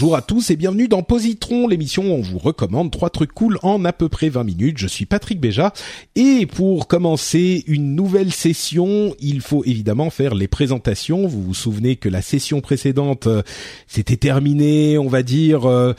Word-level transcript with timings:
Bonjour 0.00 0.14
à 0.14 0.22
tous 0.22 0.50
et 0.50 0.56
bienvenue 0.56 0.86
dans 0.86 1.02
Positron, 1.02 1.66
l'émission 1.66 2.04
où 2.04 2.14
on 2.14 2.20
vous 2.20 2.38
recommande 2.38 2.92
trois 2.92 3.10
trucs 3.10 3.32
cool 3.32 3.58
en 3.64 3.84
à 3.84 3.92
peu 3.92 4.08
près 4.08 4.28
20 4.28 4.44
minutes. 4.44 4.78
Je 4.78 4.86
suis 4.86 5.06
Patrick 5.06 5.40
Béja 5.40 5.72
et 6.14 6.46
pour 6.46 6.86
commencer 6.86 7.64
une 7.66 7.96
nouvelle 7.96 8.30
session, 8.30 9.16
il 9.18 9.40
faut 9.40 9.64
évidemment 9.64 10.10
faire 10.10 10.36
les 10.36 10.46
présentations. 10.46 11.26
Vous 11.26 11.42
vous 11.42 11.52
souvenez 11.52 11.96
que 11.96 12.08
la 12.08 12.22
session 12.22 12.60
précédente 12.60 13.26
euh, 13.26 13.42
s'était 13.88 14.16
terminée, 14.16 14.98
on 14.98 15.08
va 15.08 15.24
dire, 15.24 15.66
euh, 15.66 15.94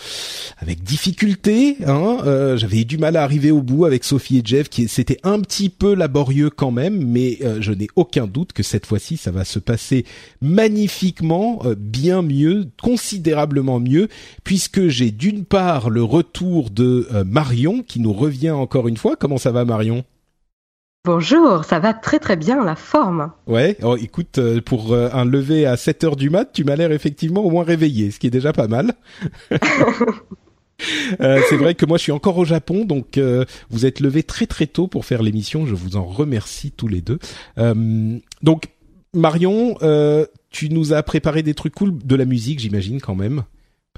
avec 0.59 0.81
difficulté. 0.81 1.75
Hein 1.85 2.19
euh, 2.25 2.55
J'avais 2.55 2.85
du 2.85 2.97
mal 2.97 3.17
à 3.17 3.23
arriver 3.23 3.51
au 3.51 3.61
bout 3.61 3.83
avec 3.83 4.05
Sophie 4.05 4.37
et 4.37 4.41
Jeff, 4.45 4.69
qui 4.69 4.87
c'était 4.87 5.19
un 5.23 5.41
petit 5.41 5.67
peu 5.67 5.93
laborieux 5.93 6.49
quand 6.49 6.71
même, 6.71 7.03
mais 7.05 7.39
je 7.59 7.73
n'ai 7.73 7.87
aucun 7.97 8.27
doute 8.27 8.53
que 8.53 8.63
cette 8.63 8.85
fois-ci, 8.85 9.17
ça 9.17 9.31
va 9.31 9.43
se 9.43 9.59
passer 9.59 10.05
magnifiquement, 10.39 11.63
bien 11.77 12.21
mieux, 12.21 12.69
considérablement 12.81 13.81
mieux 13.81 13.88
puisque 14.43 14.87
j'ai 14.87 15.11
d'une 15.11 15.45
part 15.45 15.89
le 15.89 16.03
retour 16.03 16.69
de 16.69 17.07
euh, 17.13 17.23
Marion 17.25 17.83
qui 17.83 17.99
nous 17.99 18.13
revient 18.13 18.51
encore 18.51 18.87
une 18.87 18.97
fois. 18.97 19.15
Comment 19.15 19.37
ça 19.37 19.51
va 19.51 19.65
Marion? 19.65 20.03
Bonjour, 21.05 21.63
ça 21.63 21.79
va 21.79 21.93
très 21.93 22.19
très 22.19 22.35
bien, 22.35 22.63
la 22.63 22.75
forme. 22.75 23.31
Ouais, 23.47 23.77
oh, 23.83 23.95
écoute, 23.95 24.37
euh, 24.37 24.59
pour 24.61 24.93
euh, 24.93 25.09
un 25.13 25.23
lever 25.23 25.65
à 25.65 25.77
7 25.77 26.03
heures 26.03 26.15
du 26.17 26.29
mat, 26.29 26.49
tu 26.51 26.63
m'as 26.65 26.75
l'air 26.75 26.91
effectivement 26.91 27.41
au 27.41 27.49
moins 27.49 27.63
réveillé, 27.63 28.11
ce 28.11 28.19
qui 28.19 28.27
est 28.27 28.31
déjà 28.31 28.51
pas 28.51 28.67
mal. 28.67 28.93
c'est 31.19 31.57
vrai 31.57 31.75
que 31.75 31.85
moi 31.85 31.97
je 31.97 32.03
suis 32.03 32.11
encore 32.11 32.37
au 32.37 32.45
Japon, 32.45 32.85
donc 32.85 33.19
vous 33.69 33.85
êtes 33.85 33.99
levé 33.99 34.23
très 34.23 34.45
très 34.45 34.67
tôt 34.67 34.87
pour 34.87 35.05
faire 35.05 35.23
l'émission. 35.23 35.65
Je 35.65 35.75
vous 35.75 35.95
en 35.95 36.05
remercie 36.05 36.71
tous 36.71 36.87
les 36.87 37.01
deux. 37.01 37.19
donc 38.41 38.69
Marion, 39.13 39.77
tu 40.51 40.69
nous 40.69 40.93
as 40.93 41.03
préparé 41.03 41.43
des 41.43 41.53
trucs 41.53 41.75
cool, 41.75 41.97
de 41.97 42.15
la 42.15 42.25
musique, 42.25 42.59
j'imagine 42.59 43.01
quand 43.01 43.15
même 43.15 43.43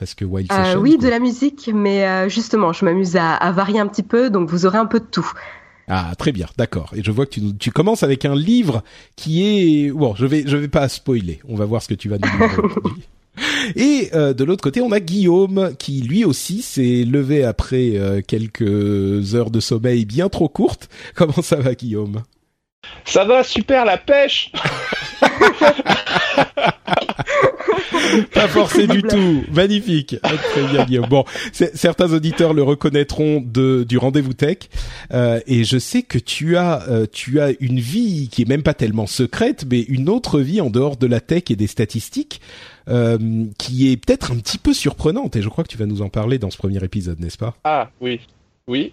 parce 0.02 0.16
que 0.16 0.26
Wild 0.26 0.52
euh, 0.52 0.78
Oui, 0.78 0.98
de 0.98 1.08
la 1.08 1.20
musique, 1.20 1.70
mais 1.72 2.08
euh, 2.08 2.28
justement, 2.28 2.74
je 2.74 2.84
m'amuse 2.86 3.16
à, 3.18 3.52
varier 3.52 3.80
un 3.80 3.86
petit 3.86 4.02
peu, 4.02 4.32
donc 4.32 4.50
vous 4.50 4.66
aurez 4.66 4.80
un 4.80 4.88
peu 4.88 5.00
de 5.00 5.06
tout. 5.06 5.32
Ah, 5.88 6.14
très 6.18 6.32
bien, 6.32 6.48
d'accord. 6.58 6.90
Et 6.96 7.04
je 7.04 7.12
vois 7.12 7.28
que 7.28 7.36
tu, 7.36 7.56
tu 7.56 7.70
commences 7.70 8.02
avec 8.02 8.26
un 8.26 8.34
livre 8.34 8.82
qui 9.16 9.44
est 9.44 9.92
bon. 9.92 10.16
Je 10.16 10.26
vais 10.26 10.44
je 10.48 10.58
vais 10.58 10.70
pas 10.70 10.90
spoiler. 10.90 11.40
On 11.48 11.56
va 11.56 11.66
voir 11.66 11.84
ce 11.84 11.88
que 11.88 11.94
tu 11.94 12.10
vas 12.10 12.18
nous 12.18 12.28
dire. 12.28 12.50
Et 13.76 14.10
euh, 14.16 14.34
de 14.34 14.44
l'autre 14.44 14.64
côté, 14.64 14.82
on 14.82 14.92
a 14.92 15.00
Guillaume 15.00 15.76
qui 15.78 16.02
lui 16.02 16.26
aussi 16.26 16.64
s'est 16.64 17.04
levé 17.08 17.44
après 17.44 18.24
quelques 18.28 19.36
heures 19.36 19.52
de 19.52 19.60
sommeil 19.60 20.06
bien 20.06 20.30
trop 20.30 20.50
courtes. 20.50 20.90
Comment 21.16 21.44
ça 21.44 21.58
va, 21.58 21.76
Guillaume? 21.76 22.24
Ça 23.06 23.24
va 23.24 23.44
super 23.44 23.86
la 23.86 23.98
pêche. 24.00 24.52
pas 28.34 28.48
forcé 28.48 28.88
du 28.88 29.02
tout. 29.04 29.44
Magnifique. 29.52 30.16
Très 30.22 30.68
bien, 30.72 30.86
Guillaume. 30.86 31.08
Bon, 31.08 31.26
certains 31.52 32.14
auditeurs 32.14 32.54
le 32.54 32.64
reconnaîtront 32.64 33.42
de, 33.46 33.84
du 33.88 33.98
rendez-vous 33.98 34.34
tech. 34.34 34.58
Euh, 35.14 35.40
et 35.48 35.64
je 35.64 35.78
sais 35.78 36.04
que 36.04 36.18
tu 36.18 36.58
as, 36.58 36.88
euh, 36.90 37.06
tu 37.12 37.40
as 37.40 37.52
une 37.60 37.80
vie 37.80 38.30
qui 38.32 38.44
est 38.44 38.48
même 38.48 38.64
pas 38.64 38.74
tellement 38.74 39.08
secrète, 39.08 39.66
mais 39.70 39.82
une 39.82 40.10
autre 40.10 40.40
vie 40.40 40.62
en 40.62 40.70
dehors 40.70 40.98
de 40.98 41.08
la 41.08 41.20
tech 41.20 41.44
et 41.50 41.56
des 41.56 41.68
statistiques. 41.68 42.42
Euh, 42.90 43.46
qui 43.60 43.92
est 43.92 43.96
peut-être 43.96 44.32
un 44.32 44.38
petit 44.38 44.58
peu 44.58 44.74
surprenante 44.74 45.36
et 45.36 45.44
je 45.44 45.50
crois 45.50 45.64
que 45.64 45.70
tu 45.70 45.78
vas 45.78 45.86
nous 45.86 46.02
en 46.02 46.10
parler 46.10 46.40
dans 46.40 46.50
ce 46.50 46.58
premier 46.58 46.84
épisode, 46.84 47.20
n'est-ce 47.20 47.38
pas? 47.38 47.56
Ah 47.64 47.92
oui, 48.02 48.20
oui. 48.68 48.92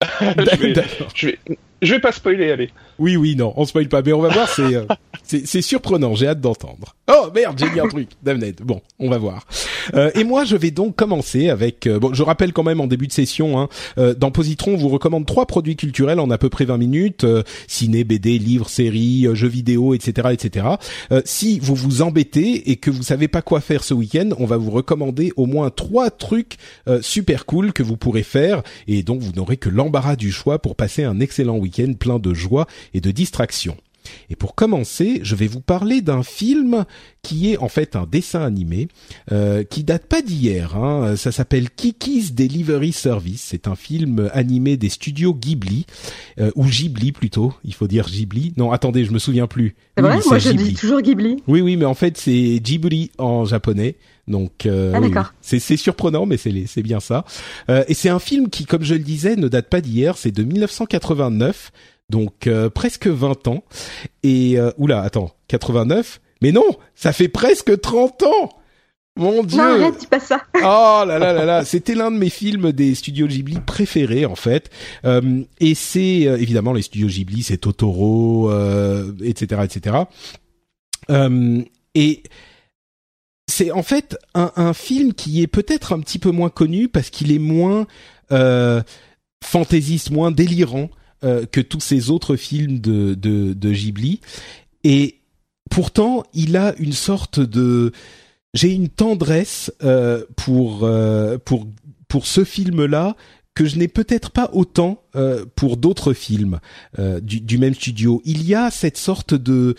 je, 0.20 1.26
vais, 1.26 1.38
je 1.82 1.94
vais 1.94 2.00
pas 2.00 2.12
spoiler, 2.12 2.52
allez. 2.52 2.70
Oui, 2.98 3.16
oui, 3.16 3.36
non, 3.36 3.52
on 3.56 3.64
spoil 3.64 3.88
pas, 3.88 4.02
mais 4.02 4.12
on 4.12 4.20
va 4.20 4.28
voir, 4.28 4.48
c'est 4.48 4.74
euh, 4.74 4.84
c'est 5.22 5.62
surprenant, 5.62 6.14
j'ai 6.14 6.26
hâte 6.26 6.40
d'entendre. 6.40 6.96
Oh 7.10 7.28
merde, 7.34 7.58
j'ai 7.58 7.70
dit 7.70 7.80
un 7.80 7.88
truc, 7.88 8.08
Damned. 8.22 8.60
Bon, 8.62 8.80
on 8.98 9.08
va 9.08 9.18
voir. 9.18 9.46
Euh, 9.94 10.10
et 10.14 10.24
moi, 10.24 10.44
je 10.44 10.56
vais 10.56 10.70
donc 10.70 10.96
commencer 10.96 11.48
avec. 11.48 11.86
Euh, 11.86 11.98
bon, 11.98 12.12
je 12.12 12.22
rappelle 12.22 12.52
quand 12.52 12.62
même 12.62 12.80
en 12.80 12.86
début 12.86 13.06
de 13.06 13.12
session, 13.12 13.58
hein, 13.58 13.68
euh, 13.98 14.14
dans 14.14 14.30
Positron, 14.30 14.74
on 14.74 14.76
vous 14.76 14.88
recommande 14.88 15.26
trois 15.26 15.46
produits 15.46 15.76
culturels 15.76 16.20
en 16.20 16.30
à 16.30 16.38
peu 16.38 16.48
près 16.48 16.64
20 16.64 16.76
minutes 16.78 17.26
ciné, 17.66 18.04
BD, 18.04 18.38
livres, 18.38 18.68
séries, 18.68 19.26
jeux 19.32 19.48
vidéo, 19.48 19.94
etc., 19.94 20.28
etc. 20.32 20.66
si 21.24 21.58
vous 21.60 21.74
vous 21.74 22.02
embêtez 22.02 22.70
et 22.70 22.76
que 22.76 22.90
vous 22.90 23.02
savez 23.02 23.28
pas 23.28 23.42
quoi 23.42 23.60
faire 23.60 23.84
ce 23.84 23.94
week-end, 23.94 24.30
on 24.38 24.46
va 24.46 24.56
vous 24.56 24.70
recommander 24.70 25.32
au 25.36 25.46
moins 25.46 25.70
trois 25.70 26.10
trucs 26.10 26.56
super 27.00 27.46
cool 27.46 27.72
que 27.72 27.82
vous 27.82 27.96
pourrez 27.96 28.22
faire, 28.22 28.62
et 28.86 29.02
donc 29.02 29.20
vous 29.20 29.32
n'aurez 29.32 29.56
que 29.56 29.68
l'embarras 29.68 30.16
du 30.16 30.32
choix 30.32 30.58
pour 30.58 30.76
passer 30.76 31.04
un 31.04 31.20
excellent 31.20 31.56
week-end 31.56 31.92
plein 31.98 32.18
de 32.18 32.34
joie 32.34 32.66
et 32.94 33.00
de 33.00 33.10
distraction. 33.10 33.76
Et 34.30 34.36
pour 34.36 34.54
commencer, 34.54 35.20
je 35.22 35.34
vais 35.34 35.46
vous 35.46 35.60
parler 35.60 36.00
d'un 36.00 36.22
film 36.22 36.84
qui 37.22 37.52
est 37.52 37.58
en 37.58 37.68
fait 37.68 37.96
un 37.96 38.06
dessin 38.06 38.42
animé 38.42 38.88
euh, 39.32 39.64
qui 39.64 39.84
date 39.84 40.06
pas 40.06 40.22
d'hier. 40.22 40.76
Hein. 40.76 41.16
Ça 41.16 41.32
s'appelle 41.32 41.70
Kiki's 41.70 42.32
Delivery 42.32 42.92
Service. 42.92 43.44
C'est 43.48 43.68
un 43.68 43.74
film 43.74 44.30
animé 44.32 44.76
des 44.76 44.88
studios 44.88 45.34
Ghibli 45.34 45.86
euh, 46.40 46.50
ou 46.54 46.64
Ghibli 46.64 47.12
plutôt. 47.12 47.52
Il 47.64 47.74
faut 47.74 47.86
dire 47.86 48.06
Ghibli. 48.06 48.54
Non, 48.56 48.72
attendez, 48.72 49.04
je 49.04 49.12
me 49.12 49.18
souviens 49.18 49.46
plus. 49.46 49.74
C'est 49.96 50.02
vrai, 50.02 50.18
moi 50.24 50.38
je 50.38 50.50
dis 50.50 50.74
toujours 50.74 51.00
Ghibli. 51.00 51.42
Oui, 51.46 51.60
oui, 51.60 51.76
mais 51.76 51.84
en 51.84 51.94
fait 51.94 52.16
c'est 52.16 52.60
Ghibli 52.60 53.10
en 53.18 53.44
japonais. 53.44 53.96
Donc 54.28 54.66
euh, 54.66 54.92
ah, 55.16 55.32
c'est 55.40 55.58
surprenant, 55.76 56.26
mais 56.26 56.36
c'est 56.36 56.82
bien 56.82 57.00
ça. 57.00 57.24
Euh, 57.70 57.82
et 57.88 57.94
c'est 57.94 58.10
un 58.10 58.18
film 58.18 58.50
qui, 58.50 58.66
comme 58.66 58.84
je 58.84 58.94
le 58.94 59.00
disais, 59.00 59.36
ne 59.36 59.48
date 59.48 59.68
pas 59.68 59.80
d'hier. 59.80 60.18
C'est 60.18 60.30
de 60.30 60.42
1989 60.44 61.72
donc 62.08 62.46
euh, 62.46 62.70
presque 62.70 63.06
20 63.06 63.48
ans. 63.48 63.64
Et 64.22 64.58
euh, 64.58 64.70
oula, 64.78 65.02
attends, 65.02 65.34
89 65.48 66.20
Mais 66.42 66.52
non, 66.52 66.66
ça 66.94 67.12
fait 67.12 67.28
presque 67.28 67.80
30 67.80 68.22
ans. 68.24 68.48
Mon 69.16 69.42
dieu. 69.42 69.58
Non, 69.58 69.64
arrête, 69.64 69.98
dis 69.98 70.06
pas 70.06 70.20
ça. 70.20 70.42
oh 70.54 71.04
là 71.04 71.18
là 71.18 71.32
là 71.32 71.44
là, 71.44 71.64
c'était 71.64 71.96
l'un 71.96 72.12
de 72.12 72.16
mes 72.16 72.30
films 72.30 72.70
des 72.70 72.94
studios 72.94 73.26
Ghibli 73.26 73.58
préférés 73.58 74.26
en 74.26 74.36
fait. 74.36 74.70
Euh, 75.04 75.42
et 75.58 75.74
c'est 75.74 76.28
euh, 76.28 76.36
évidemment 76.36 76.72
les 76.72 76.82
studios 76.82 77.08
Ghibli, 77.08 77.42
c'est 77.42 77.58
Totoro, 77.58 78.50
etc., 79.22 79.62
etc. 79.64 79.96
et 81.94 82.22
c'est 83.50 83.72
en 83.72 83.82
fait 83.82 84.16
un, 84.34 84.52
un, 84.54 84.72
film 84.72 85.14
qui 85.14 85.42
est 85.42 85.46
peut-être 85.48 85.92
un 85.92 86.00
petit 86.00 86.20
peu 86.20 86.30
moins 86.30 86.50
connu 86.50 86.86
parce 86.86 87.10
qu'il 87.10 87.32
est 87.32 87.40
moins 87.40 87.86
fantaisiste, 89.42 90.10
moins 90.12 90.30
délirant 90.30 90.90
euh, 91.24 91.46
que 91.46 91.60
tous 91.60 91.80
ces 91.80 92.10
autres 92.10 92.36
films 92.36 92.78
de, 92.78 93.14
de, 93.14 93.52
de 93.52 93.72
Ghibli. 93.72 94.20
Et 94.84 95.18
pourtant, 95.70 96.24
il 96.34 96.56
a 96.56 96.74
une 96.78 96.92
sorte 96.92 97.40
de... 97.40 97.92
J'ai 98.54 98.72
une 98.72 98.88
tendresse 98.88 99.72
euh, 99.82 100.24
pour, 100.36 100.84
euh, 100.84 101.36
pour, 101.38 101.66
pour 102.08 102.26
ce 102.26 102.44
film-là 102.44 103.14
que 103.54 103.64
je 103.66 103.76
n'ai 103.76 103.88
peut-être 103.88 104.30
pas 104.30 104.50
autant 104.52 105.02
euh, 105.16 105.44
pour 105.56 105.76
d'autres 105.76 106.12
films 106.12 106.60
euh, 107.00 107.18
du, 107.18 107.40
du, 107.40 107.58
même 107.58 107.74
studio. 107.74 108.22
Il 108.24 108.46
y 108.46 108.54
a 108.54 108.70
cette 108.70 108.96
sorte 108.96 109.34
de 109.34 109.74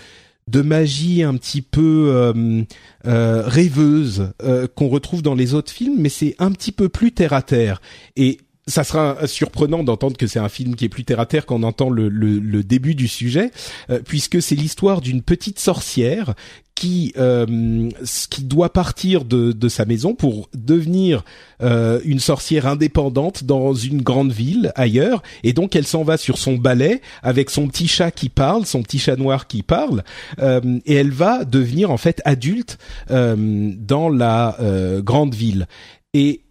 de 0.49 0.61
magie 0.61 1.21
un 1.21 1.35
petit 1.35 1.61
peu 1.61 2.09
euh, 2.09 2.63
euh, 3.05 3.43
rêveuse 3.45 4.33
qu'on 4.75 4.87
retrouve 4.87 5.21
dans 5.21 5.35
les 5.35 5.53
autres 5.53 5.71
films, 5.71 5.97
mais 5.99 6.09
c'est 6.09 6.35
un 6.39 6.51
petit 6.51 6.71
peu 6.71 6.89
plus 6.89 7.11
terre 7.11 7.33
à 7.33 7.43
terre. 7.43 7.81
Et 8.15 8.39
ça 8.69 8.83
sera 8.83 9.27
surprenant 9.27 9.83
d'entendre 9.83 10.15
que 10.15 10.27
c'est 10.27 10.39
un 10.39 10.49
film 10.49 10.75
qui 10.75 10.85
est 10.85 10.89
plus 10.89 11.03
terre 11.03 11.19
à 11.19 11.25
terre 11.25 11.45
quand 11.45 11.55
on 11.55 11.63
entend 11.63 11.89
le, 11.89 12.07
le, 12.07 12.63
début 12.63 12.95
du 12.95 13.07
sujet, 13.07 13.51
euh, 13.89 13.99
puisque 14.05 14.41
c'est 14.41 14.55
l'histoire 14.55 15.01
d'une 15.01 15.21
petite 15.21 15.59
sorcière 15.59 16.35
qui 16.75 17.13
euh, 17.17 17.89
qui 18.29 18.43
doit 18.43 18.71
partir 18.71 19.25
de, 19.25 19.51
de 19.51 19.69
sa 19.69 19.85
maison 19.85 20.13
pour 20.13 20.49
devenir 20.53 21.25
euh, 21.61 21.99
une 22.05 22.19
sorcière 22.19 22.67
indépendante 22.67 23.43
dans 23.43 23.73
une 23.73 24.01
grande 24.01 24.31
ville 24.31 24.71
ailleurs, 24.75 25.23
et 25.43 25.53
donc 25.53 25.75
elle 25.75 25.87
s'en 25.87 26.03
va 26.03 26.17
sur 26.17 26.37
son 26.37 26.55
balai 26.55 27.01
avec 27.23 27.49
son 27.49 27.67
petit 27.67 27.87
chat 27.87 28.11
qui 28.11 28.29
parle, 28.29 28.65
son 28.65 28.83
petit 28.83 28.99
chat 28.99 29.15
noir 29.15 29.47
qui 29.47 29.63
parle, 29.63 30.03
et 30.39 30.93
elle 30.93 31.11
va 31.11 31.43
devenir 31.43 31.91
en 31.91 31.97
fait 31.97 32.21
adulte 32.23 32.77
dans 33.09 34.09
la 34.09 34.57
grande 35.01 35.35
ville. 35.35 35.67
Et 36.13 36.41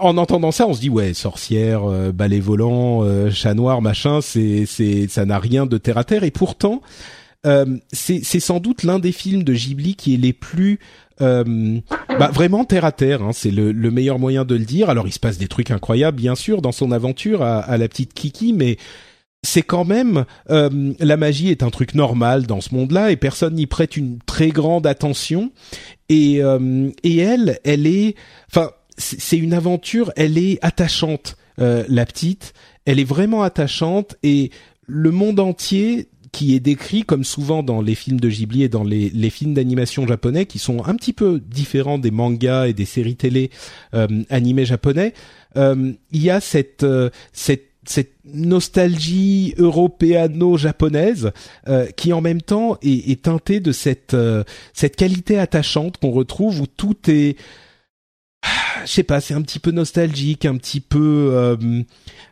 en 0.00 0.16
entendant 0.18 0.50
ça, 0.50 0.66
on 0.66 0.74
se 0.74 0.80
dit 0.80 0.90
ouais, 0.90 1.14
sorcière, 1.14 1.84
euh, 1.84 2.12
balai 2.12 2.40
volant, 2.40 3.04
euh, 3.04 3.30
chat 3.30 3.54
noir, 3.54 3.82
machin, 3.82 4.20
c'est 4.20 4.66
c'est 4.66 5.06
ça 5.08 5.24
n'a 5.24 5.38
rien 5.38 5.66
de 5.66 5.78
terre 5.78 5.98
à 5.98 6.04
terre. 6.04 6.24
Et 6.24 6.30
pourtant, 6.30 6.82
euh, 7.46 7.78
c'est 7.92 8.20
c'est 8.24 8.40
sans 8.40 8.58
doute 8.58 8.82
l'un 8.82 8.98
des 8.98 9.12
films 9.12 9.44
de 9.44 9.54
Ghibli 9.54 9.94
qui 9.94 10.14
est 10.14 10.18
les 10.18 10.32
plus 10.32 10.78
bah, 11.18 12.30
vraiment 12.32 12.64
terre 12.64 12.86
à 12.86 12.92
terre. 12.92 13.22
Hein, 13.22 13.32
c'est 13.34 13.50
le, 13.50 13.72
le, 13.72 13.90
meilleur 13.90 14.18
moyen 14.18 14.46
de 14.46 14.54
le 14.54 14.64
dire. 14.64 14.88
Alors 14.88 15.06
il 15.06 15.12
se 15.12 15.20
passe 15.20 15.36
des 15.36 15.48
trucs 15.48 15.70
incroyables, 15.70 16.16
bien 16.16 16.34
sûr, 16.34 16.62
dans 16.62 16.72
son 16.72 16.92
aventure 16.92 17.42
à, 17.42 17.58
à 17.58 17.76
la 17.76 17.88
petite 17.88 18.14
Kiki, 18.14 18.54
mais 18.54 18.78
c'est 19.42 19.62
quand 19.62 19.84
même 19.84 20.24
la 20.48 21.16
magie 21.16 21.50
est 21.50 21.62
un 21.62 21.70
truc 21.70 21.94
normal 21.94 22.46
dans 22.46 22.60
ce 22.60 22.74
monde-là 22.74 23.10
et 23.10 23.16
personne 23.16 23.54
n'y 23.54 23.66
prête 23.66 23.96
une 23.96 24.18
très 24.26 24.48
grande 24.48 24.86
attention 24.86 25.50
et 26.08 26.40
et 27.02 27.16
elle 27.18 27.58
elle 27.64 27.86
est 27.86 28.16
enfin 28.50 28.70
c'est 29.00 29.38
une 29.38 29.54
aventure, 29.54 30.12
elle 30.16 30.38
est 30.38 30.58
attachante, 30.62 31.36
euh, 31.58 31.84
la 31.88 32.06
petite, 32.06 32.52
elle 32.84 33.00
est 33.00 33.04
vraiment 33.04 33.42
attachante 33.42 34.16
et 34.22 34.50
le 34.86 35.10
monde 35.10 35.40
entier 35.40 36.08
qui 36.32 36.54
est 36.54 36.60
décrit 36.60 37.02
comme 37.02 37.24
souvent 37.24 37.62
dans 37.64 37.82
les 37.82 37.96
films 37.96 38.20
de 38.20 38.28
Ghibli 38.28 38.62
et 38.62 38.68
dans 38.68 38.84
les, 38.84 39.30
films 39.30 39.54
d'animation 39.54 40.06
japonais 40.06 40.46
qui 40.46 40.60
sont 40.60 40.84
un 40.84 40.94
petit 40.94 41.12
peu 41.12 41.40
différents 41.44 41.98
des 41.98 42.12
mangas 42.12 42.68
et 42.68 42.72
des 42.72 42.84
séries 42.84 43.16
télé 43.16 43.50
euh, 43.94 44.06
animées 44.30 44.64
japonais, 44.64 45.12
euh, 45.56 45.92
il 46.12 46.22
y 46.22 46.30
a 46.30 46.40
cette 46.40 46.86
cette 47.32 47.64
cette 47.84 48.12
nostalgie 48.24 49.54
européano-japonaise 49.56 51.32
qui 51.96 52.12
en 52.12 52.20
même 52.20 52.42
temps 52.42 52.76
est, 52.82 53.10
est 53.10 53.22
teintée 53.22 53.58
de 53.58 53.72
cette 53.72 54.14
cette 54.74 54.96
qualité 54.96 55.38
attachante 55.38 55.96
qu'on 55.96 56.10
retrouve 56.10 56.60
où 56.60 56.66
tout 56.66 56.96
est 57.08 57.36
je 58.84 58.90
sais 58.90 59.02
pas, 59.02 59.20
c'est 59.20 59.34
un 59.34 59.42
petit 59.42 59.58
peu 59.58 59.70
nostalgique, 59.70 60.44
un 60.44 60.56
petit 60.56 60.80
peu. 60.80 61.30
Euh, 61.32 61.56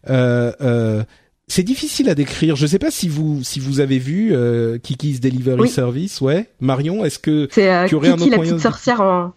euh, 0.09 0.53
euh, 0.61 1.05
c'est 1.47 1.63
difficile 1.63 2.09
à 2.11 2.15
décrire. 2.15 2.57
Je 2.57 2.67
sais 2.67 2.79
pas 2.79 2.91
si 2.91 3.09
vous 3.09 3.43
si 3.43 3.59
vous 3.61 3.81
avez 3.81 3.99
vu 3.99 4.35
euh, 4.35 4.79
Kiki's 4.79 5.21
Delivery 5.21 5.69
Service, 5.69 6.21
ouais. 6.21 6.49
Marion, 6.61 7.05
est-ce 7.05 7.19
que 7.19 7.47
tu 7.47 7.61
aurais 7.95 8.09
Kiki, 8.09 8.09
un 8.09 8.13
autre 8.15 8.31
la 8.31 8.39
petite 8.39 8.61
sorcière 8.61 9.01
en 9.01 9.33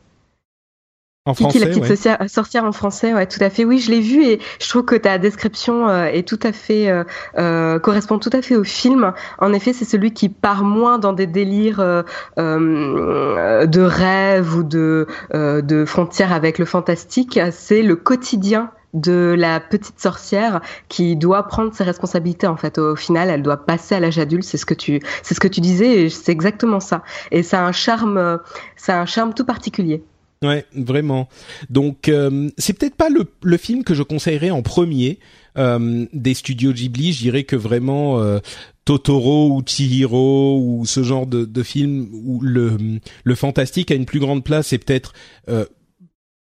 en 1.25 1.35
français, 1.35 1.59
la 1.59 1.67
petite 1.67 2.29
sorcière, 2.29 2.63
en 2.63 2.71
français, 2.71 3.13
ouais, 3.13 3.27
tout 3.27 3.43
à 3.43 3.51
fait. 3.51 3.63
Oui, 3.63 3.77
je 3.77 3.91
l'ai 3.91 3.99
vu 3.99 4.23
et 4.23 4.39
je 4.59 4.67
trouve 4.67 4.85
que 4.85 4.95
ta 4.95 5.19
description 5.19 5.87
euh, 5.87 6.05
est 6.05 6.27
tout 6.27 6.39
à 6.41 6.51
fait 6.51 6.89
euh, 6.89 7.03
euh, 7.37 7.77
correspond 7.77 8.17
tout 8.17 8.31
à 8.33 8.41
fait 8.41 8.55
au 8.55 8.63
film. 8.63 9.13
En 9.37 9.53
effet, 9.53 9.71
c'est 9.71 9.85
celui 9.85 10.13
qui 10.13 10.29
part 10.29 10.63
moins 10.63 10.97
dans 10.97 11.13
des 11.13 11.27
délires 11.27 11.79
euh, 11.79 12.01
de 12.37 13.81
rêve 13.81 14.55
ou 14.55 14.63
de 14.63 15.05
de 15.31 15.85
frontières 15.85 16.33
avec 16.33 16.57
le 16.57 16.65
fantastique. 16.65 17.39
C'est 17.51 17.83
le 17.83 17.95
quotidien 17.95 18.71
de 18.95 19.35
la 19.37 19.59
petite 19.59 19.99
sorcière 19.99 20.59
qui 20.89 21.15
doit 21.15 21.43
prendre 21.43 21.71
ses 21.73 21.83
responsabilités 21.83 22.47
en 22.47 22.57
fait 22.57 22.77
au 22.77 22.97
final 22.97 23.29
elle 23.29 23.41
doit 23.41 23.65
passer 23.65 23.95
à 23.95 24.01
l'âge 24.01 24.19
adulte 24.19 24.43
c'est 24.43 24.57
ce 24.57 24.65
que 24.65 24.73
tu 24.73 24.99
c'est 25.23 25.33
ce 25.33 25.39
que 25.39 25.47
tu 25.47 25.61
disais 25.61 26.09
c'est 26.09 26.33
exactement 26.33 26.81
ça 26.81 27.01
et 27.31 27.41
ça 27.41 27.61
a 27.61 27.63
un 27.63 27.71
charme 27.71 28.39
ça 28.75 28.97
a 28.97 29.01
un 29.01 29.05
charme 29.05 29.33
tout 29.33 29.45
particulier 29.45 30.03
Ouais, 30.43 30.65
vraiment. 30.73 31.29
Donc 31.69 32.09
euh, 32.09 32.49
c'est 32.57 32.73
peut-être 32.73 32.95
pas 32.95 33.09
le, 33.09 33.31
le, 33.43 33.57
film 33.57 33.83
que 33.83 33.93
je 33.93 34.01
conseillerais 34.01 34.49
en 34.49 34.63
premier 34.63 35.19
euh, 35.55 36.07
des 36.13 36.33
studios 36.33 36.73
Ghibli. 36.73 37.13
Je 37.13 37.19
dirais 37.19 37.43
que 37.43 37.55
vraiment 37.55 38.19
euh, 38.19 38.39
Totoro 38.83 39.51
ou 39.51 39.61
Chihiro 39.63 40.59
ou 40.59 40.85
ce 40.87 41.03
genre 41.03 41.27
de, 41.27 41.45
de 41.45 41.63
film 41.63 42.09
où 42.11 42.41
le, 42.41 42.99
fantastique 43.35 43.91
a 43.91 43.95
une 43.95 44.07
plus 44.07 44.19
grande 44.19 44.43
place 44.43 44.73
et 44.73 44.79
peut-être 44.79 45.13
euh, 45.47 45.65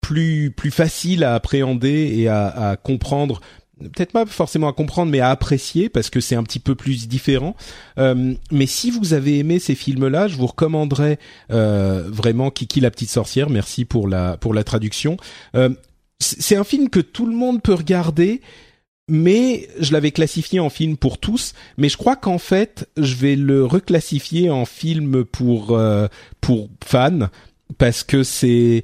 plus 0.01 0.55
facile 0.71 1.25
à 1.25 1.35
appréhender 1.35 2.13
et 2.17 2.29
à 2.29 2.79
comprendre 2.83 3.41
peut-être 3.79 4.13
pas 4.13 4.27
forcément 4.27 4.69
à 4.69 4.73
comprendre, 4.73 5.11
mais 5.11 5.21
à 5.21 5.31
apprécier 5.31 5.89
parce 5.89 6.11
que 6.11 6.21
c'est 6.21 6.35
un 6.35 6.43
petit 6.43 6.59
peu 6.59 6.75
plus 6.75 7.09
différent. 7.09 7.57
Euh, 7.99 8.35
mais 8.51 8.67
si 8.67 8.91
vous 8.91 9.13
avez 9.15 9.39
aimé 9.39 9.59
ces 9.59 9.75
films-là, 9.75 10.29
je 10.29 10.37
vous 10.37 10.47
recommanderais 10.47 11.19
euh, 11.51 12.05
vraiment 12.09 12.51
Kiki 12.51 12.81
la 12.81 12.91
petite 12.91 13.11
sorcière. 13.11 13.51
Merci 13.51 13.85
pour 13.85 14.09
la 14.09 14.37
pour 14.37 14.55
la 14.55 14.65
traduction. 14.65 15.17
Euh, 15.55 15.71
c'est 16.21 16.57
un 16.57 16.65
film 16.65 16.89
que 16.89 17.01
tout 17.01 17.27
le 17.27 17.35
monde 17.35 17.63
peut 17.63 17.75
regarder. 17.75 18.41
Mais 19.11 19.71
je 19.81 19.95
l'avais 19.95 20.11
classifié 20.11 20.61
en 20.61 20.69
film 20.69 20.99
pour 20.99 21.17
tous, 21.17 21.55
mais 21.79 21.89
je 21.89 21.97
crois 21.97 22.15
qu'en 22.15 22.37
fait, 22.37 22.91
je 22.99 23.15
vais 23.15 23.37
le 23.37 23.65
reclassifier 23.65 24.51
en 24.51 24.67
film 24.67 25.25
pour 25.25 25.71
euh, 25.71 26.09
pour 26.43 26.69
fans 26.85 27.31
parce 27.79 28.05
que 28.05 28.23
c'est, 28.23 28.83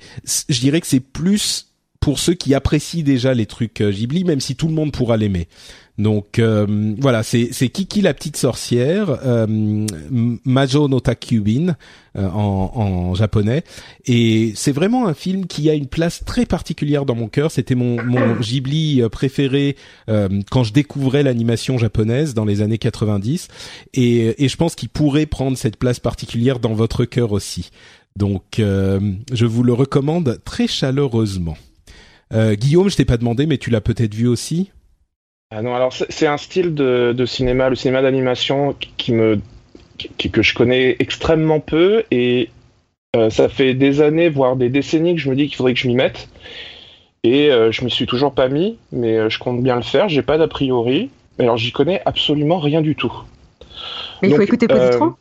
je 0.49 0.61
dirais 0.61 0.81
que 0.81 0.87
c'est 0.87 1.01
plus 1.01 1.74
pour 2.05 2.19
ceux 2.19 2.35
qui 2.35 2.53
apprécient 2.53 3.03
déjà 3.03 3.33
les 3.33 3.47
trucs 3.47 3.81
euh, 3.81 3.91
Ghibli, 3.91 4.25
même 4.25 4.41
si 4.41 4.57
tout 4.57 4.69
le 4.69 4.75
monde 4.75 4.93
pourra 4.93 5.17
l'aimer. 5.17 5.49
Donc 5.97 6.39
euh, 6.39 6.95
voilà, 6.99 7.23
c'est 7.23 7.49
c'est 7.53 7.71
Kiki 7.71 8.03
la 8.03 8.13
petite 8.13 8.37
sorcière, 8.37 9.19
euh, 9.25 9.47
Majo 10.45 10.87
no 10.87 11.01
Takubin 11.01 11.77
euh, 12.19 12.29
en, 12.29 12.73
en, 12.75 13.15
japonais, 13.15 13.65
et 14.05 14.53
c'est 14.55 14.73
vraiment 14.73 15.07
un 15.07 15.15
film 15.15 15.47
qui 15.47 15.71
a 15.71 15.73
une 15.73 15.87
place 15.87 16.23
très 16.27 16.45
particulière 16.45 17.07
dans 17.07 17.15
mon 17.15 17.29
cœur. 17.29 17.51
C'était 17.51 17.75
mon 17.75 18.05
mon 18.05 18.35
Ghibli 18.41 19.01
préféré 19.11 19.77
quand 20.07 20.63
je 20.63 20.75
découvrais 20.75 21.23
l'animation 21.23 21.79
japonaise 21.79 22.35
dans 22.35 22.45
les 22.45 22.61
années 22.61 22.77
90, 22.77 23.49
et 23.95 24.45
et 24.45 24.49
je 24.49 24.57
pense 24.59 24.75
qu'il 24.75 24.91
pourrait 24.91 25.25
prendre 25.25 25.57
cette 25.57 25.79
place 25.79 26.01
particulière 26.01 26.59
dans 26.59 26.75
votre 26.75 27.07
cœur 27.07 27.33
aussi. 27.33 27.71
Donc 28.15 28.43
je 28.59 29.47
vous 29.47 29.63
le 29.63 29.73
recommande 29.73 30.39
très 30.45 30.67
chaleureusement. 30.67 31.57
Euh, 32.33 32.55
Guillaume, 32.55 32.89
je 32.89 32.97
t'ai 32.97 33.05
pas 33.05 33.17
demandé, 33.17 33.47
mais 33.47 33.59
tu 33.59 33.71
l'as 33.71 33.81
peut-être 33.81 34.15
vu 34.15 34.27
aussi. 34.27 34.71
Ah 35.51 35.63
non, 35.63 35.75
alors 35.75 35.93
c'est 35.93 36.27
un 36.27 36.37
style 36.37 36.75
de, 36.75 37.25
cinéma, 37.27 37.69
le 37.69 37.77
cinéma 37.77 38.03
d'animation 38.03 38.75
qui 38.97 39.13
me 39.13 39.41
que 40.19 40.43
je 40.43 40.55
connais 40.55 40.97
extrêmement 40.99 41.61
peu 41.61 42.03
et 42.11 42.51
euh, 43.15 43.31
ça 43.31 43.49
fait 43.49 43.75
des 43.75 44.01
années, 44.01 44.29
voire 44.29 44.57
des 44.57 44.69
décennies 44.69 45.15
que 45.15 45.21
je 45.21 45.31
me 45.31 45.37
dis 45.37 45.47
qu'il 45.47 45.55
faudrait 45.55 45.75
que 45.75 45.79
je 45.79 45.87
m'y 45.87 45.95
mette. 45.95 46.29
Et 47.23 47.53
euh, 47.53 47.71
je 47.71 47.85
m'y 47.85 47.91
suis 47.91 48.07
toujours 48.07 48.35
pas 48.35 48.49
mis, 48.49 48.77
mais 48.91 49.31
je 49.31 49.39
compte 49.39 49.63
bien 49.63 49.77
le 49.77 49.83
faire. 49.83 50.09
J'ai 50.09 50.23
pas 50.23 50.37
d'a 50.37 50.49
priori. 50.49 51.11
Alors 51.39 51.57
j'y 51.57 51.71
connais 51.71 52.03
absolument 52.05 52.59
rien 52.59 52.81
du 52.81 52.97
tout. 52.97 53.13
Mais 54.21 54.31
il 54.31 54.35
faut 54.35 54.43
écouter 54.43 54.67
Positron? 54.67 55.15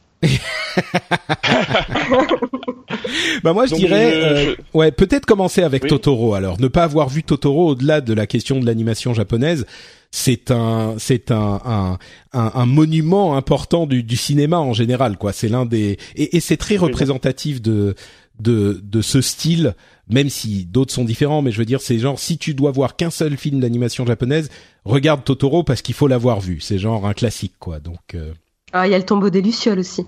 Bah 3.44 3.54
moi 3.54 3.66
je 3.66 3.76
dirais 3.76 4.12
euh, 4.14 4.56
ouais 4.74 4.92
peut-être 4.92 5.26
commencer 5.26 5.62
avec 5.62 5.88
Totoro 5.88 6.34
alors. 6.34 6.60
Ne 6.60 6.68
pas 6.68 6.84
avoir 6.84 7.10
vu 7.10 7.24
Totoro 7.24 7.70
au-delà 7.70 8.02
de 8.02 8.14
la 8.14 8.28
question 8.28 8.60
de 8.60 8.66
l'animation 8.66 9.14
japonaise 9.14 9.66
c'est 10.12 10.52
un 10.52 10.96
c'est 11.00 11.32
un, 11.32 11.60
un, 11.66 11.98
un, 12.34 12.66
monument 12.66 13.36
important 13.36 13.88
du, 13.88 14.04
du, 14.04 14.16
cinéma 14.16 14.60
en 14.60 14.74
général 14.74 15.18
quoi. 15.18 15.34
C'est 15.34 15.50
l'un 15.50 15.66
des 15.66 15.98
et, 16.16 16.38
et 16.38 16.40
c'est 16.40 16.58
très 16.58 16.78
représentatif 16.78 17.62
de 17.62 17.96
de 18.40 18.80
de 18.84 19.02
ce 19.02 19.22
style 19.22 19.76
même 20.08 20.30
si 20.30 20.66
d'autres 20.66 20.94
sont 20.94 21.04
différents 21.04 21.42
mais 21.42 21.52
je 21.52 21.58
veux 21.58 21.66
dire 21.66 21.82
c'est 21.82 21.98
genre 21.98 22.20
si 22.20 22.38
tu 22.38 22.54
dois 22.54 22.72
voir 22.72 22.96
qu'un 22.96 23.10
seul 23.10 23.38
film 23.38 23.60
d'animation 23.60 24.06
japonaise 24.06 24.50
regarde 24.86 25.24
Totoro 25.24 25.64
parce 25.64 25.82
qu'il 25.82 25.96
faut 25.96 26.08
l'avoir 26.08 26.40
vu. 26.40 26.60
C'est 26.60 26.78
genre 26.78 27.06
un 27.08 27.14
classique 27.14 27.56
quoi. 27.60 27.80
Donc 27.80 28.16
euh, 28.16 28.34
ah, 28.74 28.88
il 28.88 28.92
y 28.92 28.96
a 28.96 28.98
le 28.98 29.06
tombeau 29.06 29.30
des 29.30 29.42
Lucioles 29.42 29.80
aussi. 29.80 30.06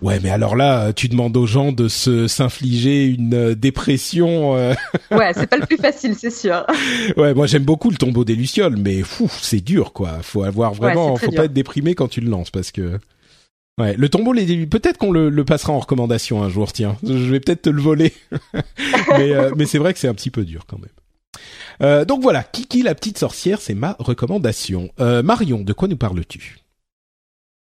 Ouais, 0.00 0.20
mais 0.22 0.30
alors 0.30 0.54
là, 0.54 0.92
tu 0.92 1.08
demandes 1.08 1.36
aux 1.36 1.46
gens 1.46 1.72
de 1.72 1.88
se 1.88 2.28
s'infliger 2.28 3.06
une 3.06 3.34
euh, 3.34 3.54
dépression. 3.54 4.54
Euh. 4.56 4.74
ouais, 5.10 5.32
c'est 5.34 5.48
pas 5.48 5.56
le 5.56 5.66
plus 5.66 5.76
facile, 5.76 6.14
c'est 6.14 6.30
sûr. 6.30 6.64
ouais, 7.16 7.34
moi 7.34 7.46
j'aime 7.46 7.64
beaucoup 7.64 7.90
le 7.90 7.96
tombeau 7.96 8.24
des 8.24 8.36
lucioles, 8.36 8.76
mais 8.76 9.02
fou, 9.02 9.30
c'est 9.40 9.60
dur 9.60 9.92
quoi. 9.92 10.18
Faut 10.22 10.44
avoir 10.44 10.74
vraiment, 10.74 11.16
faut 11.16 11.32
pas 11.32 11.46
être 11.46 11.52
déprimé 11.52 11.94
quand 11.94 12.08
tu 12.08 12.20
le 12.20 12.30
lances 12.30 12.50
parce 12.50 12.70
que. 12.70 12.98
Ouais, 13.78 13.96
le 13.96 14.08
tombeau 14.10 14.34
des 14.34 14.66
peut-être 14.66 14.98
qu'on 14.98 15.10
le, 15.10 15.30
le, 15.30 15.44
passera 15.46 15.72
en 15.72 15.78
recommandation 15.78 16.42
un 16.42 16.50
jour, 16.50 16.72
tiens. 16.72 16.96
Je 17.02 17.14
vais 17.14 17.40
peut-être 17.40 17.62
te 17.62 17.70
le 17.70 17.80
voler, 17.80 18.12
mais 18.52 19.32
euh, 19.32 19.50
mais 19.56 19.64
c'est 19.64 19.78
vrai 19.78 19.94
que 19.94 19.98
c'est 19.98 20.08
un 20.08 20.14
petit 20.14 20.30
peu 20.30 20.44
dur 20.44 20.66
quand 20.66 20.78
même. 20.78 22.04
donc 22.04 22.20
voilà, 22.22 22.42
Kiki 22.44 22.82
la 22.82 22.94
petite 22.94 23.18
sorcière, 23.18 23.60
c'est 23.60 23.74
ma 23.74 23.96
recommandation. 23.98 24.90
Marion, 24.98 25.62
de 25.62 25.72
quoi 25.72 25.88
nous 25.88 25.96
parles-tu? 25.96 26.61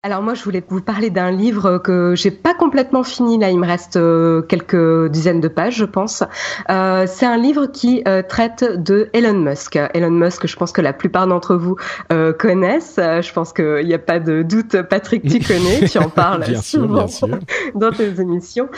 Alors 0.06 0.22
moi, 0.22 0.34
je 0.34 0.44
voulais 0.44 0.62
vous 0.68 0.80
parler 0.80 1.10
d'un 1.10 1.32
livre 1.32 1.78
que 1.78 2.14
j'ai 2.14 2.30
pas 2.30 2.54
complètement 2.54 3.02
fini. 3.02 3.38
Là, 3.38 3.50
il 3.50 3.58
me 3.58 3.66
reste 3.66 3.96
euh, 3.96 4.40
quelques 4.40 5.10
dizaines 5.10 5.40
de 5.40 5.48
pages, 5.48 5.74
je 5.74 5.84
pense. 5.84 6.22
Euh, 6.70 7.06
c'est 7.08 7.26
un 7.26 7.36
livre 7.36 7.66
qui 7.66 8.04
euh, 8.06 8.22
traite 8.22 8.80
de 8.80 9.08
Elon 9.12 9.34
Musk. 9.34 9.76
Elon 9.94 10.12
Musk, 10.12 10.46
je 10.46 10.54
pense 10.54 10.70
que 10.70 10.80
la 10.80 10.92
plupart 10.92 11.26
d'entre 11.26 11.56
vous 11.56 11.74
euh, 12.12 12.32
connaissent. 12.32 13.00
Je 13.00 13.32
pense 13.32 13.52
qu'il 13.52 13.84
n'y 13.84 13.94
a 13.94 13.98
pas 13.98 14.20
de 14.20 14.42
doute. 14.42 14.80
Patrick, 14.82 15.28
tu 15.28 15.40
connais, 15.40 15.88
tu 15.88 15.98
en 15.98 16.08
parles 16.08 16.44
bien 16.44 16.62
souvent 16.62 17.08
sûr, 17.08 17.26
bien 17.26 17.40
sûr. 17.40 17.72
dans 17.74 17.90
tes 17.90 18.20
émissions. 18.20 18.68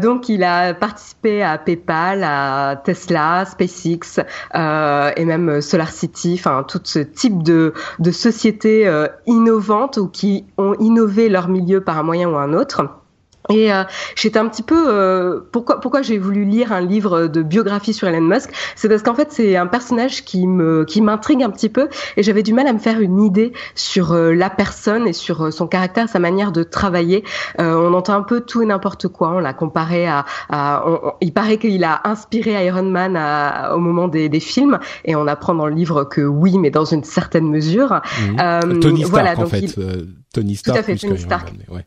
donc, 0.00 0.30
il 0.30 0.44
a 0.44 0.72
participé 0.72 1.42
à 1.42 1.58
PayPal, 1.58 2.24
à 2.24 2.80
Tesla, 2.82 3.44
SpaceX 3.44 4.24
et 4.54 5.24
même 5.26 5.60
SolarCity. 5.60 6.36
Enfin, 6.38 6.64
tout 6.66 6.80
ce 6.84 7.00
type 7.00 7.42
de 7.42 7.74
de 7.98 8.10
sociétés 8.10 8.90
innovantes 9.26 9.98
ou 9.98 10.08
qui 10.08 10.46
ont 10.58 10.74
innové 10.74 11.28
leur 11.28 11.48
milieu 11.48 11.82
par 11.82 11.98
un 11.98 12.02
moyen 12.02 12.28
ou 12.28 12.36
un 12.36 12.52
autre. 12.52 13.03
Et 13.50 13.72
euh, 13.72 13.84
j'étais 14.16 14.38
un 14.38 14.48
petit 14.48 14.62
peu 14.62 14.86
euh, 14.88 15.40
pourquoi 15.52 15.80
pourquoi 15.80 16.02
j'ai 16.02 16.18
voulu 16.18 16.44
lire 16.44 16.72
un 16.72 16.80
livre 16.80 17.26
de 17.26 17.42
biographie 17.42 17.92
sur 17.92 18.08
Elon 18.08 18.22
Musk, 18.22 18.50
c'est 18.74 18.88
parce 18.88 19.02
qu'en 19.02 19.14
fait 19.14 19.32
c'est 19.32 19.56
un 19.56 19.66
personnage 19.66 20.24
qui 20.24 20.46
me 20.46 20.84
qui 20.84 21.02
m'intrigue 21.02 21.42
un 21.42 21.50
petit 21.50 21.68
peu 21.68 21.88
et 22.16 22.22
j'avais 22.22 22.42
du 22.42 22.52
mal 22.52 22.66
à 22.66 22.72
me 22.72 22.78
faire 22.78 23.00
une 23.00 23.20
idée 23.22 23.52
sur 23.74 24.12
euh, 24.12 24.34
la 24.34 24.50
personne 24.50 25.06
et 25.06 25.12
sur 25.12 25.42
euh, 25.42 25.50
son 25.50 25.66
caractère, 25.66 26.08
sa 26.08 26.18
manière 26.18 26.52
de 26.52 26.62
travailler. 26.62 27.24
Euh, 27.60 27.74
on 27.74 27.94
entend 27.94 28.14
un 28.14 28.22
peu 28.22 28.40
tout 28.40 28.62
et 28.62 28.66
n'importe 28.66 29.08
quoi. 29.08 29.30
On 29.30 29.38
l'a 29.38 29.52
comparé 29.52 30.06
à, 30.06 30.24
à 30.48 30.84
on, 30.86 31.00
on, 31.02 31.12
il 31.20 31.32
paraît 31.32 31.58
qu'il 31.58 31.84
a 31.84 32.00
inspiré 32.04 32.66
Iron 32.66 32.84
Man 32.84 33.16
à, 33.16 33.74
au 33.74 33.78
moment 33.78 34.08
des, 34.08 34.28
des, 34.28 34.40
films 34.40 34.78
et 35.04 35.16
on 35.16 35.26
apprend 35.26 35.54
dans 35.54 35.66
le 35.66 35.74
livre 35.74 36.04
que 36.04 36.20
oui, 36.20 36.58
mais 36.58 36.70
dans 36.70 36.84
une 36.84 37.04
certaine 37.04 37.48
mesure. 37.48 38.00
Mmh. 38.20 38.80
Tony 38.80 39.04
Stark 39.04 39.10
voilà, 39.10 39.38
en 39.38 39.46
fait. 39.46 39.60
Il... 39.60 40.08
Tony 40.32 40.56
Stark. 40.56 40.76
Tout 40.76 40.80
à 40.80 40.82
fait, 40.82 40.96
Tony 40.96 41.18
Stark. 41.18 41.52
Man, 41.52 41.76
ouais. 41.76 41.86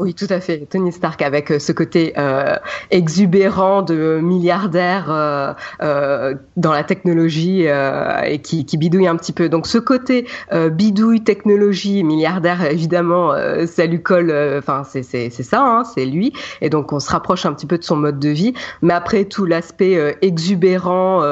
Oui, 0.00 0.12
tout 0.12 0.26
à 0.28 0.40
fait. 0.40 0.66
Tony 0.68 0.90
Stark 0.90 1.22
avec 1.22 1.52
euh, 1.52 1.60
ce 1.60 1.70
côté 1.70 2.14
euh, 2.18 2.56
exubérant 2.90 3.82
de 3.82 4.18
milliardaire 4.20 5.08
euh, 5.08 5.54
euh, 5.82 6.34
dans 6.56 6.72
la 6.72 6.82
technologie 6.82 7.68
euh, 7.68 8.20
et 8.22 8.40
qui, 8.40 8.66
qui, 8.66 8.76
bidouille 8.76 9.06
un 9.06 9.14
petit 9.14 9.32
peu. 9.32 9.48
Donc 9.48 9.68
ce 9.68 9.78
côté 9.78 10.26
euh, 10.52 10.68
bidouille, 10.68 11.22
technologie, 11.22 12.02
milliardaire, 12.02 12.64
évidemment, 12.68 13.34
ça 13.66 13.86
lui 13.86 14.02
colle. 14.02 14.34
Enfin, 14.58 14.82
c'est 14.82 15.30
ça, 15.30 15.62
hein, 15.64 15.84
c'est 15.84 16.06
lui. 16.06 16.32
Et 16.60 16.70
donc 16.70 16.92
on 16.92 16.98
se 16.98 17.12
rapproche 17.12 17.46
un 17.46 17.54
petit 17.54 17.66
peu 17.66 17.78
de 17.78 17.84
son 17.84 17.94
mode 17.94 18.18
de 18.18 18.30
vie. 18.30 18.52
Mais 18.82 18.94
après 18.94 19.26
tout 19.26 19.44
l'aspect 19.46 20.16
exubérant, 20.22 21.22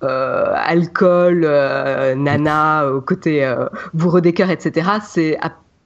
alcool, 0.00 1.42
nana, 2.16 2.84
côté 3.06 3.54
bourreau 3.94 4.20
des 4.20 4.32
cœurs, 4.32 4.50
etc. 4.50 4.90
C'est 5.06 5.38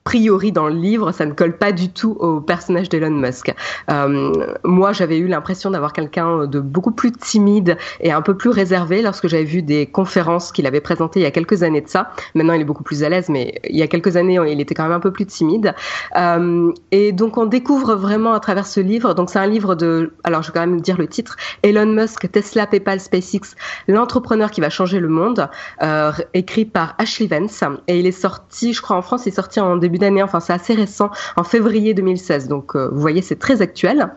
priori 0.04 0.52
dans 0.52 0.68
le 0.68 0.74
livre, 0.74 1.12
ça 1.12 1.26
ne 1.26 1.32
colle 1.32 1.56
pas 1.56 1.72
du 1.72 1.90
tout 1.90 2.16
au 2.20 2.40
personnage 2.40 2.88
d'Elon 2.88 3.10
Musk. 3.10 3.54
Euh, 3.90 4.32
moi, 4.64 4.92
j'avais 4.92 5.18
eu 5.18 5.28
l'impression 5.28 5.70
d'avoir 5.70 5.92
quelqu'un 5.92 6.46
de 6.46 6.60
beaucoup 6.60 6.90
plus 6.90 7.12
timide 7.12 7.76
et 8.00 8.12
un 8.12 8.22
peu 8.22 8.36
plus 8.36 8.50
réservé 8.50 9.02
lorsque 9.02 9.28
j'avais 9.28 9.44
vu 9.44 9.62
des 9.62 9.86
conférences 9.86 10.52
qu'il 10.52 10.66
avait 10.66 10.80
présentées 10.80 11.20
il 11.20 11.22
y 11.22 11.26
a 11.26 11.30
quelques 11.30 11.62
années 11.62 11.80
de 11.80 11.88
ça. 11.88 12.10
Maintenant, 12.34 12.54
il 12.54 12.60
est 12.60 12.64
beaucoup 12.64 12.82
plus 12.82 13.04
à 13.04 13.08
l'aise, 13.08 13.28
mais 13.28 13.60
il 13.68 13.76
y 13.76 13.82
a 13.82 13.86
quelques 13.86 14.16
années, 14.16 14.38
il 14.48 14.60
était 14.60 14.74
quand 14.74 14.84
même 14.84 14.92
un 14.92 15.00
peu 15.00 15.12
plus 15.12 15.26
timide. 15.26 15.74
Euh, 16.16 16.72
et 16.90 17.12
donc, 17.12 17.38
on 17.38 17.46
découvre 17.46 17.94
vraiment 17.94 18.32
à 18.32 18.40
travers 18.40 18.66
ce 18.66 18.80
livre. 18.80 19.14
Donc, 19.14 19.30
c'est 19.30 19.38
un 19.38 19.46
livre 19.46 19.74
de, 19.74 20.12
alors 20.24 20.42
je 20.42 20.48
vais 20.48 20.54
quand 20.54 20.66
même 20.66 20.80
dire 20.80 20.98
le 20.98 21.06
titre, 21.06 21.36
Elon 21.62 21.86
Musk, 21.86 22.30
Tesla, 22.30 22.66
PayPal, 22.66 23.00
SpaceX, 23.00 23.54
l'entrepreneur 23.86 24.50
qui 24.50 24.60
va 24.60 24.70
changer 24.70 24.98
le 24.98 25.08
monde, 25.08 25.48
euh, 25.82 26.12
écrit 26.34 26.64
par 26.64 26.94
Ashley 26.98 27.28
Vance. 27.28 27.62
Et 27.86 27.98
il 27.98 28.06
est 28.06 28.12
sorti, 28.12 28.72
je 28.72 28.82
crois 28.82 28.96
en 28.96 29.02
France, 29.02 29.26
il 29.26 29.28
est 29.28 29.36
sorti 29.36 29.60
en 29.60 29.76
début 29.76 29.91
d'année, 29.98 30.22
enfin 30.22 30.40
c'est 30.40 30.52
assez 30.52 30.74
récent, 30.74 31.10
en 31.36 31.44
février 31.44 31.94
2016. 31.94 32.48
Donc 32.48 32.74
euh, 32.76 32.88
vous 32.92 33.00
voyez, 33.00 33.22
c'est 33.22 33.38
très 33.38 33.62
actuel. 33.62 34.10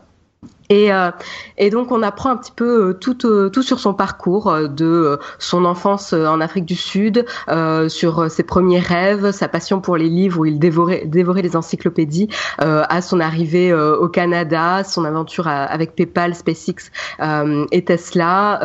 Et, 0.69 0.91
euh, 0.91 1.11
et, 1.57 1.69
donc 1.69 1.91
on 1.91 2.01
apprend 2.01 2.31
un 2.31 2.37
petit 2.37 2.51
peu 2.51 2.89
euh, 2.89 2.93
tout, 2.93 3.25
euh, 3.25 3.49
tout 3.49 3.61
sur 3.61 3.79
son 3.79 3.93
parcours, 3.93 4.47
euh, 4.47 4.67
de 4.67 4.85
euh, 4.85 5.17
son 5.39 5.65
enfance 5.65 6.13
en 6.13 6.41
Afrique 6.41 6.65
du 6.65 6.75
Sud, 6.75 7.25
sur 7.87 8.29
ses 8.29 8.43
premiers 8.43 8.79
rêves, 8.79 9.31
sa 9.31 9.47
passion 9.47 9.81
pour 9.81 9.97
les 9.97 10.09
livres 10.09 10.39
où 10.39 10.45
il 10.45 10.59
dévorait, 10.59 11.03
dévorait 11.05 11.41
les 11.41 11.55
encyclopédies, 11.55 12.29
à 12.57 13.01
son 13.01 13.19
arrivée 13.19 13.73
au 13.73 14.07
Canada, 14.07 14.83
son 14.83 15.05
aventure 15.05 15.47
avec 15.47 15.95
PayPal, 15.95 16.35
SpaceX 16.35 16.91
et 17.71 17.85
Tesla. 17.85 18.59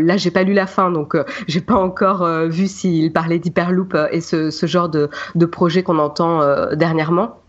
là 0.00 0.16
j'ai 0.16 0.30
pas 0.30 0.42
lu 0.42 0.52
la 0.52 0.66
fin, 0.66 0.90
donc 0.90 1.16
j'ai 1.46 1.60
pas 1.60 1.76
encore 1.76 2.26
vu 2.46 2.66
s'il 2.66 3.12
parlait 3.12 3.38
d'Hyperloop 3.38 3.96
et 4.10 4.20
ce, 4.20 4.50
ce, 4.50 4.66
genre 4.66 4.88
de, 4.88 5.08
de 5.34 5.46
projet 5.46 5.82
qu'on 5.82 5.98
entend 5.98 6.40
dernièrement. 6.74 7.43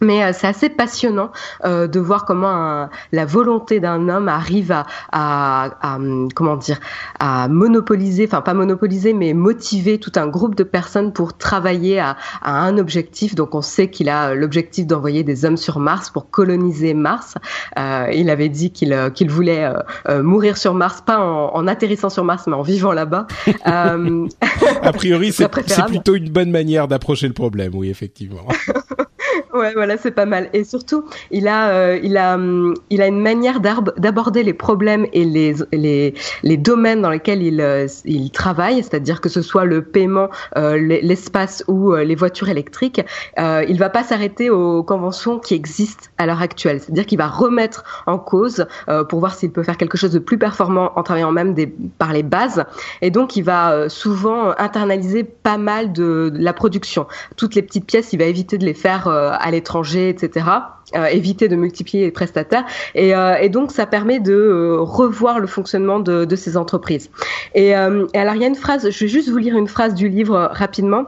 Mais 0.00 0.24
euh, 0.24 0.32
c'est 0.32 0.46
assez 0.46 0.68
passionnant 0.68 1.30
euh, 1.64 1.86
de 1.86 2.00
voir 2.00 2.24
comment 2.24 2.48
un, 2.48 2.90
la 3.12 3.24
volonté 3.24 3.80
d'un 3.80 4.08
homme 4.08 4.28
arrive 4.28 4.72
à, 4.72 4.86
à, 5.12 5.70
à, 5.82 5.98
comment 6.34 6.56
dire 6.56 6.80
à 7.18 7.48
monopoliser, 7.48 8.26
enfin 8.26 8.40
pas 8.40 8.54
monopoliser, 8.54 9.12
mais 9.12 9.32
motiver 9.34 9.98
tout 9.98 10.12
un 10.16 10.26
groupe 10.26 10.54
de 10.54 10.64
personnes 10.64 11.12
pour 11.12 11.36
travailler 11.36 12.00
à, 12.00 12.16
à 12.42 12.60
un 12.62 12.78
objectif. 12.78 13.34
Donc 13.34 13.54
on 13.54 13.62
sait 13.62 13.88
qu'il 13.90 14.08
a 14.08 14.34
l'objectif 14.34 14.86
d'envoyer 14.86 15.22
des 15.22 15.44
hommes 15.44 15.56
sur 15.56 15.78
Mars 15.78 16.10
pour 16.10 16.30
coloniser 16.30 16.94
Mars. 16.94 17.34
Euh, 17.78 18.08
il 18.12 18.30
avait 18.30 18.48
dit 18.48 18.70
qu'il 18.70 18.92
euh, 18.92 19.10
qu'il 19.10 19.30
voulait 19.30 19.64
euh, 19.64 19.74
euh, 20.08 20.22
mourir 20.22 20.56
sur 20.56 20.74
Mars, 20.74 21.02
pas 21.04 21.18
en, 21.18 21.54
en, 21.54 21.66
atterrissant 21.66 22.10
sur 22.10 22.24
Mars, 22.24 22.44
mais 22.46 22.54
en 22.54 22.62
vivant 22.62 22.92
là-bas. 22.92 23.26
a 23.64 24.92
priori, 24.92 25.32
c'est 25.36 25.48
plutôt 25.86 26.14
une 26.14 26.30
bonne 26.30 26.50
manière 26.50 26.88
d'approcher 26.88 27.26
le 27.26 27.34
problème, 27.34 27.72
oui, 27.74 27.90
effectivement. 27.90 28.46
Ouais, 29.52 29.72
voilà, 29.74 29.96
c'est 29.96 30.10
pas 30.10 30.26
mal. 30.26 30.50
Et 30.52 30.64
surtout, 30.64 31.04
il 31.30 31.48
a, 31.48 31.70
euh, 31.70 32.00
il 32.02 32.16
a, 32.16 32.34
hum, 32.34 32.74
il 32.90 33.02
a 33.02 33.06
une 33.06 33.20
manière 33.20 33.60
d'aborder 33.60 34.42
les 34.42 34.52
problèmes 34.52 35.06
et 35.12 35.24
les, 35.24 35.54
les, 35.72 36.14
les 36.42 36.56
domaines 36.56 37.02
dans 37.02 37.10
lesquels 37.10 37.42
il, 37.42 37.60
euh, 37.60 37.86
il 38.04 38.30
travaille, 38.30 38.82
c'est-à-dire 38.82 39.20
que 39.20 39.28
ce 39.28 39.42
soit 39.42 39.64
le 39.64 39.82
paiement, 39.82 40.28
euh, 40.56 40.76
l'espace 40.76 41.64
ou 41.68 41.94
les 41.94 42.14
voitures 42.14 42.48
électriques. 42.48 43.00
Il 43.38 43.78
va 43.78 43.90
pas 43.90 44.02
s'arrêter 44.02 44.50
aux 44.50 44.82
conventions 44.82 45.38
qui 45.38 45.54
existent 45.54 46.08
à 46.18 46.26
l'heure 46.26 46.42
actuelle. 46.42 46.80
C'est-à-dire 46.80 47.06
qu'il 47.06 47.18
va 47.18 47.28
remettre 47.28 47.84
en 48.06 48.18
cause 48.18 48.66
pour 49.08 49.20
voir 49.20 49.34
s'il 49.34 49.50
peut 49.50 49.62
faire 49.62 49.76
quelque 49.76 49.96
chose 49.96 50.12
de 50.12 50.18
plus 50.18 50.38
performant 50.38 50.92
en 50.96 51.02
travaillant 51.02 51.32
même 51.32 51.54
par 51.98 52.12
les 52.12 52.22
bases. 52.22 52.64
Et 53.02 53.10
donc, 53.10 53.36
il 53.36 53.42
va 53.42 53.88
souvent 53.88 54.52
internaliser 54.58 55.24
pas 55.24 55.58
mal 55.58 55.92
de 55.92 56.32
la 56.34 56.52
production. 56.52 57.06
Toutes 57.36 57.54
les 57.54 57.62
petites 57.62 57.86
pièces, 57.86 58.12
il 58.12 58.18
va 58.18 58.24
éviter 58.24 58.58
de 58.58 58.64
les 58.64 58.74
faire 58.74 59.08
à 59.32 59.50
l'étranger, 59.50 60.08
etc. 60.08 60.46
Euh, 60.94 61.06
éviter 61.06 61.48
de 61.48 61.56
multiplier 61.56 62.04
les 62.04 62.10
prestataires 62.10 62.66
et, 62.94 63.16
euh, 63.16 63.48
donc 63.48 63.72
ça 63.72 63.86
permet 63.86 64.20
de 64.20 64.32
euh, 64.32 64.80
revoir 64.80 65.40
le 65.40 65.46
fonctionnement 65.46 65.98
de, 65.98 66.36
ces 66.36 66.56
entreprises. 66.56 67.10
Et, 67.54 67.76
euh, 67.76 68.06
et, 68.12 68.18
alors 68.18 68.34
il 68.34 68.42
y 68.42 68.44
a 68.44 68.48
une 68.48 68.54
phrase, 68.54 68.90
je 68.90 69.00
vais 69.00 69.08
juste 69.08 69.30
vous 69.30 69.38
lire 69.38 69.56
une 69.56 69.66
phrase 69.66 69.94
du 69.94 70.08
livre 70.08 70.50
rapidement 70.52 71.06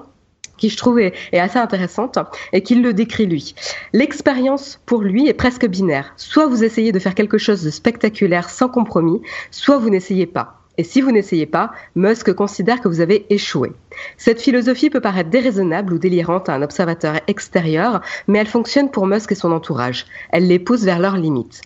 qui 0.56 0.70
je 0.70 0.76
trouve 0.76 0.98
est, 0.98 1.12
est, 1.32 1.38
assez 1.38 1.58
intéressante 1.58 2.18
et 2.52 2.62
qu'il 2.62 2.82
le 2.82 2.94
décrit 2.94 3.26
lui. 3.26 3.54
L'expérience 3.92 4.80
pour 4.86 5.02
lui 5.02 5.28
est 5.28 5.34
presque 5.34 5.66
binaire. 5.66 6.14
Soit 6.16 6.46
vous 6.46 6.64
essayez 6.64 6.92
de 6.92 6.98
faire 6.98 7.14
quelque 7.14 7.38
chose 7.38 7.62
de 7.62 7.70
spectaculaire 7.70 8.48
sans 8.48 8.68
compromis, 8.68 9.20
soit 9.50 9.76
vous 9.76 9.90
n'essayez 9.90 10.26
pas. 10.26 10.65
Et 10.78 10.84
si 10.84 11.00
vous 11.00 11.10
n'essayez 11.10 11.46
pas, 11.46 11.72
Musk 11.94 12.32
considère 12.32 12.80
que 12.80 12.88
vous 12.88 13.00
avez 13.00 13.26
échoué. 13.30 13.72
Cette 14.16 14.40
philosophie 14.40 14.90
peut 14.90 15.00
paraître 15.00 15.30
déraisonnable 15.30 15.94
ou 15.94 15.98
délirante 15.98 16.48
à 16.48 16.54
un 16.54 16.62
observateur 16.62 17.20
extérieur, 17.26 18.00
mais 18.28 18.38
elle 18.38 18.46
fonctionne 18.46 18.90
pour 18.90 19.06
Musk 19.06 19.32
et 19.32 19.36
son 19.36 19.52
entourage. 19.52 20.06
Elle 20.30 20.46
les 20.48 20.58
pousse 20.58 20.82
vers 20.82 20.98
leurs 20.98 21.16
limites. 21.16 21.62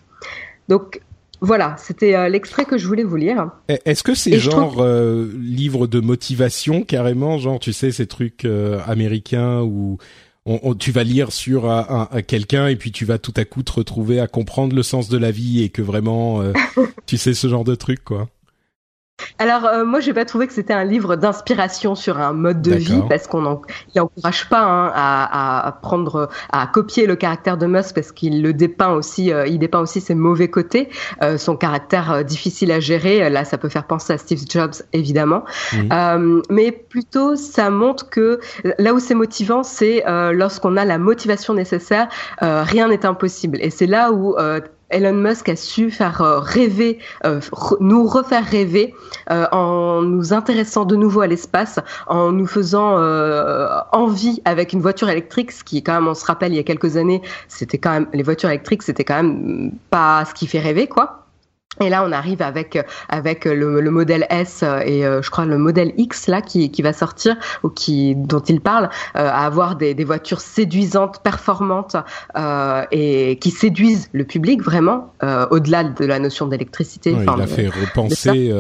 Donc, 0.69 1.00
voilà, 1.40 1.75
c'était 1.79 2.14
euh, 2.14 2.29
l'extrait 2.29 2.67
que 2.67 2.76
je 2.76 2.87
voulais 2.87 3.02
vous 3.02 3.17
lire. 3.17 3.50
Est-ce 3.69 4.02
que 4.02 4.14
c'est 4.14 4.38
genre 4.38 4.73
trouve... 4.73 4.85
euh, 4.85 5.33
livre 5.40 5.87
de 5.87 6.00
motivation 6.00 6.83
carrément, 6.83 7.38
genre 7.38 7.59
tu 7.59 7.73
sais 7.73 7.90
ces 7.93 8.07
trucs 8.07 8.45
euh, 8.45 8.79
américains 8.87 9.62
où 9.62 9.99
on, 10.47 10.61
on, 10.62 10.75
tu 10.75 10.93
vas 10.93 11.05
lire 11.05 11.33
sur 11.33 11.71
un, 11.71 12.09
un, 12.11 12.23
quelqu'un 12.23 12.69
et 12.69 12.76
puis 12.76 12.93
tu 12.93 13.05
vas 13.05 13.19
tout 13.19 13.35
à 13.37 13.45
coup 13.45 13.62
te 13.62 13.73
retrouver 13.73 14.21
à 14.21 14.26
comprendre 14.26 14.75
le 14.75 14.83
sens 14.83 15.09
de 15.09 15.19
la 15.19 15.31
vie 15.31 15.62
et 15.62 15.69
que 15.69 15.83
vraiment 15.83 16.43
euh, 16.43 16.52
tu 17.07 17.17
sais 17.17 17.35
ce 17.35 17.49
genre 17.49 17.64
de 17.64 17.75
truc 17.75 18.05
quoi. 18.05 18.29
Alors 19.39 19.65
euh, 19.65 19.85
moi 19.85 20.00
j'ai 20.00 20.12
pas 20.12 20.25
trouvé 20.25 20.47
que 20.47 20.53
c'était 20.53 20.73
un 20.73 20.85
livre 20.85 21.17
d'inspiration 21.17 21.95
sur 21.95 22.19
un 22.19 22.33
mode 22.33 22.62
de 22.62 22.75
vie 22.75 23.03
parce 23.09 23.27
qu'on 23.27 23.43
n'encourage 23.43 24.49
pas 24.49 24.62
hein, 24.62 24.93
à, 24.95 25.67
à, 25.67 25.73
prendre 25.73 26.29
à 26.53 26.67
copier 26.67 27.07
le 27.07 27.17
caractère 27.17 27.57
de 27.57 27.67
Musk 27.67 27.95
parce 27.95 28.12
qu'il 28.12 28.43
le 28.43 28.53
dépeint 28.53 28.93
aussi 28.93 29.33
euh, 29.33 29.47
il 29.47 29.59
dépeint 29.59 29.81
aussi 29.81 30.00
ses 30.00 30.15
mauvais 30.15 30.49
côtés. 30.49 30.89
Euh, 31.23 31.39
son 31.39 31.57
caractère 31.57 32.12
euh, 32.12 32.23
difficile 32.23 32.73
à 32.73 32.81
gérer 32.81 33.29
là 33.31 33.45
ça 33.45 33.59
peut 33.59 33.69
faire 33.69 33.87
penser 33.87 34.12
à 34.12 34.19
Steve 34.19 34.41
Jobs 34.49 34.75
évidemment. 34.93 35.45
Mmh. 35.73 36.43
mais 36.50 36.73
plutôt 36.73 37.37
ça 37.37 37.71
montre 37.71 38.11
que 38.11 38.41
là 38.79 38.95
où 38.95 38.99
c'est 38.99 39.15
motivant 39.15 39.62
c'est 39.62 40.05
lorsqu'on 40.33 40.77
a 40.77 40.85
la 40.85 40.99
motivation 40.99 41.55
nécessaire 41.55 42.09
rien 42.41 42.89
n'est 42.89 43.07
impossible. 43.07 43.59
Et 43.61 43.71
c'est 43.71 43.87
là 43.87 44.12
où 44.12 44.37
Elon 44.90 45.14
Musk 45.14 45.49
a 45.49 45.56
su 45.56 45.90
faire 45.90 46.20
euh, 46.23 46.40
rêver, 46.40 46.99
euh, 47.25 47.40
nous 47.80 48.06
refaire 48.06 48.44
rêver 48.44 48.94
en 49.28 50.02
nous 50.02 50.32
intéressant 50.32 50.85
de 50.85 50.97
nouveau 50.97 51.20
à 51.20 51.26
l'espace, 51.26 51.78
en 52.09 52.32
nous 52.32 52.47
faisant 52.47 52.97
envie 53.92 54.42
avec 54.44 54.73
une 54.73 54.80
voiture 54.80 55.09
électrique, 55.09 55.52
ce 55.52 55.62
qui 55.62 55.82
quand 55.82 55.94
même, 55.94 56.09
on 56.09 56.14
se 56.14 56.25
rappelle, 56.25 56.52
il 56.52 56.56
y 56.56 56.61
a 56.61 56.64
quelques 56.64 56.97
années, 56.97 57.23
c'était 57.47 57.78
quand 57.78 57.92
même 57.92 58.06
les 58.12 58.25
voitures 58.25 58.49
électriques, 58.49 58.82
c'était 58.82 59.04
quand 59.04 59.23
même 59.23 59.73
pas 59.90 60.25
ce 60.25 60.35
qui 60.35 60.49
fait 60.49 60.59
rêver, 60.59 60.88
quoi. 60.88 61.20
Et 61.79 61.89
là, 61.89 62.05
on 62.05 62.11
arrive 62.11 62.43
avec 62.43 62.85
avec 63.09 63.45
le, 63.45 63.81
le 63.81 63.91
modèle 63.91 64.27
S 64.29 64.65
et 64.85 65.07
euh, 65.07 65.23
je 65.23 65.31
crois 65.31 65.45
le 65.45 65.57
modèle 65.57 65.93
X 65.97 66.27
là 66.27 66.43
qui, 66.43 66.71
qui 66.73 66.83
va 66.83 66.93
sortir 66.93 67.37
ou 67.62 67.69
qui 67.69 68.17
dont 68.17 68.41
il 68.41 68.61
parle 68.61 68.91
euh, 69.17 69.29
à 69.29 69.47
avoir 69.47 69.77
des, 69.77 69.95
des 69.95 70.03
voitures 70.03 70.41
séduisantes, 70.41 71.23
performantes 71.23 71.97
euh, 72.37 72.85
et 72.91 73.39
qui 73.41 73.53
séduisent 73.53 74.09
le 74.12 74.25
public 74.25 74.62
vraiment 74.62 75.12
euh, 75.23 75.47
au-delà 75.53 75.85
de 75.85 76.05
la 76.05 76.19
notion 76.19 76.49
d'électricité. 76.49 77.12
il 77.12 77.41
a 77.41 77.47
fait 77.47 77.69
repenser, 77.69 78.53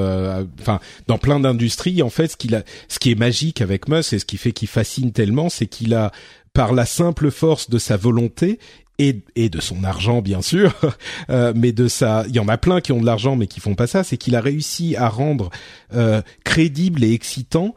enfin 0.60 0.78
dans 1.08 1.18
plein 1.18 1.40
d'industries 1.40 2.02
en 2.02 2.10
fait, 2.10 2.28
ce 2.28 2.36
qu'il 2.36 2.54
a, 2.54 2.62
ce 2.88 3.00
qui 3.00 3.10
est 3.10 3.18
magique 3.18 3.60
avec 3.60 3.88
Musk 3.88 4.12
et 4.12 4.18
ce 4.20 4.24
qui 4.24 4.36
fait 4.36 4.52
qu'il 4.52 4.68
fascine 4.68 5.10
tellement, 5.10 5.48
c'est 5.48 5.66
qu'il 5.66 5.94
a 5.94 6.12
par 6.52 6.72
la 6.72 6.86
simple 6.86 7.30
force 7.30 7.70
de 7.70 7.78
sa 7.78 7.96
volonté 7.96 8.58
et, 8.98 9.22
et 9.34 9.48
de 9.48 9.60
son 9.60 9.82
argent 9.84 10.20
bien 10.20 10.42
sûr, 10.42 10.74
euh, 11.30 11.52
mais 11.56 11.72
de 11.72 11.88
ça, 11.88 12.24
il 12.28 12.36
y 12.36 12.38
en 12.38 12.48
a 12.48 12.58
plein 12.58 12.80
qui 12.80 12.92
ont 12.92 13.00
de 13.00 13.06
l'argent 13.06 13.36
mais 13.36 13.46
qui 13.46 13.60
font 13.60 13.74
pas 13.74 13.86
ça, 13.86 14.04
c'est 14.04 14.16
qu'il 14.16 14.36
a 14.36 14.40
réussi 14.40 14.94
à 14.96 15.08
rendre 15.08 15.50
euh, 15.94 16.22
crédible 16.44 17.02
et 17.02 17.12
excitant 17.12 17.74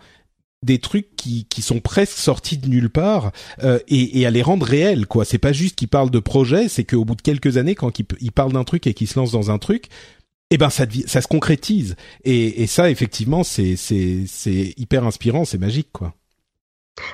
des 0.64 0.80
trucs 0.80 1.16
qui, 1.16 1.46
qui 1.46 1.62
sont 1.62 1.80
presque 1.80 2.18
sortis 2.18 2.58
de 2.58 2.68
nulle 2.68 2.90
part 2.90 3.32
euh, 3.64 3.80
et, 3.88 4.22
et, 4.22 4.26
à 4.26 4.32
les 4.32 4.42
rendre 4.42 4.66
réels 4.66 5.08
quoi. 5.08 5.26
C'est 5.26 5.38
pas 5.38 5.54
juste 5.54 5.76
qu'il 5.76 5.90
parle 5.90 6.10
de 6.10 6.20
projet, 6.20 6.70
c'est 6.70 6.84
qu'au 6.86 7.06
bout 7.06 7.16
de 7.16 7.22
quelques 7.22 7.58
années, 7.58 7.76
quand 7.76 8.00
il, 8.00 8.06
il 8.22 8.32
parle 8.32 8.54
d'un 8.54 8.64
truc 8.64 8.88
et 8.88 8.94
qu'il 8.94 9.08
se 9.08 9.20
lance 9.20 9.32
dans 9.32 9.52
un 9.52 9.58
truc, 9.58 9.88
eh 10.52 10.58
ben 10.58 10.70
ça, 10.70 10.86
ça 11.08 11.22
se 11.22 11.28
concrétise 11.28 11.96
et, 12.26 12.64
et 12.64 12.68
ça 12.68 12.90
effectivement 12.92 13.44
c'est 13.44 13.76
c'est 13.76 14.26
c'est 14.28 14.74
hyper 14.78 15.04
inspirant, 15.04 15.46
c'est 15.46 15.58
magique 15.58 15.90
quoi. 15.92 16.14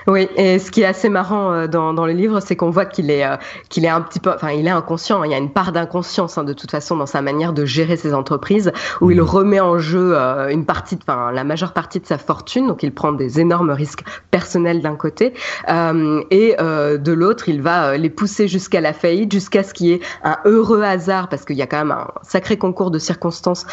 Oui, 0.06 0.28
et 0.36 0.58
ce 0.58 0.70
qui 0.70 0.82
est 0.82 0.86
assez 0.86 1.08
marrant 1.08 1.52
euh, 1.52 1.66
dans, 1.66 1.94
dans 1.94 2.04
le 2.04 2.12
livre, 2.12 2.40
c'est 2.40 2.54
qu'on 2.54 2.68
voit 2.68 2.84
qu'il 2.84 3.10
est, 3.10 3.24
euh, 3.24 3.36
qu'il 3.70 3.86
est 3.86 3.88
un 3.88 4.02
petit 4.02 4.20
peu, 4.20 4.30
enfin, 4.30 4.50
il 4.50 4.66
est 4.66 4.70
inconscient. 4.70 5.24
Il 5.24 5.30
y 5.30 5.34
a 5.34 5.38
une 5.38 5.50
part 5.50 5.72
d'inconscience 5.72 6.36
hein, 6.36 6.44
de 6.44 6.52
toute 6.52 6.70
façon 6.70 6.96
dans 6.96 7.06
sa 7.06 7.22
manière 7.22 7.54
de 7.54 7.64
gérer 7.64 7.96
ses 7.96 8.12
entreprises, 8.12 8.72
où 9.00 9.10
il 9.10 9.18
mmh. 9.18 9.24
remet 9.24 9.60
en 9.60 9.78
jeu 9.78 10.12
euh, 10.14 10.48
une 10.48 10.66
partie, 10.66 10.98
enfin, 11.00 11.32
la 11.32 11.44
majeure 11.44 11.72
partie 11.72 11.98
de 11.98 12.06
sa 12.06 12.18
fortune. 12.18 12.66
Donc, 12.66 12.82
il 12.82 12.92
prend 12.92 13.12
des 13.12 13.40
énormes 13.40 13.70
risques 13.70 14.04
personnels 14.30 14.82
d'un 14.82 14.96
côté, 14.96 15.32
euh, 15.70 16.22
et 16.30 16.56
de 16.60 17.12
l'autre, 17.12 17.48
il 17.48 17.62
va 17.62 17.96
les 17.96 18.10
pousser 18.10 18.48
jusqu'à 18.48 18.80
la 18.80 18.92
faillite, 18.92 19.32
jusqu'à 19.32 19.62
ce 19.62 19.72
qu'il 19.72 19.86
y 19.86 19.92
ait 19.92 20.00
un 20.24 20.36
heureux 20.44 20.82
hasard, 20.82 21.28
parce 21.28 21.44
qu'il 21.44 21.56
y 21.56 21.62
a 21.62 21.66
quand 21.66 21.78
même 21.78 21.90
un 21.90 22.08
sacré 22.22 22.58
concours 22.58 22.90
de 22.90 22.98
circonstances 22.98 23.66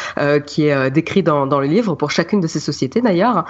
qui 0.46 0.66
est 0.66 0.90
décrit 0.90 1.22
dans, 1.22 1.46
dans 1.46 1.60
le 1.60 1.66
livre 1.66 1.94
pour 1.94 2.10
chacune 2.10 2.40
de 2.40 2.46
ces 2.46 2.60
sociétés 2.60 3.00
d'ailleurs, 3.00 3.44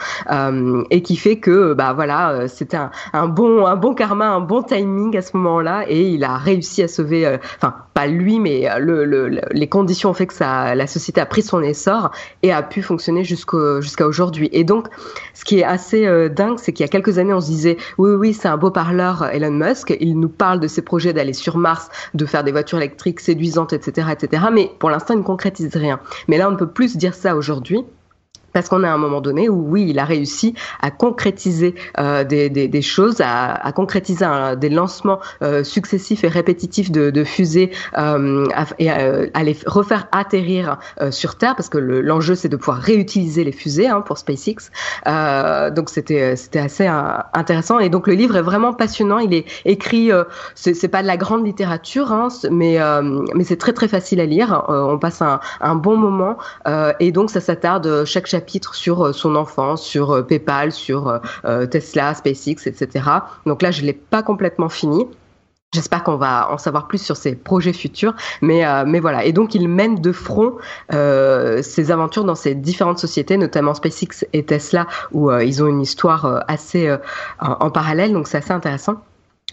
et 0.91 1.03
qui 1.03 1.17
fait 1.17 1.39
que, 1.39 1.75
bah 1.75 1.93
voilà 1.93 2.48
c'était 2.49 2.79
un, 3.13 3.29
bon, 3.29 3.95
karma, 3.95 4.29
un 4.31 4.41
bon 4.41 4.63
timing 4.63 5.17
à 5.17 5.23
ce 5.23 5.37
moment-là, 5.37 5.85
et 5.89 6.03
il 6.09 6.25
a 6.25 6.37
réussi 6.37 6.83
à 6.83 6.89
sauver, 6.89 7.27
euh, 7.27 7.39
enfin 7.57 7.75
pas 7.95 8.07
lui, 8.07 8.39
mais 8.39 8.71
euh, 8.71 8.79
le, 8.79 9.05
le, 9.05 9.41
les 9.51 9.67
conditions 9.69 10.11
ont 10.11 10.15
fait 10.15 10.27
que 10.27 10.35
la 10.41 10.87
société 10.87 11.21
a 11.21 11.27
pris 11.27 11.43
son 11.43 11.63
essor 11.63 12.11
et 12.43 12.53
a 12.53 12.63
pu 12.63 12.83
fonctionner 12.83 13.25
jusqu'à 13.25 14.07
aujourd'hui. 14.07 14.49
Et 14.53 14.65
donc, 14.65 14.87
ce 15.35 15.45
qui 15.45 15.61
est 15.61 15.65
assez 15.65 16.07
euh, 16.07 16.29
dingue, 16.29 16.59
c'est 16.59 16.73
qu'il 16.73 16.85
y 16.85 16.89
a 16.89 16.91
quelques 16.91 17.19
années, 17.19 17.35
on 17.35 17.41
se 17.41 17.47
disait, 17.47 17.77
oui, 17.99 18.11
oui, 18.11 18.33
c'est 18.33 18.49
un 18.49 18.57
beau 18.57 18.71
parleur, 18.71 19.29
Elon 19.33 19.51
Musk, 19.51 19.97
il 20.01 20.19
nous 20.19 20.29
parle 20.29 20.61
de 20.61 20.69
ses 20.69 20.83
projets 20.83 21.13
d'aller 21.13 21.33
sur 21.33 21.57
Mars, 21.57 21.89
de 22.15 22.27
faire 22.27 22.45
des 22.45 22.53
voitures 22.53 22.79
électriques 22.79 23.21
séduisantes, 23.21 23.73
etc., 23.73 24.09
etc. 24.13 24.45
Mais 24.53 24.71
pour 24.79 24.91
l'instant, 24.91 25.15
il 25.15 25.21
ne 25.21 25.25
concrétise 25.25 25.75
rien. 25.75 26.01
Mais 26.29 26.39
là, 26.39 26.49
on 26.49 26.53
ne 26.53 26.57
peut 26.57 26.69
plus 26.69 26.97
dire 26.97 27.15
ça 27.15 27.37
aujourd'hui 27.37 27.85
parce 28.59 28.69
qu'on 28.69 28.83
à 28.83 28.91
un 28.91 28.99
moment 28.99 29.21
donné 29.21 29.49
où 29.49 29.65
oui, 29.69 29.87
il 29.89 30.01
a 30.01 30.05
réussi 30.05 30.53
à 30.81 30.91
concrétiser 30.91 31.77
euh, 32.01 32.25
des, 32.25 32.83
choses, 32.83 33.21
à, 33.21 33.71
concrétiser 33.71 34.27
des 34.57 34.69
lancements 34.69 35.21
euh, 35.43 35.63
successifs 35.63 36.25
et 36.25 36.29
répétitifs 36.29 36.91
de, 36.91 37.23
fusées 37.23 37.71
euh, 37.97 38.49
et 38.81 38.91
à, 38.91 39.43
les 39.45 39.57
refaire 39.65 40.09
atterrir 40.11 40.79
sur 41.11 41.37
Terre, 41.37 41.55
parce 41.55 41.69
que 41.69 41.79
l'enjeu 41.79 42.35
c'est 42.35 42.49
de 42.49 42.57
pouvoir 42.57 42.79
réutiliser 42.79 43.45
les 43.45 43.53
fusées 43.53 43.87
hein, 43.87 44.01
pour 44.01 44.19
SpaceX. 44.19 44.73
Donc 45.07 45.89
c'était 45.89 46.35
c'était 46.35 46.59
assez 46.59 46.89
intéressant 46.89 47.79
et 47.79 47.91
donc 47.91 48.09
le 48.09 48.15
livre 48.15 48.35
est 48.35 48.43
vraiment 48.43 48.73
passionnant. 48.73 49.21
Il 49.21 49.35
est 49.35 49.45
écrit, 49.67 50.11
c'est 50.57 50.89
pas 50.89 51.03
de 51.03 51.07
la 51.07 51.17
grande 51.17 51.47
littérature, 51.47 52.11
hein, 52.11 52.27
mais 52.51 52.79
mais 53.37 53.45
c'est 53.45 53.57
très 53.57 53.73
très 53.73 53.87
facile 53.87 54.19
à 54.19 54.27
lire. 54.27 54.65
on 54.67 54.99
passe 54.99 55.23
un 55.23 55.75
bon 55.77 55.97
moment 55.97 56.39
et 56.99 57.13
donc 57.13 57.31
ça 57.31 57.41
s'attarde 57.41 58.05
chaque 58.05 58.27
chapitre 58.27 58.48
chapitre 58.49 58.75
sur 58.75 59.05
euh, 59.05 59.13
son 59.13 59.37
enfance, 59.37 59.83
sur 59.83 60.11
euh, 60.11 60.23
PayPal, 60.23 60.73
sur 60.73 61.21
euh, 61.45 61.67
Tesla, 61.67 62.15
SpaceX, 62.15 62.67
etc. 62.67 63.05
Donc 63.45 63.61
là, 63.61 63.71
je 63.71 63.83
l'ai 63.83 63.93
pas 63.93 64.23
complètement 64.23 64.71
fini. 64.71 65.07
J'espère 65.75 66.03
qu'on 66.03 66.17
va 66.17 66.51
en 66.51 66.57
savoir 66.57 66.89
plus 66.89 67.03
sur 67.03 67.15
ses 67.15 67.35
projets 67.35 67.75
futurs, 67.75 68.15
mais 68.41 68.63
mais 68.87 69.01
voilà. 69.01 69.27
Et 69.27 69.35
donc 69.35 69.55
il 69.55 69.69
mène 69.69 69.97
de 69.97 70.13
front 70.13 70.55
ses 70.91 71.91
aventures 71.91 72.25
dans 72.25 72.35
ces 72.35 72.55
différentes 72.55 72.99
sociétés, 72.99 73.37
notamment 73.37 73.75
SpaceX 73.75 74.25
et 74.33 74.47
Tesla, 74.47 74.87
où 75.13 75.31
ils 75.31 75.63
ont 75.63 75.67
une 75.67 75.83
histoire 75.83 76.43
assez 76.49 76.91
en, 77.39 77.71
parallèle. 77.71 78.15
Donc 78.15 78.29
c'est 78.29 78.39
assez 78.39 78.53
intéressant. 78.53 79.03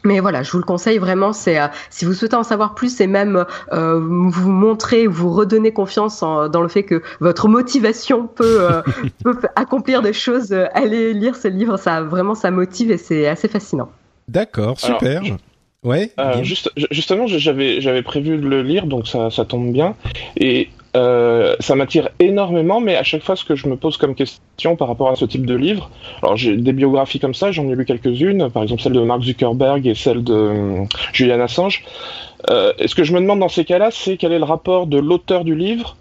Mais 0.06 0.20
voilà, 0.20 0.44
je 0.44 0.52
vous 0.52 0.60
le 0.60 0.64
conseille 0.64 1.00
vraiment. 1.00 1.34
C'est 1.34 1.60
euh, 1.60 1.68
si 1.90 2.06
vous 2.06 2.14
souhaitez 2.14 2.36
en 2.36 2.44
savoir 2.44 2.76
plus 2.76 3.02
et 3.02 3.08
même 3.08 3.46
euh, 3.74 4.00
vous 4.00 4.52
montrer, 4.52 5.08
vous 5.08 5.32
redonner 5.32 5.74
confiance 5.74 6.20
dans 6.22 6.62
le 6.62 6.68
fait 6.68 6.84
que 6.84 7.02
votre 7.20 7.48
motivation 7.48 8.28
peut, 8.28 8.62
euh, 8.62 8.82
peut 9.24 9.38
accomplir 9.56 10.02
des 10.02 10.14
choses. 10.14 10.54
allez 10.74 11.14
lire 11.14 11.36
ce 11.36 11.48
livre, 11.48 11.78
ça 11.78 12.02
vraiment 12.04 12.36
ça 12.36 12.52
motive 12.52 12.92
et 12.92 12.98
c'est 12.98 13.28
assez 13.28 13.48
fascinant. 13.48 13.90
D'accord, 14.28 14.80
super. 14.80 15.22
ouais. 15.84 16.12
juste, 16.42 16.72
justement, 16.92 17.26
j'avais 17.28 17.82
j'avais 17.82 18.04
prévu 18.04 18.38
de 18.38 18.48
le 18.48 18.62
lire, 18.62 18.86
donc 18.86 19.08
ça 19.08 19.30
ça 19.32 19.46
tombe 19.46 19.72
bien. 19.72 19.96
Et 20.38 20.70
euh, 20.96 21.56
ça 21.60 21.76
m'attire 21.76 22.10
énormément, 22.20 22.80
mais 22.80 22.96
à 22.96 23.04
chaque 23.04 23.24
fois, 23.24 23.36
ce 23.36 23.44
que 23.44 23.56
je 23.56 23.68
me 23.68 23.76
pose 23.76 23.98
comme 23.98 24.16
question 24.16 24.76
par 24.78 24.88
rapport 24.88 25.10
à 25.10 25.16
ce 25.16 25.26
type 25.26 25.46
de 25.46 25.56
livre, 25.56 25.90
alors 26.22 26.38
j'ai 26.38 26.56
des 26.56 26.74
biographies 26.74 27.20
comme 27.20 27.34
ça, 27.34 27.52
j'en 27.52 27.68
ai 27.68 27.76
lu 27.76 27.86
quelques-unes, 27.86 28.50
par 28.50 28.64
exemple 28.64 28.82
celle 28.82 28.94
de 28.94 29.02
Mark 29.02 29.22
Zuckerberg 29.22 29.86
et 29.88 29.96
celle 29.96 30.24
de 30.24 30.34
euh, 30.34 30.84
Julian 31.12 31.42
Assange. 31.42 31.84
Euh, 32.50 32.72
ce 32.86 32.96
que 32.96 33.04
je 33.04 33.14
me 33.14 33.20
demande 33.20 33.40
dans 33.40 33.50
ces 33.50 33.66
cas-là, 33.66 33.90
c'est 33.92 34.18
quel 34.18 34.32
est 34.32 34.40
le 34.40 34.46
rapport 34.46 34.88
de 34.88 34.98
l'auteur 34.98 35.44
du 35.44 35.56
livre 35.56 35.98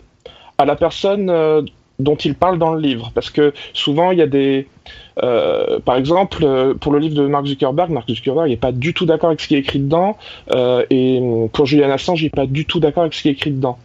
à 0.58 0.64
la 0.64 0.76
personne 0.76 1.32
dont 1.98 2.16
il 2.16 2.34
parle 2.36 2.58
dans 2.58 2.74
le 2.74 2.80
livre, 2.80 3.10
parce 3.12 3.30
que 3.30 3.52
souvent 3.72 4.12
il 4.12 4.18
y 4.18 4.22
a 4.22 4.28
des, 4.28 4.68
par 5.16 5.96
exemple, 5.96 6.76
pour 6.80 6.92
le 6.92 7.00
livre 7.00 7.16
de 7.16 7.26
Mark 7.26 7.46
Zuckerberg, 7.46 7.90
Mark 7.90 8.08
Zuckerberg 8.08 8.50
n'est 8.50 8.56
pas 8.56 8.70
du 8.70 8.94
tout 8.94 9.04
d'accord 9.04 9.30
avec 9.30 9.40
ce 9.40 9.48
qui 9.48 9.56
est 9.56 9.60
écrit 9.60 9.80
dedans, 9.80 10.16
et 10.90 11.20
pour 11.52 11.66
Julian 11.66 11.90
Assange, 11.90 12.22
il 12.22 12.26
n'est 12.26 12.30
pas 12.30 12.46
du 12.46 12.66
tout 12.66 12.78
d'accord 12.78 13.02
avec 13.02 13.14
ce 13.14 13.22
qui 13.22 13.28
est 13.28 13.32
écrit 13.32 13.50
dedans. 13.50 13.78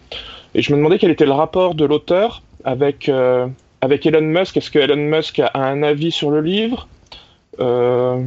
Et 0.55 0.61
je 0.61 0.71
me 0.71 0.77
demandais 0.77 0.97
quel 0.97 1.11
était 1.11 1.25
le 1.25 1.31
rapport 1.31 1.75
de 1.75 1.85
l'auteur 1.85 2.41
avec, 2.63 3.09
euh, 3.09 3.47
avec 3.81 4.05
Elon 4.05 4.21
Musk. 4.21 4.57
Est-ce 4.57 4.71
que 4.71 4.79
Elon 4.79 4.95
Musk 4.95 5.39
a 5.39 5.51
un 5.55 5.83
avis 5.83 6.11
sur 6.11 6.31
le 6.31 6.41
livre? 6.41 6.87
Euh, 7.59 8.23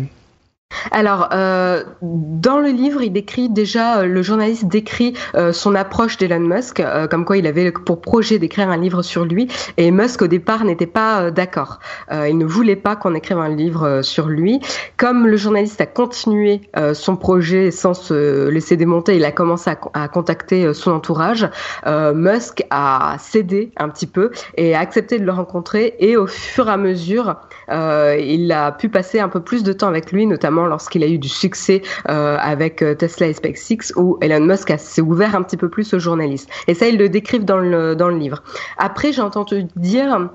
alors, 0.91 1.29
euh, 1.33 1.83
dans 2.01 2.59
le 2.59 2.69
livre, 2.69 3.03
il 3.03 3.13
décrit 3.13 3.49
déjà, 3.49 4.01
euh, 4.01 4.07
le 4.07 4.23
journaliste 4.23 4.67
décrit 4.67 5.15
euh, 5.35 5.53
son 5.53 5.75
approche 5.75 6.17
d'Elon 6.17 6.41
Musk, 6.41 6.81
euh, 6.81 7.07
comme 7.07 7.25
quoi 7.25 7.37
il 7.37 7.47
avait 7.47 7.71
pour 7.73 8.01
projet 8.01 8.39
d'écrire 8.39 8.69
un 8.69 8.77
livre 8.77 9.03
sur 9.03 9.25
lui, 9.25 9.49
et 9.77 9.91
Musk 9.91 10.23
au 10.23 10.27
départ 10.27 10.65
n'était 10.65 10.87
pas 10.87 11.31
d'accord. 11.31 11.79
il 12.11 12.37
ne 12.39 12.45
voulait 12.45 12.77
pas 12.77 12.97
qu'on 12.97 13.15
écrive 13.15 13.39
un 13.39 13.49
livre 13.49 14.03
sur 14.03 14.29
lui. 14.29 14.61
Comme 14.97 15.27
le 15.27 15.37
journaliste 15.37 15.81
a 15.81 15.87
continué 15.87 16.61
son 16.95 17.17
projet 17.17 17.71
sans 17.71 17.95
se 17.95 18.49
laisser 18.49 18.77
démonter, 18.77 19.17
il 19.17 19.25
a 19.25 19.33
commencé 19.33 19.71
à, 19.71 19.79
à 19.95 20.09
contacter 20.09 20.73
son 20.75 20.93
entourage. 20.93 21.49
Musk 21.87 22.65
a 22.71 23.17
cédé 23.19 23.73
un 23.77 23.89
petit 23.89 24.07
peu 24.07 24.31
et 24.57 24.75
a 24.75 24.81
accepté 24.81 25.19
de 25.19 25.25
le 25.25 25.33
rencontrer, 25.33 25.95
et 25.99 26.17
au 26.17 26.27
fur 26.27 26.69
et 26.69 26.73
à 26.73 26.77
mesure, 26.77 27.37
il 27.69 28.53
a 28.53 28.73
pu 28.73 28.89
passer 28.89 29.21
un 29.21 29.29
peu 29.29 29.41
plus 29.41 29.63
de 29.63 29.73
temps 29.73 29.89
avec 29.89 30.13
lui, 30.13 30.27
notamment 30.27 30.62
lorsqu'il 30.67 31.03
a 31.03 31.09
eu 31.09 31.19
du 31.19 31.29
succès 31.29 31.83
euh, 32.09 32.37
avec 32.41 32.83
euh, 32.83 32.95
Tesla 32.95 33.29
et 33.29 33.33
SpaceX, 33.33 33.93
où 33.97 34.19
Elon 34.21 34.45
Musk 34.45 34.73
s'est 34.79 35.03
ouvert 35.03 35.35
un 35.35 35.43
petit 35.43 35.57
peu 35.57 35.69
plus 35.69 35.93
aux 35.95 35.99
journalistes. 35.99 36.49
Et 36.69 36.75
ça, 36.75 36.89
ils 36.89 36.99
le 36.99 37.09
décrivent 37.09 37.45
dans 37.45 37.59
le, 37.59 37.95
dans 37.95 38.09
le 38.09 38.19
livre. 38.19 38.43
Après, 38.79 39.13
j'ai 39.13 39.23
entendu 39.23 39.67
dire... 39.77 40.31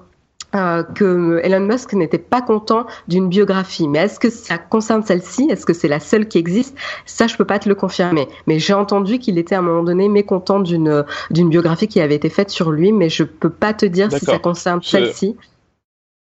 Euh, 0.55 0.81
que 0.81 1.41
Elon 1.43 1.59
Musk 1.59 1.91
n'était 1.91 2.17
pas 2.17 2.41
content 2.41 2.85
d'une 3.09 3.27
biographie. 3.27 3.89
Mais 3.89 3.99
est-ce 3.99 4.17
que 4.17 4.29
ça 4.29 4.57
concerne 4.57 5.03
celle-ci? 5.03 5.49
Est-ce 5.51 5.65
que 5.65 5.73
c'est 5.73 5.89
la 5.89 5.99
seule 5.99 6.25
qui 6.29 6.37
existe? 6.37 6.77
Ça, 7.05 7.27
je 7.27 7.35
peux 7.35 7.43
pas 7.43 7.59
te 7.59 7.67
le 7.67 7.75
confirmer. 7.75 8.29
Mais 8.47 8.57
j'ai 8.57 8.73
entendu 8.73 9.19
qu'il 9.19 9.37
était 9.39 9.55
à 9.55 9.59
un 9.59 9.61
moment 9.61 9.83
donné 9.83 10.07
mécontent 10.07 10.61
d'une 10.61 11.03
d'une 11.31 11.49
biographie 11.49 11.89
qui 11.89 11.99
avait 11.99 12.15
été 12.15 12.29
faite 12.29 12.49
sur 12.49 12.71
lui, 12.71 12.93
mais 12.93 13.09
je 13.09 13.23
peux 13.23 13.49
pas 13.49 13.73
te 13.73 13.85
dire 13.85 14.09
si 14.09 14.23
ça 14.23 14.39
concerne 14.39 14.81
celle-ci. 14.81 15.35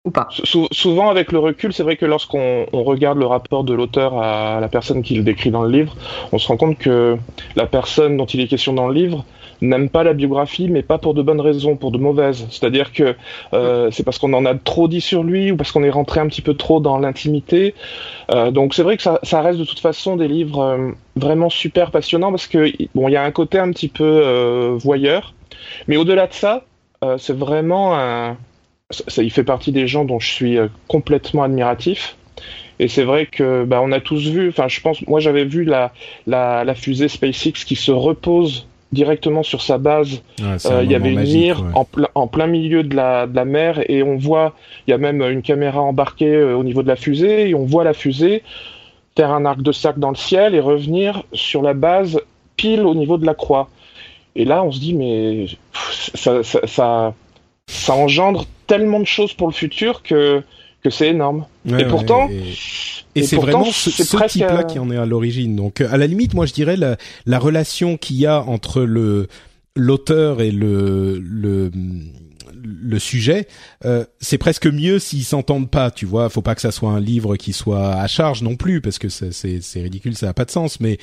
Ou 0.06 0.12
pas 0.12 0.28
Souvent, 0.72 1.10
avec 1.10 1.32
le 1.32 1.40
recul, 1.40 1.74
c'est 1.74 1.84
vrai 1.84 1.98
que 1.98 2.06
lorsqu'on 2.06 2.66
regarde 2.72 3.18
le 3.18 3.26
rapport 3.26 3.64
de 3.64 3.74
l'auteur 3.74 4.18
à 4.22 4.60
la 4.62 4.68
personne 4.68 5.02
qui 5.02 5.16
le 5.16 5.24
décrit 5.24 5.52
dans 5.52 5.64
le 5.64 5.70
livre, 5.70 5.96
on 6.32 6.38
se 6.38 6.48
rend 6.48 6.58
compte 6.58 6.78
que 6.78 7.18
la 7.56 7.66
personne 7.66 8.16
dont 8.16 8.26
il 8.26 8.40
est 8.40 8.48
question 8.48 8.74
dans 8.74 8.88
le 8.88 8.94
livre 8.94 9.26
n'aime 9.62 9.90
pas 9.90 10.04
la 10.04 10.14
biographie, 10.14 10.70
mais 10.70 10.84
pas 10.84 10.98
pour 10.98 11.14
de 11.14 11.22
bonnes 11.22 11.42
raisons, 11.42 11.76
pour 11.76 11.92
de 11.92 11.98
mauvaises. 11.98 12.46
C'est-à-dire 12.50 12.94
que 12.94 13.16
euh, 13.54 13.90
c'est 13.92 14.04
parce 14.04 14.20
qu'on 14.20 14.34
en 14.34 14.46
a 14.46 14.54
trop 14.56 14.88
dit 14.88 15.02
sur 15.02 15.24
lui 15.24 15.52
ou 15.52 15.58
parce 15.58 15.72
qu'on 15.72 15.84
est 15.84 15.90
rentré 15.90 16.20
un 16.20 16.28
petit 16.28 16.42
peu 16.42 16.54
trop 16.54 16.80
dans 16.80 16.98
l'intimité. 16.98 17.74
Euh, 18.32 18.52
donc 18.52 18.74
c'est 18.74 18.84
vrai 18.84 18.98
que 18.98 19.04
ça, 19.04 19.20
ça, 19.24 19.42
reste 19.42 19.60
de 19.60 19.66
toute 19.66 19.80
façon 19.80 20.18
des 20.18 20.28
livres 20.28 20.62
euh, 20.62 20.92
vraiment 21.16 21.50
super 21.50 21.92
passionnants 21.92 22.32
parce 22.32 22.48
que 22.48 22.72
bon, 22.94 23.08
il 23.08 23.12
y 23.12 23.18
a 23.18 23.24
un 23.24 23.32
côté 23.32 23.60
un 23.60 23.72
petit 23.72 23.88
peu 23.88 24.76
voyeur, 24.78 25.34
mais 25.88 25.98
au-delà 25.98 26.28
de 26.28 26.34
ça, 26.34 26.64
c'est 27.18 27.38
vraiment 27.38 27.98
un 27.98 28.38
ça, 28.92 29.24
il 29.24 29.32
fait 29.32 29.44
partie 29.44 29.72
des 29.72 29.88
gens 29.88 30.06
dont 30.06 30.20
je 30.20 30.30
suis 30.30 30.58
euh, 30.58 30.68
complètement 30.88 31.44
admiratif. 31.44 32.18
Et 32.78 32.88
c'est 32.88 33.04
vrai 33.04 33.26
que 33.26 33.64
bah, 33.64 33.80
on 33.82 33.92
a 33.92 34.00
tous 34.00 34.28
vu, 34.28 34.50
enfin 34.50 34.68
je 34.68 34.82
pense, 34.82 35.06
moi 35.08 35.20
j'avais 35.20 35.46
vu 35.46 35.64
la, 35.64 35.94
la, 36.28 36.66
la, 36.66 36.76
fusée 36.76 37.08
SpaceX 37.08 37.64
qui 37.66 37.76
se 37.76 37.92
repose 37.92 38.68
directement 38.92 39.44
sur 39.44 39.62
sa 39.62 39.78
base. 39.78 40.22
euh, 40.42 40.84
il 40.84 40.92
y 40.92 40.96
avait 40.96 41.14
une 41.14 41.22
mire 41.22 41.64
ouais. 41.64 41.72
en, 41.74 41.86
pl 41.86 42.08
en, 42.16 42.28
plein 42.28 42.48
milieu 42.48 42.84
de 42.84 42.94
la, 42.94 43.28
de 43.28 43.36
la, 43.36 43.46
mer 43.46 43.90
et 43.90 44.04
on 44.04 44.18
voit, 44.18 44.56
il 44.88 44.92
y 44.92 44.94
a 44.94 44.98
même 44.98 45.22
une 45.22 45.42
caméra 45.42 45.82
embarquée 45.82 46.36
euh, 46.36 46.58
au 46.58 46.66
niveau 46.66 46.84
de 46.84 46.90
la 46.90 46.98
fusée 46.98 47.50
et 47.50 47.56
on 47.56 47.66
voit 47.66 47.86
la 47.86 47.94
fusée 47.94 48.44
faire 49.16 49.32
un 49.32 49.46
arc 49.46 49.62
de 49.62 49.72
cercle 49.72 50.00
dans 50.00 50.10
le 50.10 50.18
ciel 50.18 50.54
et 50.54 50.60
revenir 50.60 51.24
sur 51.32 51.62
la 51.62 51.74
base 51.74 52.20
pile 52.58 52.82
au 52.82 52.94
niveau 52.94 53.18
de 53.18 53.26
la 53.26 53.34
croix. 53.34 53.70
Et 54.36 54.44
là 54.44 54.64
on 54.64 54.72
se 54.72 54.80
dit 54.82 54.94
mais 54.94 55.48
ça, 56.14 56.44
ça, 56.44 56.60
ça, 56.68 57.14
ça 57.68 57.94
engendre 57.96 58.46
tellement 58.68 59.00
de 59.00 59.06
choses 59.06 59.34
pour 59.34 59.48
le 59.48 59.54
futur 59.54 60.04
que 60.04 60.44
que 60.84 60.92
c'est 60.92 61.10
énorme. 61.10 61.48
Ouais, 61.66 61.82
et 61.82 61.86
pourtant, 61.86 62.28
ouais, 62.28 62.44
et, 63.16 63.22
et 63.22 63.24
c'est 63.24 63.38
vraiment 63.38 63.66
ce, 63.66 63.90
ce 63.90 64.28
type-là 64.28 64.64
qui 64.66 64.78
en 64.78 64.92
est 64.92 64.98
à 64.98 65.06
l'origine. 65.08 65.56
Donc, 65.56 65.82
à 65.82 65.98
la 65.98 66.06
limite, 66.06 66.36
moi, 66.36 66.46
je 66.46 66.54
dirais 66.54 66.78
la, 66.78 66.98
la 67.26 67.40
relation 67.40 67.98
qu'il 67.98 68.18
y 68.18 68.28
a 68.28 68.44
entre 68.44 68.82
le 68.84 69.28
l'auteur 69.76 70.42
et 70.42 70.52
le 70.52 71.20
le 71.20 71.72
le 72.64 73.00
sujet, 73.00 73.48
euh, 73.84 74.06
c'est 74.20 74.38
presque 74.38 74.68
mieux 74.68 75.00
s'ils 75.00 75.24
s'entendent 75.24 75.70
pas, 75.72 75.90
tu 75.92 76.06
vois. 76.06 76.30
Faut 76.30 76.42
pas 76.42 76.56
que 76.56 76.62
ça 76.62 76.72
soit 76.72 76.92
un 76.92 77.00
livre 77.00 77.36
qui 77.36 77.52
soit 77.54 77.94
à 77.94 78.08
charge 78.08 78.44
non 78.44 78.56
plus, 78.56 78.80
parce 78.82 79.00
que 79.00 79.10
c'est 79.10 79.32
c'est 79.32 79.82
ridicule, 79.82 80.16
ça 80.16 80.30
a 80.30 80.34
pas 80.34 80.46
de 80.46 80.52
sens. 80.52 80.80
Mais 80.80 80.98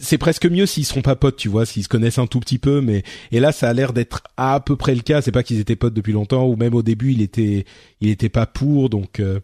c'est 0.00 0.18
presque 0.18 0.46
mieux 0.46 0.66
s'ils 0.66 0.84
seront 0.84 1.02
pas 1.02 1.16
potes, 1.16 1.36
tu 1.36 1.48
vois, 1.48 1.66
s'ils 1.66 1.82
se 1.82 1.88
connaissent 1.88 2.18
un 2.18 2.26
tout 2.26 2.40
petit 2.40 2.58
peu, 2.58 2.80
mais 2.80 3.02
et 3.32 3.40
là 3.40 3.52
ça 3.52 3.68
a 3.68 3.72
l'air 3.72 3.92
d'être 3.92 4.22
à 4.36 4.60
peu 4.60 4.76
près 4.76 4.94
le 4.94 5.02
cas. 5.02 5.20
C'est 5.20 5.32
pas 5.32 5.42
qu'ils 5.42 5.60
étaient 5.60 5.76
potes 5.76 5.94
depuis 5.94 6.12
longtemps 6.12 6.46
ou 6.46 6.56
même 6.56 6.74
au 6.74 6.82
début 6.82 7.12
il 7.12 7.22
était 7.22 7.64
il 8.00 8.08
était 8.08 8.28
pas 8.28 8.46
pour, 8.46 8.88
donc 8.88 9.20
euh... 9.20 9.40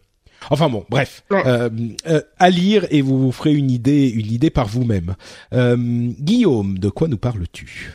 enfin 0.49 0.69
bon, 0.69 0.85
bref, 0.89 1.23
ouais. 1.31 1.43
euh, 1.45 1.69
euh, 2.07 2.21
à 2.39 2.49
lire 2.49 2.85
et 2.91 3.01
vous 3.01 3.19
vous 3.19 3.31
ferez 3.31 3.53
une 3.53 3.69
idée 3.69 4.09
une 4.09 4.31
idée 4.31 4.49
par 4.49 4.67
vous-même. 4.67 5.15
Euh, 5.53 5.75
Guillaume, 5.77 6.79
de 6.79 6.89
quoi 6.89 7.07
nous 7.07 7.17
parles-tu? 7.17 7.93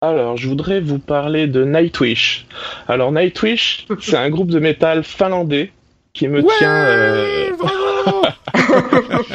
Alors, 0.00 0.36
je 0.36 0.48
voudrais 0.48 0.80
vous 0.80 0.98
parler 0.98 1.46
de 1.46 1.64
Nightwish. 1.64 2.46
Alors, 2.88 3.12
Nightwish, 3.12 3.86
c'est 4.00 4.16
un 4.16 4.30
groupe 4.30 4.50
de 4.50 4.58
métal 4.58 5.04
finlandais 5.04 5.70
qui 6.12 6.26
me 6.26 6.42
ouais, 6.42 6.52
tient. 6.58 6.88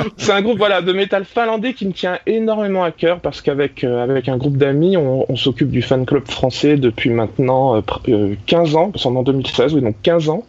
Euh... 0.07 0.13
c'est 0.17 0.31
un 0.31 0.41
groupe 0.41 0.59
de 0.59 0.93
métal 0.93 1.25
finlandais 1.25 1.73
qui 1.73 1.85
me 1.85 1.93
tient 1.93 2.19
énormément 2.25 2.83
à 2.83 2.91
cœur 2.91 3.19
parce 3.19 3.41
qu'avec 3.41 3.83
euh, 3.83 4.21
un 4.25 4.37
groupe 4.37 4.57
d'amis, 4.57 4.97
on, 4.97 5.35
s'occupe 5.35 5.69
du 5.69 5.81
fan 5.81 6.05
club 6.05 6.27
français 6.27 6.77
depuis 6.77 7.09
maintenant 7.09 7.81
euh, 8.07 8.35
15 8.45 8.75
ans, 8.75 8.91
c'est 8.95 9.07
en 9.07 9.23
2016, 9.23 9.75
oui 9.75 9.81
donc 9.81 9.95
15 10.01 10.29
ans. 10.29 10.43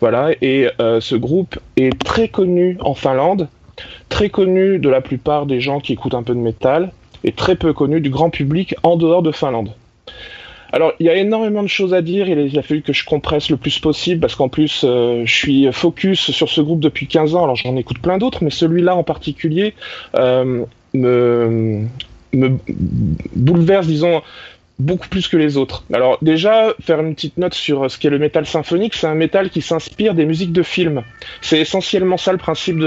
Voilà 0.00 0.30
et 0.42 0.68
euh, 0.80 1.00
ce 1.00 1.16
groupe 1.16 1.58
est 1.76 1.98
très 2.02 2.28
connu 2.28 2.76
en 2.80 2.94
Finlande, 2.94 3.48
très 4.08 4.28
connu 4.28 4.78
de 4.78 4.88
la 4.88 5.00
plupart 5.00 5.46
des 5.46 5.60
gens 5.60 5.80
qui 5.80 5.92
écoutent 5.92 6.14
un 6.14 6.22
peu 6.22 6.34
de 6.34 6.40
métal 6.40 6.92
et 7.24 7.32
très 7.32 7.56
peu 7.56 7.72
connu 7.72 8.00
du 8.00 8.10
grand 8.10 8.30
public 8.30 8.76
en 8.82 8.96
dehors 8.96 9.22
de 9.22 9.32
Finlande. 9.32 9.70
Alors, 10.72 10.92
il 11.00 11.06
y 11.06 11.08
a 11.08 11.16
énormément 11.16 11.62
de 11.62 11.68
choses 11.68 11.94
à 11.94 12.02
dire. 12.02 12.28
Il 12.28 12.58
a 12.58 12.62
fallu 12.62 12.82
que 12.82 12.92
je 12.92 13.04
compresse 13.04 13.50
le 13.50 13.56
plus 13.56 13.78
possible 13.78 14.20
parce 14.20 14.34
qu'en 14.34 14.48
plus, 14.48 14.82
euh, 14.84 15.22
je 15.24 15.34
suis 15.34 15.72
focus 15.72 16.30
sur 16.30 16.48
ce 16.48 16.60
groupe 16.60 16.80
depuis 16.80 17.06
15 17.06 17.34
ans. 17.34 17.44
Alors, 17.44 17.56
j'en 17.56 17.76
écoute 17.76 18.00
plein 18.00 18.18
d'autres, 18.18 18.44
mais 18.44 18.50
celui-là 18.50 18.94
en 18.94 19.04
particulier 19.04 19.74
euh, 20.16 20.64
me, 20.92 21.86
bouleverse, 23.34 23.86
disons, 23.86 24.20
beaucoup 24.78 25.08
plus 25.08 25.26
que 25.26 25.38
les 25.38 25.56
autres. 25.56 25.84
Alors, 25.92 26.18
déjà, 26.20 26.74
faire 26.80 27.00
une 27.00 27.14
petite 27.14 27.38
note 27.38 27.54
sur 27.54 27.90
ce 27.90 27.98
qu'est 27.98 28.10
le 28.10 28.18
métal 28.18 28.46
symphonique. 28.46 28.94
C'est 28.94 29.06
un 29.06 29.14
métal 29.14 29.48
qui 29.48 29.62
s'inspire 29.62 30.14
des 30.14 30.26
musiques 30.26 30.52
de 30.52 30.62
films. 30.62 31.02
C'est 31.40 31.58
essentiellement 31.60 32.18
ça 32.18 32.32
le 32.32 32.38
principe 32.38 32.78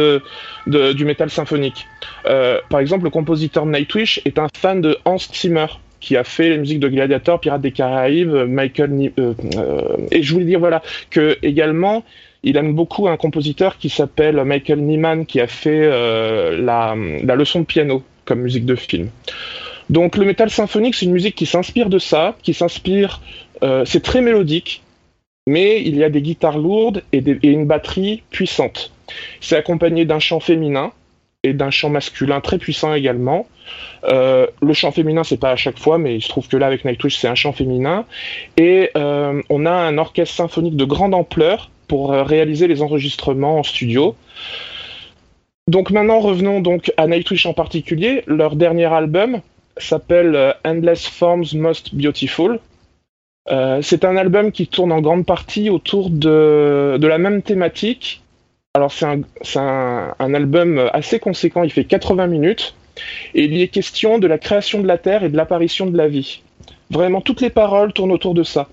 du 0.67 1.05
métal 1.05 1.31
symphonique. 1.31 1.87
Euh, 2.27 2.59
par 2.69 2.79
exemple, 2.79 3.05
le 3.05 3.09
compositeur 3.09 3.65
Nightwish 3.65 4.21
est 4.25 4.37
un 4.37 4.47
fan 4.55 4.81
de 4.81 4.97
Hans 5.05 5.17
Zimmer 5.17 5.65
qui 6.01 6.17
a 6.17 6.23
fait 6.23 6.49
les 6.49 6.57
musiques 6.57 6.79
de 6.79 6.89
Gladiator, 6.89 7.39
Pirates 7.39 7.61
des 7.61 7.71
Caraïbes, 7.71 8.33
Michael 8.33 9.13
euh, 9.19 9.33
euh, 9.55 9.97
et 10.11 10.21
je 10.21 10.33
voulais 10.33 10.45
dire 10.45 10.59
voilà 10.59 10.81
que 11.09 11.37
également 11.43 12.03
il 12.43 12.57
aime 12.57 12.73
beaucoup 12.73 13.07
un 13.07 13.17
compositeur 13.17 13.77
qui 13.77 13.89
s'appelle 13.89 14.43
Michael 14.43 14.79
Nyman 14.79 15.25
qui 15.25 15.39
a 15.39 15.47
fait 15.47 15.83
euh, 15.83 16.57
la, 16.59 16.95
la, 17.23 17.35
leçon 17.35 17.61
de 17.61 17.65
piano 17.65 18.03
comme 18.25 18.41
musique 18.41 18.65
de 18.65 18.75
film. 18.75 19.09
Donc 19.89 20.17
le 20.17 20.25
métal 20.25 20.49
symphonique 20.49 20.95
c'est 20.95 21.05
une 21.05 21.13
musique 21.13 21.35
qui 21.35 21.45
s'inspire 21.45 21.89
de 21.89 21.99
ça, 21.99 22.35
qui 22.41 22.53
s'inspire, 22.53 23.21
euh, 23.61 23.85
c'est 23.85 24.01
très 24.01 24.21
mélodique, 24.21 24.81
mais 25.45 25.81
il 25.83 25.95
y 25.95 26.03
a 26.03 26.09
des 26.09 26.21
guitares 26.21 26.57
lourdes 26.57 27.03
et, 27.11 27.21
des, 27.21 27.37
et 27.43 27.49
une 27.49 27.65
batterie 27.65 28.23
puissante. 28.31 28.91
C'est 29.39 29.57
accompagné 29.57 30.05
d'un 30.05 30.19
chant 30.19 30.39
féminin 30.39 30.93
et 31.43 31.53
d'un 31.53 31.71
chant 31.71 31.89
masculin 31.89 32.39
très 32.39 32.57
puissant 32.57 32.93
également. 32.93 33.47
Euh, 34.03 34.47
le 34.61 34.73
chant 34.73 34.91
féminin, 34.91 35.23
c'est 35.23 35.39
pas 35.39 35.51
à 35.51 35.55
chaque 35.55 35.79
fois, 35.79 35.97
mais 35.97 36.15
il 36.15 36.21
se 36.21 36.29
trouve 36.29 36.47
que 36.47 36.57
là, 36.57 36.67
avec 36.67 36.85
Nightwish, 36.85 37.17
c'est 37.17 37.27
un 37.27 37.35
chant 37.35 37.51
féminin. 37.51 38.05
Et 38.57 38.91
euh, 38.95 39.41
on 39.49 39.65
a 39.65 39.71
un 39.71 39.97
orchestre 39.97 40.35
symphonique 40.35 40.75
de 40.75 40.85
grande 40.85 41.13
ampleur 41.13 41.71
pour 41.87 42.13
euh, 42.13 42.23
réaliser 42.23 42.67
les 42.67 42.81
enregistrements 42.81 43.59
en 43.59 43.63
studio. 43.63 44.15
Donc 45.67 45.89
maintenant, 45.89 46.19
revenons 46.19 46.59
donc 46.59 46.91
à 46.97 47.07
Nightwish 47.07 47.45
en 47.45 47.53
particulier. 47.53 48.23
Leur 48.27 48.55
dernier 48.55 48.85
album 48.85 49.41
s'appelle 49.77 50.55
Endless 50.63 51.07
Forms 51.07 51.55
Most 51.55 51.95
Beautiful. 51.95 52.59
C'est 53.81 54.05
un 54.05 54.17
album 54.17 54.51
qui 54.51 54.67
tourne 54.67 54.91
en 54.91 55.01
grande 55.01 55.25
partie 55.25 55.69
autour 55.69 56.09
de 56.09 56.99
la 57.01 57.17
même 57.17 57.41
thématique. 57.41 58.20
Alors 58.73 58.91
c'est 58.91 59.05
un, 59.05 59.21
un, 59.55 60.15
un 60.17 60.33
album 60.33 60.89
assez 60.93 61.19
conséquent, 61.19 61.63
il 61.63 61.71
fait 61.71 61.83
80 61.83 62.27
minutes. 62.27 62.75
Et 63.33 63.45
il 63.45 63.53
y 63.53 63.61
est 63.61 63.67
question 63.67 64.19
de 64.19 64.27
la 64.27 64.37
création 64.37 64.81
de 64.81 64.87
la 64.87 64.97
Terre 64.97 65.23
et 65.23 65.29
de 65.29 65.37
l'apparition 65.37 65.85
de 65.85 65.97
la 65.97 66.07
vie. 66.07 66.41
Vraiment, 66.89 67.21
toutes 67.21 67.41
les 67.41 67.49
paroles 67.49 67.93
tournent 67.93 68.11
autour 68.11 68.33
de 68.33 68.43
ça. 68.43 68.67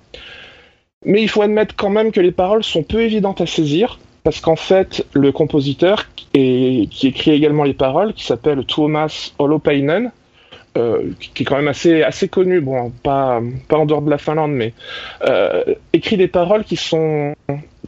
Mais 1.04 1.22
il 1.22 1.28
faut 1.28 1.42
admettre 1.42 1.76
quand 1.76 1.90
même 1.90 2.10
que 2.10 2.20
les 2.20 2.32
paroles 2.32 2.64
sont 2.64 2.82
peu 2.82 3.00
évidentes 3.02 3.40
à 3.40 3.46
saisir, 3.46 4.00
parce 4.24 4.40
qu'en 4.40 4.56
fait, 4.56 5.06
le 5.12 5.30
compositeur, 5.30 6.08
et, 6.34 6.88
qui 6.90 7.06
écrit 7.06 7.30
également 7.30 7.64
les 7.64 7.74
paroles, 7.74 8.12
qui 8.14 8.24
s'appelle 8.24 8.64
Tuomas 8.64 9.32
Holopainen, 9.38 10.10
euh, 10.78 11.10
qui 11.20 11.42
est 11.42 11.46
quand 11.46 11.56
même 11.56 11.68
assez, 11.68 12.02
assez 12.02 12.28
connu, 12.28 12.60
bon, 12.60 12.90
pas, 12.90 13.40
pas 13.68 13.76
en 13.76 13.86
dehors 13.86 14.02
de 14.02 14.10
la 14.10 14.18
Finlande, 14.18 14.52
mais 14.52 14.72
euh, 15.26 15.62
écrit 15.92 16.16
des 16.16 16.28
paroles 16.28 16.64
qui 16.64 16.76
sont 16.76 17.34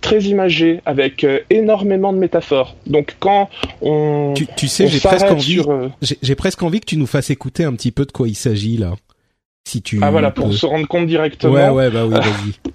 très 0.00 0.20
imagé, 0.22 0.80
avec 0.86 1.24
euh, 1.24 1.40
énormément 1.50 2.12
de 2.12 2.18
métaphores. 2.18 2.76
Donc 2.86 3.16
quand 3.20 3.48
on 3.82 4.34
tu, 4.34 4.46
tu 4.56 4.68
sais, 4.68 4.88
j'ai 4.88 5.00
presque 5.00 5.26
envie, 5.26 5.54
sur, 5.54 5.90
j'ai 6.00 6.34
presque 6.34 6.62
envie 6.62 6.80
que 6.80 6.86
tu 6.86 6.96
nous 6.96 7.06
fasses 7.06 7.30
écouter 7.30 7.64
un 7.64 7.74
petit 7.74 7.92
peu 7.92 8.06
de 8.06 8.12
quoi 8.12 8.28
il 8.28 8.34
s'agit 8.34 8.76
là. 8.76 8.94
Si 9.68 9.82
tu 9.82 9.98
ah 10.02 10.10
voilà 10.10 10.30
pour 10.30 10.52
se 10.52 10.64
rendre 10.64 10.88
compte 10.88 11.06
directement. 11.06 11.52
Ouais 11.52 11.68
ouais 11.68 11.90
bah 11.90 12.06
oui 12.06 12.14
vas-y. 12.14 12.72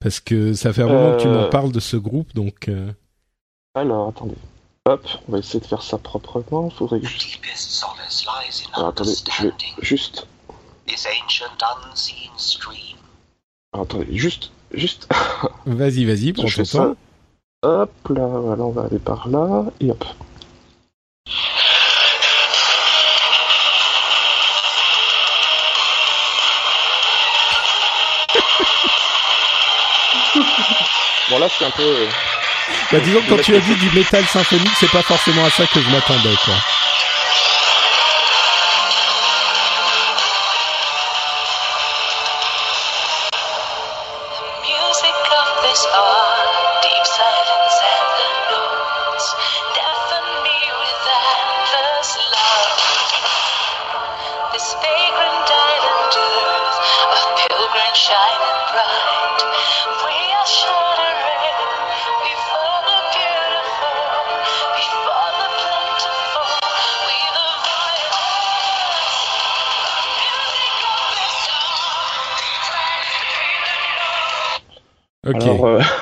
Parce 0.00 0.18
que 0.18 0.52
ça 0.54 0.72
fait 0.72 0.82
un 0.82 0.88
moment 0.88 1.16
que 1.16 1.22
tu 1.22 1.28
m'en 1.28 1.48
parles 1.48 1.72
de 1.72 1.80
ce 1.80 1.96
groupe 1.96 2.34
donc. 2.34 2.68
Alors 3.74 4.08
attendez. 4.08 4.34
Hop, 4.84 5.08
on 5.28 5.32
va 5.32 5.38
essayer 5.38 5.60
de 5.60 5.66
faire 5.66 5.82
ça 5.82 5.96
proprement. 5.96 6.68
Faudrait 6.70 6.98
que 7.00 7.06
je... 7.06 7.38
Alors, 8.74 8.88
attendez, 8.88 9.14
je 9.14 9.42
vais 9.44 9.52
juste. 9.80 10.26
Alors, 13.72 13.84
attendez, 13.84 14.06
juste 14.16 14.50
juste. 14.72 15.08
Vas-y, 15.66 16.04
vas-y, 16.04 16.32
prends 16.32 16.48
ton 16.48 16.64
temps. 16.64 16.96
Hop, 17.62 17.92
là, 18.08 18.26
voilà, 18.26 18.64
on 18.64 18.70
va 18.70 18.82
aller 18.86 18.98
par 18.98 19.28
là, 19.28 19.66
et 19.80 19.88
hop. 19.90 20.04
bon, 31.30 31.38
là, 31.38 31.48
c'est 31.48 31.64
un 31.66 31.70
peu. 31.70 32.08
Bah, 32.90 32.98
disons 33.00 33.20
que 33.22 33.28
quand 33.28 33.42
tu 33.42 33.54
as 33.54 33.60
dit 33.60 33.74
du 33.76 33.90
métal 33.90 34.24
symphonique, 34.26 34.72
c'est 34.78 34.90
pas 34.90 35.02
forcément 35.02 35.44
à 35.44 35.50
ça 35.50 35.66
que 35.66 35.80
je 35.80 35.88
m'attendais, 35.90 36.36
quoi. 36.44 36.54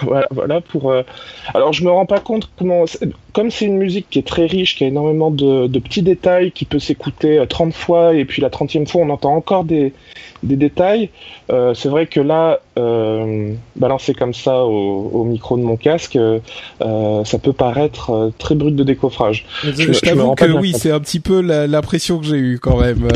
voilà, 0.07 0.27
voilà, 0.31 0.61
pour. 0.61 0.91
Euh, 0.91 1.03
alors 1.55 1.73
je 1.73 1.85
me 1.85 1.91
rends 1.91 2.07
pas 2.07 2.21
compte 2.21 2.51
comment, 2.59 2.85
comme 3.33 3.51
c'est 3.51 3.67
une 3.67 3.79
musique 3.79 4.07
qui 4.11 4.19
est 4.19 4.27
très 4.27 4.47
riche, 4.47 4.77
qui 4.77 4.85
a 4.85 4.89
énormément 4.89 5.31
de, 5.31 5.67
de 5.67 5.79
petits 5.79 6.03
détails, 6.03 6.53
qui 6.53 6.65
peut 6.65 6.79
s'écouter 6.79 7.43
30 7.49 7.75
fois 7.75 8.15
et 8.15 8.25
puis 8.25 8.43
la 8.43 8.49
30e 8.49 8.87
fois 8.87 9.03
on 9.03 9.11
entend 9.11 9.35
encore 9.35 9.65
des, 9.65 9.93
des 10.43 10.57
détails. 10.57 11.11
Euh, 11.51 11.75
c'est 11.75 11.89
vrai 11.89 12.07
que 12.07 12.21
là, 12.21 12.61
euh, 12.79 13.53
balancé 13.77 14.15
comme 14.15 14.35
ça 14.35 14.65
au, 14.65 15.11
au, 15.13 15.25
micro 15.25 15.57
de 15.57 15.63
mon 15.63 15.77
casque, 15.77 16.17
euh, 16.17 17.25
ça 17.25 17.39
peut 17.39 17.53
paraître 17.53 18.33
très 18.39 18.55
brut 18.55 18.75
de 18.75 18.85
décoffrage. 18.85 19.47
Je, 19.65 19.93
je, 19.93 20.01
t'avoue 20.01 20.35
que 20.35 20.59
oui, 20.59 20.73
c'est 20.77 20.91
un 20.91 21.01
petit 21.01 21.21
peu 21.21 21.41
l'impression 21.41 22.19
que 22.19 22.25
j'ai 22.25 22.37
eue 22.37 22.59
quand 22.59 22.79
même. 22.79 23.09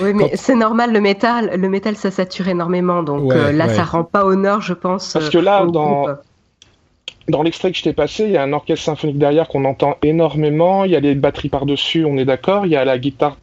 Oui, 0.00 0.12
mais 0.14 0.32
c'est 0.34 0.56
normal, 0.56 0.92
le 0.92 1.00
métal, 1.00 1.52
le 1.56 1.68
métal 1.68 1.96
ça 1.96 2.10
sature 2.10 2.48
énormément, 2.48 3.02
donc 3.02 3.32
là 3.32 3.68
ça 3.68 3.84
rend 3.84 4.04
pas 4.04 4.24
honneur, 4.24 4.60
je 4.60 4.74
pense. 4.74 5.12
Parce 5.12 5.30
que 5.30 5.38
là, 5.38 5.64
dans 5.66 6.06
dans 7.28 7.42
l'extrait 7.42 7.70
que 7.70 7.78
je 7.78 7.82
t'ai 7.82 7.92
passé, 7.92 8.24
il 8.24 8.30
y 8.30 8.36
a 8.36 8.42
un 8.42 8.52
orchestre 8.52 8.84
symphonique 8.84 9.18
derrière 9.18 9.48
qu'on 9.48 9.64
entend 9.64 9.96
énormément, 10.02 10.84
il 10.84 10.92
y 10.92 10.96
a 10.96 11.00
les 11.00 11.14
batteries 11.14 11.48
par-dessus, 11.48 12.04
on 12.04 12.16
est 12.16 12.24
d'accord, 12.24 12.66
il 12.66 12.72
y 12.72 12.76
a 12.76 12.84
la 12.84 12.98
guitare 12.98 13.36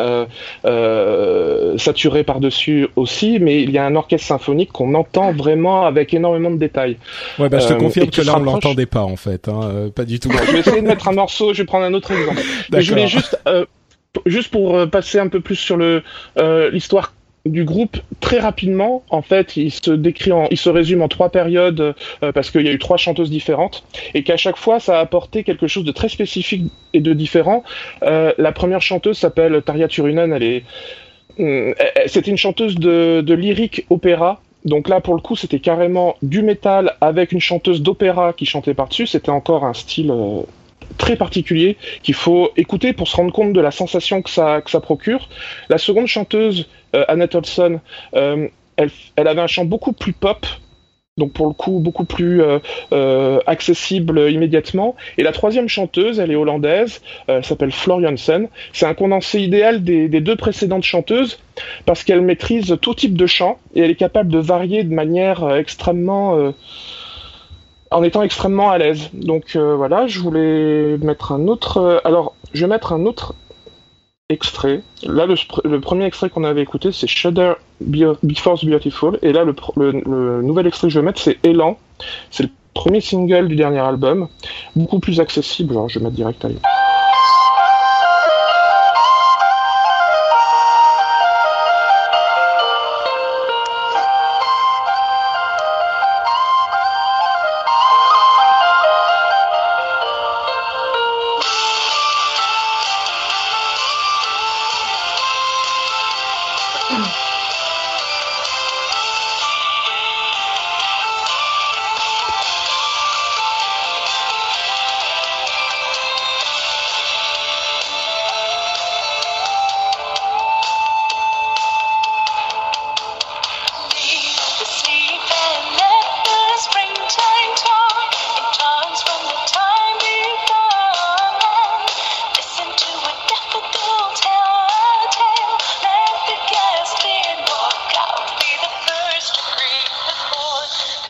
euh, 0.00 0.26
euh, 0.64 1.76
saturé 1.78 2.24
par-dessus 2.24 2.88
aussi, 2.96 3.38
mais 3.38 3.62
il 3.62 3.70
y 3.70 3.78
a 3.78 3.84
un 3.84 3.94
orchestre 3.96 4.26
symphonique 4.26 4.72
qu'on 4.72 4.94
entend 4.94 5.32
vraiment 5.32 5.86
avec 5.86 6.14
énormément 6.14 6.50
de 6.50 6.56
détails. 6.56 6.96
Ouais, 7.38 7.48
bah, 7.48 7.58
je 7.58 7.68
te 7.68 7.72
euh, 7.74 7.76
confirme 7.76 8.10
que 8.10 8.22
là, 8.22 8.34
on 8.36 8.42
l'entendait 8.42 8.86
pas, 8.86 9.02
en 9.02 9.16
fait, 9.16 9.48
hein, 9.48 9.90
pas 9.94 10.04
du 10.04 10.18
tout. 10.18 10.30
je 10.30 10.52
vais 10.52 10.60
essayer 10.60 10.82
de 10.82 10.86
mettre 10.86 11.08
un 11.08 11.12
morceau, 11.12 11.52
je 11.52 11.62
vais 11.62 11.66
prendre 11.66 11.84
un 11.84 11.94
autre 11.94 12.10
exemple. 12.10 12.40
je 12.72 12.90
voulais 12.90 13.08
juste, 13.08 13.38
juste 14.26 14.50
pour 14.50 14.88
passer 14.88 15.18
un 15.18 15.28
peu 15.28 15.40
plus 15.40 15.56
sur 15.56 15.76
le 15.76 16.02
l'histoire 16.72 17.12
du 17.46 17.64
groupe 17.64 17.96
très 18.20 18.38
rapidement. 18.38 19.02
En 19.10 19.22
fait, 19.22 19.56
il 19.56 19.70
se 19.70 19.90
décrit, 19.90 20.30
il 20.50 20.70
résume 20.70 21.02
en 21.02 21.08
trois 21.08 21.30
périodes 21.30 21.94
euh, 22.22 22.32
parce 22.32 22.50
qu'il 22.50 22.62
y 22.66 22.68
a 22.68 22.72
eu 22.72 22.78
trois 22.78 22.96
chanteuses 22.96 23.30
différentes 23.30 23.84
et 24.14 24.22
qu'à 24.22 24.36
chaque 24.36 24.56
fois, 24.56 24.80
ça 24.80 24.98
a 24.98 25.00
apporté 25.00 25.42
quelque 25.44 25.66
chose 25.66 25.84
de 25.84 25.92
très 25.92 26.08
spécifique 26.08 26.70
et 26.92 27.00
de 27.00 27.12
différent. 27.12 27.64
Euh, 28.02 28.32
la 28.38 28.52
première 28.52 28.82
chanteuse 28.82 29.18
s'appelle 29.18 29.62
Tarja 29.62 29.88
Turunen. 29.88 30.32
Elle 30.32 30.42
est, 30.42 30.64
euh, 31.40 31.74
c'était 32.06 32.30
une 32.30 32.36
chanteuse 32.36 32.76
de, 32.76 33.22
de 33.22 33.34
lyrique 33.34 33.86
opéra. 33.90 34.40
Donc 34.66 34.90
là, 34.90 35.00
pour 35.00 35.14
le 35.14 35.22
coup, 35.22 35.36
c'était 35.36 35.60
carrément 35.60 36.16
du 36.20 36.42
métal 36.42 36.96
avec 37.00 37.32
une 37.32 37.40
chanteuse 37.40 37.80
d'opéra 37.80 38.34
qui 38.34 38.44
chantait 38.44 38.74
par-dessus. 38.74 39.06
C'était 39.06 39.30
encore 39.30 39.64
un 39.64 39.72
style 39.72 40.12
très 40.98 41.16
particulier 41.16 41.76
qu'il 42.02 42.14
faut 42.14 42.50
écouter 42.56 42.92
pour 42.92 43.08
se 43.08 43.16
rendre 43.16 43.32
compte 43.32 43.52
de 43.52 43.60
la 43.60 43.70
sensation 43.70 44.22
que 44.22 44.30
ça, 44.30 44.62
procure. 44.82 45.28
La 45.68 45.78
seconde 45.78 46.06
chanteuse 46.06 46.68
euh, 46.94 47.04
Anna 47.08 47.28
Tolson, 47.28 47.80
euh, 48.14 48.48
elle, 48.76 49.28
avait 49.28 49.40
un 49.40 49.46
chant 49.46 49.64
beaucoup 49.64 49.92
plus 49.92 50.12
pop, 50.12 50.46
donc 51.18 51.32
pour 51.32 51.46
le 51.46 51.52
coup 51.52 51.80
beaucoup 51.80 52.04
plus 52.04 52.42
euh, 52.92 53.38
accessible 53.46 54.30
immédiatement. 54.30 54.96
Et 55.18 55.22
la 55.22 55.32
troisième 55.32 55.68
chanteuse, 55.68 56.18
elle 56.18 56.30
est 56.30 56.36
hollandaise, 56.36 57.02
elle 57.26 57.44
s'appelle 57.44 57.72
Flor 57.72 58.00
Jansen. 58.00 58.48
C'est 58.72 58.86
un 58.86 58.94
condensé 58.94 59.40
idéal 59.40 59.84
des, 59.84 60.08
deux 60.08 60.36
précédentes 60.36 60.84
chanteuses 60.84 61.38
parce 61.84 62.04
qu'elle 62.04 62.22
maîtrise 62.22 62.76
tout 62.80 62.94
type 62.94 63.16
de 63.16 63.26
chant 63.26 63.58
et 63.74 63.80
elle 63.80 63.90
est 63.90 63.96
capable 63.96 64.30
de 64.30 64.38
varier 64.38 64.82
de 64.82 64.94
manière 64.94 65.54
extrêmement 65.56 66.52
en 67.90 68.02
étant 68.02 68.22
extrêmement 68.22 68.70
à 68.70 68.78
l'aise. 68.78 69.10
Donc 69.12 69.56
voilà, 69.56 70.06
je 70.06 70.20
voulais 70.20 70.98
mettre 70.98 71.32
un 71.32 71.48
autre. 71.48 72.00
alors, 72.04 72.34
je 72.52 72.64
vais 72.64 72.70
mettre 72.70 72.92
un 72.92 73.06
autre 73.06 73.34
extrait. 74.30 74.82
Là, 75.02 75.26
le, 75.26 75.80
premier 75.80 76.04
extrait 76.06 76.30
qu'on 76.30 76.44
avait 76.44 76.62
écouté, 76.62 76.92
c'est 76.92 77.06
Shudder 77.06 77.54
Before 77.80 78.58
the 78.58 78.64
Beautiful. 78.64 79.18
Et 79.22 79.32
là, 79.32 79.44
le, 79.44 80.42
nouvel 80.42 80.66
extrait 80.66 80.88
que 80.88 80.94
je 80.94 81.00
vais 81.00 81.04
mettre, 81.04 81.20
c'est 81.20 81.38
Elan. 81.44 81.76
C'est 82.30 82.44
le 82.44 82.50
premier 82.72 83.00
single 83.00 83.48
du 83.48 83.56
dernier 83.56 83.80
album. 83.80 84.28
Beaucoup 84.76 85.00
plus 85.00 85.20
accessible. 85.20 85.72
Alors, 85.72 85.88
je 85.88 85.98
vais 85.98 86.04
mettre 86.04 86.16
direct 86.16 86.44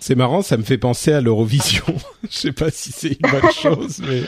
C'est 0.00 0.14
marrant, 0.14 0.40
ça 0.40 0.56
me 0.56 0.62
fait 0.62 0.78
penser 0.78 1.12
à 1.12 1.20
l'Eurovision. 1.20 1.84
Je 2.30 2.36
sais 2.36 2.52
pas 2.52 2.70
si 2.70 2.90
c'est 2.90 3.18
une 3.20 3.30
bonne 3.30 3.52
chose, 3.52 4.00
mais. 4.06 4.22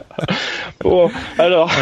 bon, 0.80 1.10
alors. 1.38 1.70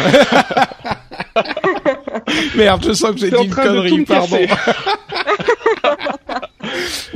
Merde, 2.55 2.83
je 2.85 2.93
sens 2.93 3.11
que 3.11 3.19
j'ai 3.19 3.29
dit 3.31 3.43
une 3.43 3.53
connerie, 3.53 4.03
pardon. 4.03 4.39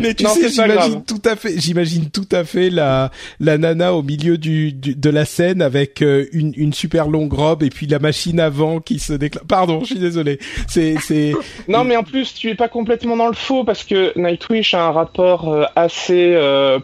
Mais 0.02 0.14
tu 0.14 0.26
sais, 0.26 0.50
j'imagine 0.50 1.04
tout 1.04 1.22
à 1.26 1.36
fait, 1.36 1.60
j'imagine 1.60 2.10
tout 2.10 2.28
à 2.32 2.44
fait 2.44 2.70
la 2.70 3.12
la 3.40 3.58
nana 3.58 3.94
au 3.94 4.04
milieu 4.04 4.38
du, 4.38 4.74
de 4.74 5.10
la 5.10 5.26
scène 5.26 5.62
avec 5.62 6.02
euh, 6.02 6.26
une 6.34 6.54
une 6.56 6.74
super 6.74 7.08
longue 7.08 7.34
robe 7.34 7.64
et 7.64 7.70
puis 7.70 7.88
la 7.88 8.00
machine 8.00 8.40
avant 8.40 8.80
qui 8.80 9.00
se 9.00 9.14
déclare. 9.14 9.46
Pardon, 9.46 9.82
je 9.82 9.86
suis 9.88 10.00
désolé. 10.00 10.40
C'est 10.68 10.96
c'est. 11.00 11.34
Non, 11.68 11.84
mais 11.84 11.96
en 11.96 12.04
plus, 12.04 12.34
tu 12.34 12.50
es 12.50 12.56
pas 12.56 12.68
complètement 12.68 13.16
dans 13.16 13.28
le 13.28 13.34
faux 13.34 13.64
parce 13.64 13.84
que 13.84 14.18
Nightwish 14.18 14.74
a 14.74 14.88
un 14.88 14.92
rapport 14.92 15.54
euh, 15.54 15.66
assez 15.76 16.34
euh, 16.34 16.80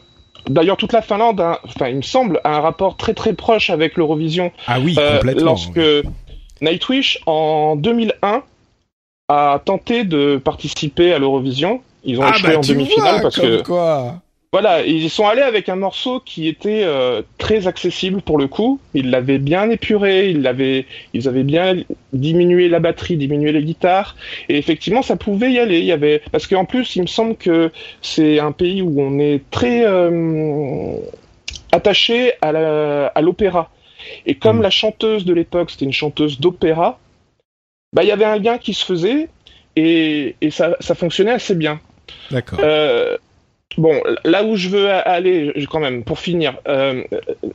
D'ailleurs, 0.49 0.77
toute 0.77 0.93
la 0.93 1.01
Finlande, 1.01 1.41
enfin, 1.41 1.89
il 1.89 1.97
me 1.97 2.01
semble, 2.01 2.39
a 2.43 2.55
un 2.57 2.61
rapport 2.61 2.95
très 2.95 3.13
très 3.13 3.33
proche 3.33 3.69
avec 3.69 3.97
l'Eurovision. 3.97 4.51
Ah 4.65 4.79
oui, 4.79 4.95
complètement. 4.95 5.45
lorsque 5.45 5.79
Nightwish, 6.61 7.19
en 7.25 7.75
2001, 7.75 8.43
a 9.29 9.61
tenté 9.63 10.03
de 10.03 10.37
participer 10.37 11.13
à 11.13 11.19
l'Eurovision 11.19 11.81
ils 12.07 12.19
ont 12.19 12.23
ah 12.23 12.31
échoué 12.33 12.53
bah, 12.53 12.57
en 12.57 12.61
demi-finale 12.61 13.21
parce 13.21 13.37
que 13.37 13.61
quoi. 13.61 14.21
voilà, 14.53 14.81
ils 14.83 15.09
sont 15.09 15.27
allés 15.27 15.41
avec 15.41 15.67
un 15.67 15.75
morceau 15.75 16.21
qui 16.21 16.47
était 16.47 16.83
euh, 16.85 17.21
très 17.37 17.67
accessible 17.67 18.21
pour 18.21 18.37
le 18.37 18.47
coup. 18.47 18.79
Ils 18.93 19.11
l'avaient 19.11 19.39
bien 19.39 19.69
épuré, 19.69 20.29
ils 20.29 20.41
l'avaient, 20.41 20.85
ils 21.13 21.27
avaient 21.27 21.43
bien 21.43 21.75
diminué 22.13 22.69
la 22.69 22.79
batterie, 22.79 23.17
diminué 23.17 23.51
les 23.51 23.61
guitares, 23.61 24.15
et 24.47 24.57
effectivement, 24.57 25.01
ça 25.01 25.17
pouvait 25.17 25.51
y 25.51 25.59
aller. 25.59 25.79
Il 25.79 25.85
y 25.85 25.91
avait 25.91 26.21
parce 26.31 26.47
qu'en 26.47 26.63
plus, 26.63 26.95
il 26.95 27.01
me 27.01 27.07
semble 27.07 27.35
que 27.35 27.71
c'est 28.01 28.39
un 28.39 28.53
pays 28.53 28.81
où 28.81 29.01
on 29.01 29.19
est 29.19 29.41
très 29.51 29.85
euh, 29.85 30.95
attaché 31.73 32.31
à 32.41 33.21
l'opéra. 33.21 33.69
Et 34.25 34.35
comme 34.35 34.59
mm. 34.59 34.61
la 34.61 34.69
chanteuse 34.69 35.25
de 35.25 35.33
l'époque, 35.33 35.71
c'était 35.71 35.85
une 35.85 35.91
chanteuse 35.91 36.39
d'opéra, 36.39 36.99
bah 37.91 38.03
il 38.03 38.07
y 38.07 38.11
avait 38.11 38.25
un 38.25 38.37
lien 38.37 38.57
qui 38.57 38.73
se 38.73 38.85
faisait 38.85 39.27
et, 39.75 40.35
et 40.39 40.51
ça, 40.51 40.77
ça 40.79 40.95
fonctionnait 40.95 41.31
assez 41.31 41.55
bien. 41.55 41.81
D'accord. 42.31 42.59
Euh, 42.61 43.17
bon, 43.77 44.01
là 44.23 44.43
où 44.43 44.55
je 44.55 44.69
veux 44.69 44.89
aller, 44.89 45.53
quand 45.69 45.79
même, 45.79 46.03
pour 46.03 46.19
finir, 46.19 46.55
euh, 46.67 47.03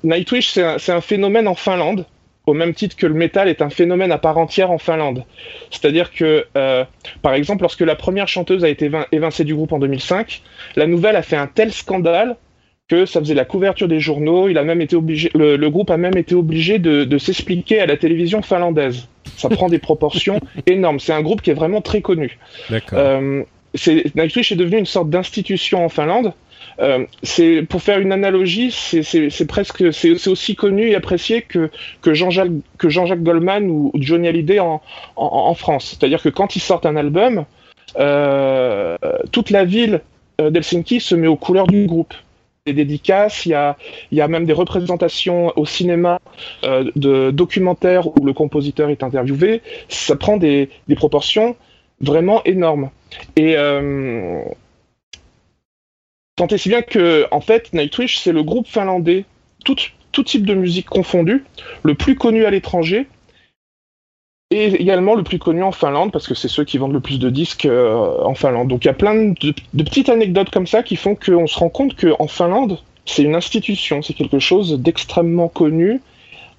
Nightwish, 0.05 0.51
c'est 0.51 0.63
un, 0.63 0.77
un, 0.89 1.01
phénomène 1.01 1.49
en 1.49 1.55
Finlande, 1.55 2.07
au 2.47 2.55
même 2.55 2.75
titre 2.75 2.97
que 2.97 3.07
le 3.07 3.15
métal 3.15 3.49
est 3.49 3.63
un 3.63 3.71
phénomène 3.71 4.13
à 4.13 4.19
part 4.19 4.39
entière 4.39 4.71
en 4.71 4.79
Finlande. 4.79 5.25
C'est-à-dire 5.71 6.13
que, 6.13 6.47
euh, 6.57 6.85
par 7.23 7.35
exemple, 7.35 7.63
lorsque 7.63 7.81
la 7.81 7.95
première 7.95 8.29
chanteuse 8.29 8.65
a 8.65 8.69
été 8.69 8.91
évincée 9.13 9.45
du 9.45 9.55
groupe 9.55 9.73
en 9.73 9.79
2005, 9.79 10.43
la 10.77 10.87
nouvelle 10.87 11.17
a 11.17 11.23
fait 11.23 11.37
un 11.37 11.47
tel 11.47 11.73
scandale 11.73 12.37
que 12.89 13.07
ça 13.07 13.21
faisait 13.21 13.35
la 13.35 13.45
couverture 13.45 13.89
des 13.89 14.01
journaux. 14.01 14.49
Il 14.49 14.59
a 14.59 14.65
même 14.65 14.81
été 14.81 14.97
obligé, 14.97 15.31
le, 15.35 15.57
le 15.57 15.71
groupe 15.71 15.91
a 15.91 15.97
même 15.97 16.17
été 16.17 16.35
obligé 16.35 16.79
de, 16.79 17.05
de 17.05 17.19
s'expliquer 17.19 17.81
à 17.81 17.87
la 17.87 17.97
télévision 17.97 18.43
finlandaise. 18.43 19.09
Ça 19.37 19.49
prend 19.49 19.69
des 19.69 19.79
proportions 19.79 20.41
énormes. 20.67 20.99
C'est 20.99 21.13
un 21.13 21.23
groupe 21.23 21.43
qui 21.43 21.51
est 21.51 21.55
vraiment 21.55 21.81
très 21.81 22.01
connu. 22.01 22.39
D'accord. 22.71 22.99
Euh, 22.99 23.45
Nightwish 23.75 24.53
est 24.53 24.57
devenu 24.57 24.79
une 24.79 24.87
sorte 24.87 25.11
d'institution 25.11 25.85
en 25.85 25.89
Finlande. 25.89 26.33
Euh, 26.81 27.05
c'est 27.23 27.63
pour 27.63 27.83
faire 27.83 27.99
une 27.99 28.13
analogie, 28.13 28.71
c'est 28.71 29.47
presque 29.47 29.93
c'est 29.93 30.29
aussi 30.29 30.55
connu 30.55 30.89
et 30.89 30.95
apprécié 30.95 31.43
que 31.43 31.71
que 32.01 32.15
Jean-Jacques 32.15 32.51
que 32.79 32.89
Jean-Jacques 32.89 33.23
Goldman 33.23 33.69
ou, 33.69 33.91
Johnny 33.95 34.29
Hallyday 34.29 34.59
en, 34.59 34.81
en, 35.17 35.55
France. 35.55 35.91
C'est-à-dire 35.91 36.23
que 36.23 36.29
quand 36.29 36.57
ils 36.57 36.61
sortent 36.61 36.87
un 36.87 36.97
album, 36.97 37.45
euh, 37.99 38.97
toute 39.33 39.51
la 39.51 39.65
ville 39.65 40.01
d'Helsinki 40.39 41.01
se 41.01 41.15
met 41.15 41.27
aux 41.27 41.37
couleurs 41.37 41.67
du 41.67 41.87
groupe 41.87 42.15
des 42.65 42.73
dédicaces, 42.73 43.45
il 43.45 43.51
y 43.51 43.55
a, 43.55 43.77
il 44.13 44.19
y 44.19 44.21
a 44.21 44.29
même 44.29 44.47
des 44.47 44.53
représentations 44.53 45.53
au 45.57 45.67
cinéma 45.67 46.21
de 46.63 47.31
documentaires 47.33 48.07
où 48.07 48.25
le 48.25 48.33
compositeur 48.33 48.89
est 48.89 49.03
interviewé. 49.03 49.63
Ça 49.89 50.17
prend 50.17 50.37
des 50.37 50.69
proportions 50.97 51.57
vraiment 52.03 52.43
énormes. 52.45 52.91
Et 53.37 53.57
euh, 53.57 54.43
tant 56.37 56.47
et 56.49 56.59
si 56.59 56.69
bien 56.69 56.83
que, 56.83 57.27
en 57.31 57.41
fait, 57.41 57.73
Nightwish, 57.73 58.19
c'est 58.19 58.33
le 58.33 58.43
groupe 58.43 58.67
finlandais, 58.67 59.25
tout, 59.65 59.77
type 60.25 60.45
de 60.45 60.55
musique 60.55 60.87
confondu, 60.87 61.45
le 61.83 61.95
plus 61.95 62.17
connu 62.17 62.45
à 62.45 62.51
l'étranger, 62.51 63.07
et 64.51 64.67
également 64.67 65.15
le 65.15 65.23
plus 65.23 65.39
connu 65.39 65.63
en 65.63 65.73
Finlande, 65.73 66.13
parce 66.13 66.29
que 66.29 66.35
c'est 66.35 66.49
ceux 66.49 66.65
qui 66.65 66.77
vendent 66.77 66.93
le 66.93 67.01
plus 67.01 67.19
de 67.19 67.31
disques 67.31 67.65
euh, 67.65 68.19
en 68.23 68.35
Finlande. 68.35 68.69
Donc 68.69 68.85
il 68.85 68.89
y 68.89 68.91
a 68.91 68.95
plein 68.95 69.15
de, 69.15 69.55
de, 69.73 69.83
petites 69.83 70.11
anecdotes 70.11 70.51
comme 70.51 70.67
ça 70.67 70.83
qui 70.83 70.97
font 70.97 71.15
qu'on 71.15 71.47
se 71.47 71.59
rend 71.59 71.71
compte 71.71 71.97
qu'en 71.97 72.27
Finlande, 72.27 72.79
c'est 73.07 73.23
une 73.23 73.35
institution, 73.35 74.03
c'est 74.03 74.13
quelque 74.13 74.39
chose 74.39 74.79
d'extrêmement 74.79 75.49
connu, 75.49 76.03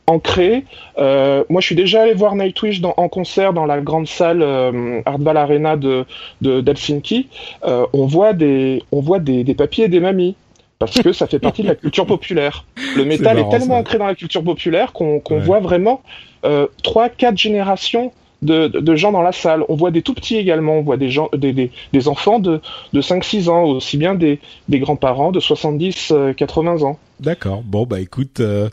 ancré. 0.07 0.65
Euh, 0.97 1.43
moi, 1.49 1.61
je 1.61 1.67
suis 1.67 1.75
déjà 1.75 2.03
allé 2.03 2.13
voir 2.13 2.35
Nightwish 2.35 2.81
dans, 2.81 2.93
en 2.97 3.09
concert 3.09 3.53
dans 3.53 3.65
la 3.65 3.81
grande 3.81 4.07
salle 4.07 4.41
euh, 4.41 5.01
Hardball 5.05 5.37
Arena 5.37 5.77
de 5.77 6.05
d'Helsinki. 6.41 7.29
Euh, 7.65 7.85
on 7.93 8.05
voit 8.05 8.33
des 8.33 8.83
on 8.91 9.01
voit 9.01 9.19
des, 9.19 9.43
des 9.43 9.55
papiers 9.55 9.85
et 9.85 9.89
des 9.89 9.99
mamies 9.99 10.35
parce 10.79 11.01
que 11.01 11.13
ça 11.13 11.27
fait 11.27 11.39
partie 11.39 11.63
de 11.63 11.67
la 11.67 11.75
culture 11.75 12.05
populaire. 12.05 12.65
Le 12.97 13.05
métal 13.05 13.39
est, 13.39 13.49
tellement 13.49 13.77
ancré 13.77 13.97
dans 13.97 14.07
la 14.07 14.15
culture 14.15 14.43
populaire 14.43 14.91
qu'on 14.91 15.19
qu'on 15.19 15.35
ouais. 15.35 15.41
voit 15.41 15.59
vraiment 15.59 16.01
euh, 16.45 16.67
trois, 16.83 17.09
quatre 17.09 17.37
générations 17.37 18.11
de, 18.43 18.67
de, 18.67 18.95
gens 18.95 19.11
dans 19.11 19.21
la 19.21 19.31
salle. 19.31 19.63
On 19.69 19.75
voit 19.75 19.91
des 19.91 20.01
tout 20.01 20.13
petits 20.13 20.37
également, 20.37 20.77
on 20.77 20.81
voit 20.81 20.97
des, 20.97 21.09
gens, 21.09 21.29
des, 21.35 21.53
des, 21.53 21.71
des 21.91 22.07
enfants 22.07 22.39
de, 22.39 22.61
de 22.93 23.01
5-6 23.01 23.49
ans, 23.49 23.63
aussi 23.63 23.97
bien 23.97 24.15
des, 24.15 24.39
des 24.69 24.79
grands-parents 24.79 25.31
de 25.31 25.39
70-80 25.39 26.11
euh, 26.13 26.85
ans. 26.85 26.99
D'accord. 27.19 27.63
Bon 27.63 27.85
bah 27.85 28.01
écoute, 28.01 28.39
euh, 28.39 28.69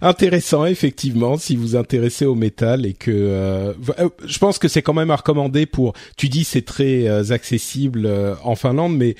intéressant 0.00 0.64
effectivement 0.66 1.36
si 1.36 1.54
vous 1.54 1.76
intéressez 1.76 2.24
au 2.24 2.34
métal 2.34 2.84
et 2.84 2.94
que 2.94 3.10
euh, 3.12 3.72
je 4.24 4.38
pense 4.38 4.58
que 4.58 4.66
c'est 4.66 4.82
quand 4.82 4.94
même 4.94 5.10
à 5.10 5.16
recommander 5.16 5.66
pour. 5.66 5.92
Tu 6.16 6.28
dis 6.28 6.42
c'est 6.44 6.64
très 6.64 7.06
euh, 7.06 7.30
accessible 7.30 8.06
euh, 8.06 8.34
en 8.42 8.56
Finlande, 8.56 8.96
mais 8.96 9.14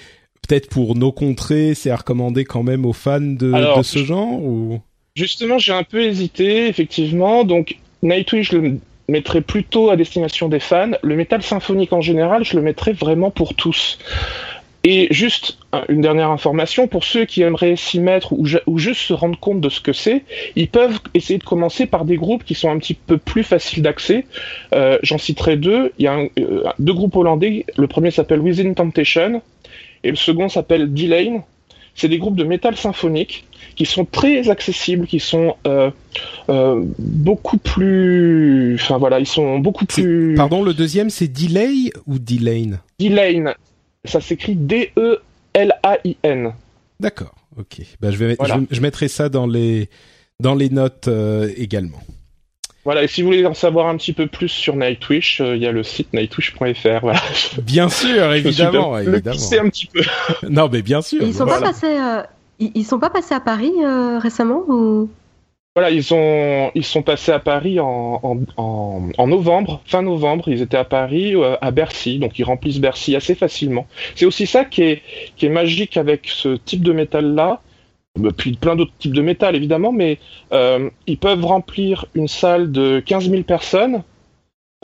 peut-être 0.48 0.68
pour 0.68 0.96
nos 0.96 1.12
contrées, 1.12 1.74
c'est 1.74 1.90
à 1.90 1.96
recommander 1.96 2.44
quand 2.44 2.64
même 2.64 2.84
aux 2.84 2.92
fans 2.92 3.20
de, 3.20 3.52
Alors, 3.52 3.78
de 3.78 3.82
ce 3.84 4.00
genre 4.00 4.42
ou? 4.42 4.80
Justement, 5.14 5.58
j'ai 5.58 5.72
un 5.72 5.84
peu 5.84 6.02
hésité 6.02 6.66
effectivement. 6.66 7.44
Donc 7.44 7.76
Nightwish, 8.02 8.52
le 8.52 8.78
mettrais 9.08 9.40
plutôt 9.40 9.90
à 9.90 9.96
destination 9.96 10.48
des 10.48 10.60
fans. 10.60 10.92
Le 11.02 11.16
métal 11.16 11.42
symphonique 11.42 11.92
en 11.92 12.00
général, 12.00 12.44
je 12.44 12.56
le 12.56 12.62
mettrais 12.62 12.92
vraiment 12.92 13.30
pour 13.30 13.54
tous. 13.54 13.98
Et 14.84 15.06
juste 15.12 15.58
une 15.88 16.00
dernière 16.00 16.30
information, 16.30 16.88
pour 16.88 17.04
ceux 17.04 17.24
qui 17.24 17.42
aimeraient 17.42 17.76
s'y 17.76 18.00
mettre 18.00 18.32
ou, 18.32 18.78
juste 18.78 19.00
se 19.00 19.12
rendre 19.12 19.38
compte 19.38 19.60
de 19.60 19.68
ce 19.68 19.80
que 19.80 19.92
c'est, 19.92 20.24
ils 20.56 20.68
peuvent 20.68 20.98
essayer 21.14 21.38
de 21.38 21.44
commencer 21.44 21.86
par 21.86 22.04
des 22.04 22.16
groupes 22.16 22.42
qui 22.42 22.54
sont 22.56 22.68
un 22.68 22.78
petit 22.78 22.94
peu 22.94 23.16
plus 23.16 23.44
faciles 23.44 23.82
d'accès. 23.82 24.26
Euh, 24.74 24.98
J'en 25.04 25.18
citerai 25.18 25.56
deux. 25.56 25.92
Il 25.98 26.04
y 26.04 26.08
a 26.08 26.18
euh, 26.38 26.64
deux 26.80 26.94
groupes 26.94 27.14
hollandais. 27.14 27.64
Le 27.76 27.86
premier 27.86 28.10
s'appelle 28.10 28.40
Within 28.40 28.74
Temptation 28.74 29.40
et 30.02 30.10
le 30.10 30.16
second 30.16 30.48
s'appelle 30.48 30.92
D-Lane. 30.92 31.42
C'est 31.94 32.08
des 32.08 32.18
groupes 32.18 32.36
de 32.36 32.44
métal 32.44 32.76
symphonique 32.76 33.44
qui 33.74 33.87
sont 33.87 34.04
très 34.04 34.48
accessibles, 34.50 35.06
qui 35.06 35.20
sont 35.20 35.56
euh, 35.66 35.90
euh, 36.48 36.82
beaucoup 36.98 37.58
plus, 37.58 38.74
enfin 38.80 38.98
voilà, 38.98 39.20
ils 39.20 39.26
sont 39.26 39.58
beaucoup 39.58 39.87
plus. 39.87 40.35
Pardon, 40.35 40.62
le 40.62 40.74
deuxième 40.74 41.11
c'est 41.11 41.28
Delay 41.28 41.90
ou 42.06 42.18
D-Lane 42.18 42.80
D-Lane, 42.98 43.54
ça 44.04 44.20
s'écrit 44.20 44.54
D-E-L-A-I-N. 44.54 46.52
D'accord, 47.00 47.35
ok. 47.58 47.80
Ben, 48.00 48.11
je, 48.11 48.16
vais, 48.16 48.37
voilà. 48.38 48.61
je, 48.70 48.76
je, 48.76 48.80
mettrai 48.80 49.08
ça 49.08 49.28
dans 49.28 49.46
les 49.46 49.88
dans 50.40 50.54
les 50.54 50.70
notes 50.70 51.08
euh, 51.08 51.50
également. 51.56 52.00
Voilà, 52.85 53.04
et 53.04 53.06
si 53.06 53.22
vous 53.22 53.28
voulez 53.28 53.46
en 53.46 53.54
savoir 53.54 53.87
un 53.87 53.96
petit 53.96 54.12
peu 54.12 54.26
plus 54.26 54.48
sur 54.48 54.74
Nightwish, 54.74 55.38
il 55.38 55.46
euh, 55.46 55.56
y 55.56 55.66
a 55.66 55.72
le 55.72 55.85
site 55.85 56.12
nightwish.fr. 56.12 57.00
Voilà. 57.00 57.20
Bien 57.62 57.88
sûr, 57.88 58.32
évidemment, 58.35 58.98
je 58.98 59.08
évidemment. 59.08 59.37
Un 59.37 59.68
petit 59.68 59.87
peu. 59.87 60.02
non, 60.48 60.68
mais 60.70 60.82
bien 60.82 61.00
sûr. 61.00 61.22
Ils 61.22 61.32
sont 61.32 61.44
voilà. 61.44 61.61
pas 61.61 61.72
passés, 61.72 61.87
euh, 61.96 62.22
ils, 62.62 62.72
ils, 62.75 62.85
sont 62.85 62.98
pas 62.98 63.11
passés 63.11 63.35
à 63.35 63.40
Paris 63.40 63.72
euh, 63.83 64.18
récemment 64.18 64.64
ou? 64.68 65.09
Voilà, 65.75 65.90
ils 65.90 66.05
sont 66.05 66.70
ils 66.75 66.85
sont 66.85 67.03
passés 67.03 67.33
à 67.33 67.38
Paris 67.38 67.81
en, 67.81 68.20
en, 68.22 68.38
en, 68.59 69.09
en, 69.16 69.27
novembre, 69.27 69.81
fin 69.87 70.03
novembre. 70.03 70.48
Ils 70.48 70.61
étaient 70.61 70.77
à 70.77 70.85
Paris, 70.85 71.35
euh, 71.35 71.57
à 71.62 71.70
Bercy, 71.70 72.18
donc 72.18 72.38
ils 72.38 72.44
remplissent 72.44 72.79
Bercy 72.79 73.16
assez 73.16 73.35
facilement. 73.35 73.87
C'est 74.14 74.27
aussi 74.27 74.46
ça 74.46 74.66
qui 74.66 74.83
est 74.83 75.03
qui 75.37 75.46
est 75.46 75.51
magique 75.51 75.96
avec 75.96 76.29
ce 76.29 76.57
type 76.57 76.83
de 76.83 76.92
métal 76.92 77.35
là, 77.35 77.62
puis 78.37 78.53
plein 78.53 78.77
d'autres 78.77 78.92
types 78.98 79.14
de 79.14 79.22
métal 79.22 79.57
évidemment, 79.57 79.92
mais 79.92 80.18
euh, 80.53 80.90
ils 81.07 81.18
peuvent 81.18 81.44
remplir 81.44 82.05
une 82.14 82.29
salle 82.29 82.70
de 82.70 83.01
15 83.01 83.31
000 83.31 83.42
personnes 83.42 84.03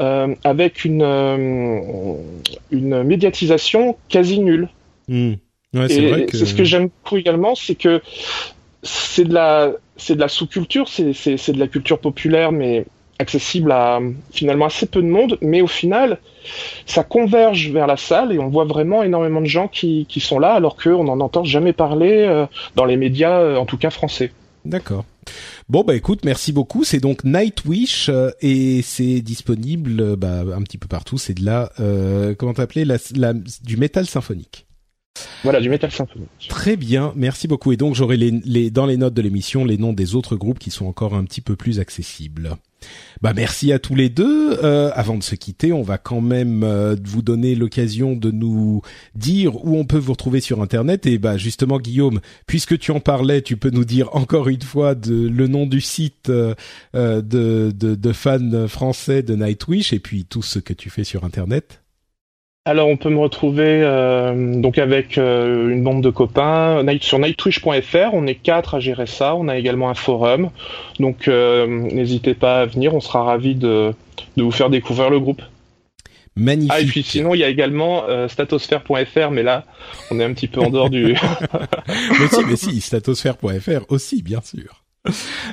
euh, 0.01 0.35
avec 0.45 0.85
une 0.85 1.03
euh, 1.03 2.14
une 2.71 3.03
médiatisation 3.03 3.97
quasi 4.09 4.38
nulle. 4.38 4.69
Mmh. 5.09 5.35
Ouais, 5.74 5.87
Et 5.92 6.26
que... 6.26 6.37
c'est 6.37 6.46
ce 6.46 6.54
que 6.54 6.64
j'aime 6.64 6.88
beaucoup 6.88 7.16
également, 7.16 7.54
c'est 7.54 7.74
que 7.74 8.00
c'est 8.83 9.24
de 9.24 9.35
la 9.35 9.72
c'est 9.96 10.14
de 10.14 10.20
la 10.20 10.28
sous-culture, 10.28 10.88
c'est 10.88 11.02
de 11.52 11.59
la 11.59 11.66
culture 11.68 11.98
populaire, 11.98 12.52
mais 12.52 12.87
accessible 13.18 13.72
à 13.72 14.00
finalement 14.31 14.66
assez 14.66 14.87
peu 14.87 15.02
de 15.02 15.09
monde, 15.09 15.38
mais 15.42 15.61
au 15.61 15.66
final, 15.66 16.18
ça 16.87 17.02
converge 17.02 17.70
vers 17.70 17.87
la 17.87 17.96
salle 17.96 18.33
et 18.33 18.38
on 18.38 18.48
voit 18.48 18.64
vraiment 18.64 19.02
énormément 19.02 19.40
de 19.40 19.46
gens 19.46 19.66
qui, 19.66 20.07
qui 20.09 20.20
sont 20.20 20.38
là, 20.38 20.52
alors 20.52 20.76
qu'on 20.76 21.04
n'en 21.04 21.18
entend 21.20 21.42
jamais 21.42 21.72
parler 21.72 22.24
euh, 22.28 22.46
dans 22.76 22.85
les 22.85 22.96
médias, 22.96 23.40
euh, 23.40 23.57
en 23.57 23.66
tout 23.66 23.76
cas 23.76 23.90
français. 23.90 24.33
D'accord. 24.64 25.04
Bon 25.68 25.83
bah 25.83 25.94
écoute, 25.94 26.24
merci 26.24 26.52
beaucoup. 26.52 26.85
C'est 26.85 27.00
donc 27.00 27.24
Nightwish 27.24 28.09
euh, 28.09 28.31
et 28.40 28.83
c'est 28.83 29.20
disponible 29.20 30.16
bah, 30.16 30.44
un 30.57 30.62
petit 30.62 30.78
peu 30.78 30.88
partout. 30.88 31.18
C'est 31.18 31.35
de 31.35 31.44
la 31.44 31.72
euh, 31.81 32.35
comment 32.35 32.54
t'appeler 32.54 32.85
la, 32.85 32.96
la, 33.16 33.33
du 33.35 33.76
métal 33.76 34.07
symphonique. 34.07 34.67
Voilà, 35.44 35.61
du 35.61 35.68
métal 35.68 35.90
symphonique. 35.90 36.49
Très 36.49 36.77
bien, 36.77 37.12
merci 37.14 37.47
beaucoup. 37.47 37.73
Et 37.73 37.77
donc 37.77 37.94
j'aurai 37.94 38.18
dans 38.71 38.87
les 38.87 38.97
notes 38.97 39.14
de 39.14 39.23
l'émission 39.23 39.64
les 39.64 39.79
noms 39.79 39.92
des 39.92 40.14
autres 40.14 40.37
groupes 40.37 40.59
qui 40.59 40.71
sont 40.71 40.87
encore 40.87 41.14
un 41.14 41.25
petit 41.25 41.40
peu 41.40 41.55
plus 41.55 41.79
accessibles. 41.79 42.57
Bah 43.23 43.33
merci 43.35 43.73
à 43.73 43.79
tous 43.79 43.94
les 43.94 44.09
deux. 44.09 44.59
Euh, 44.62 44.90
avant 44.94 45.16
de 45.16 45.23
se 45.23 45.35
quitter, 45.35 45.73
on 45.73 45.83
va 45.83 45.99
quand 45.99 46.21
même 46.21 46.62
euh, 46.64 46.97
vous 47.05 47.23
donner 47.23 47.55
l'occasion 47.55 48.14
de 48.14 48.31
nous 48.31 48.83
dire 49.14 49.64
où 49.64 49.77
on 49.77 49.85
peut 49.85 49.99
vous 49.99 50.12
retrouver 50.12 50.40
sur 50.40 50.61
Internet. 50.61 51.07
Et 51.07 51.18
bah 51.18 51.37
justement, 51.37 51.79
Guillaume, 51.79 52.21
puisque 52.47 52.79
tu 52.79 52.90
en 52.90 53.01
parlais, 53.01 53.42
tu 53.42 53.57
peux 53.57 53.71
nous 53.71 53.85
dire 53.85 54.14
encore 54.14 54.49
une 54.49 54.62
fois 54.62 54.94
de, 54.94 55.29
le 55.29 55.47
nom 55.47 55.66
du 55.66 55.81
site 55.81 56.31
euh, 56.31 56.55
de 56.92 58.12
fans 58.12 58.68
français 58.68 59.23
de 59.23 59.37
Nightwish 59.37 59.92
et 59.92 60.01
puis 60.01 60.25
tout 60.25 60.42
ce 60.42 60.59
que 60.59 60.73
tu 60.73 60.90
fais 60.90 61.05
sur 61.05 61.25
Internet. 61.25 61.81
Alors, 62.68 62.88
on 62.88 62.98
peut 62.98 63.09
me 63.09 63.18
retrouver 63.18 63.81
euh, 63.83 64.61
donc 64.61 64.76
avec 64.76 65.16
euh, 65.16 65.70
une 65.70 65.83
bande 65.83 66.02
de 66.02 66.11
copains 66.11 66.83
night, 66.83 67.02
sur 67.02 67.18
nightwish.fr. 67.18 68.11
On 68.12 68.26
est 68.26 68.35
quatre 68.35 68.74
à 68.74 68.81
gérer 68.81 69.07
ça. 69.07 69.35
On 69.37 69.48
a 69.48 69.57
également 69.57 69.88
un 69.88 69.94
forum. 69.94 70.50
Donc, 71.00 71.28
euh, 71.28 71.66
n'hésitez 71.66 72.35
pas 72.35 72.61
à 72.61 72.66
venir. 72.66 72.92
On 72.94 73.00
sera 73.00 73.22
ravis 73.22 73.54
de, 73.54 73.94
de 74.37 74.42
vous 74.42 74.50
faire 74.50 74.68
découvrir 74.68 75.09
le 75.09 75.18
groupe. 75.18 75.40
Magnifique. 76.37 76.72
Ah, 76.74 76.81
et 76.83 76.85
puis 76.85 77.02
sinon, 77.02 77.35
il 77.35 77.38
y 77.38 77.44
a 77.44 77.48
également 77.48 78.04
statosphère.fr, 78.28 79.31
mais 79.31 79.42
là, 79.42 79.64
on 80.11 80.20
est 80.20 80.24
un 80.24 80.35
petit 80.35 80.46
peu 80.46 80.61
en 80.61 80.68
dehors 80.68 80.90
du. 80.90 81.16
mais 82.20 82.28
si, 82.28 82.44
mais 82.44 82.57
si, 82.57 82.81
statosphère.fr 82.83 83.87
aussi, 83.88 84.22
bien 84.22 84.42
sûr. 84.42 84.85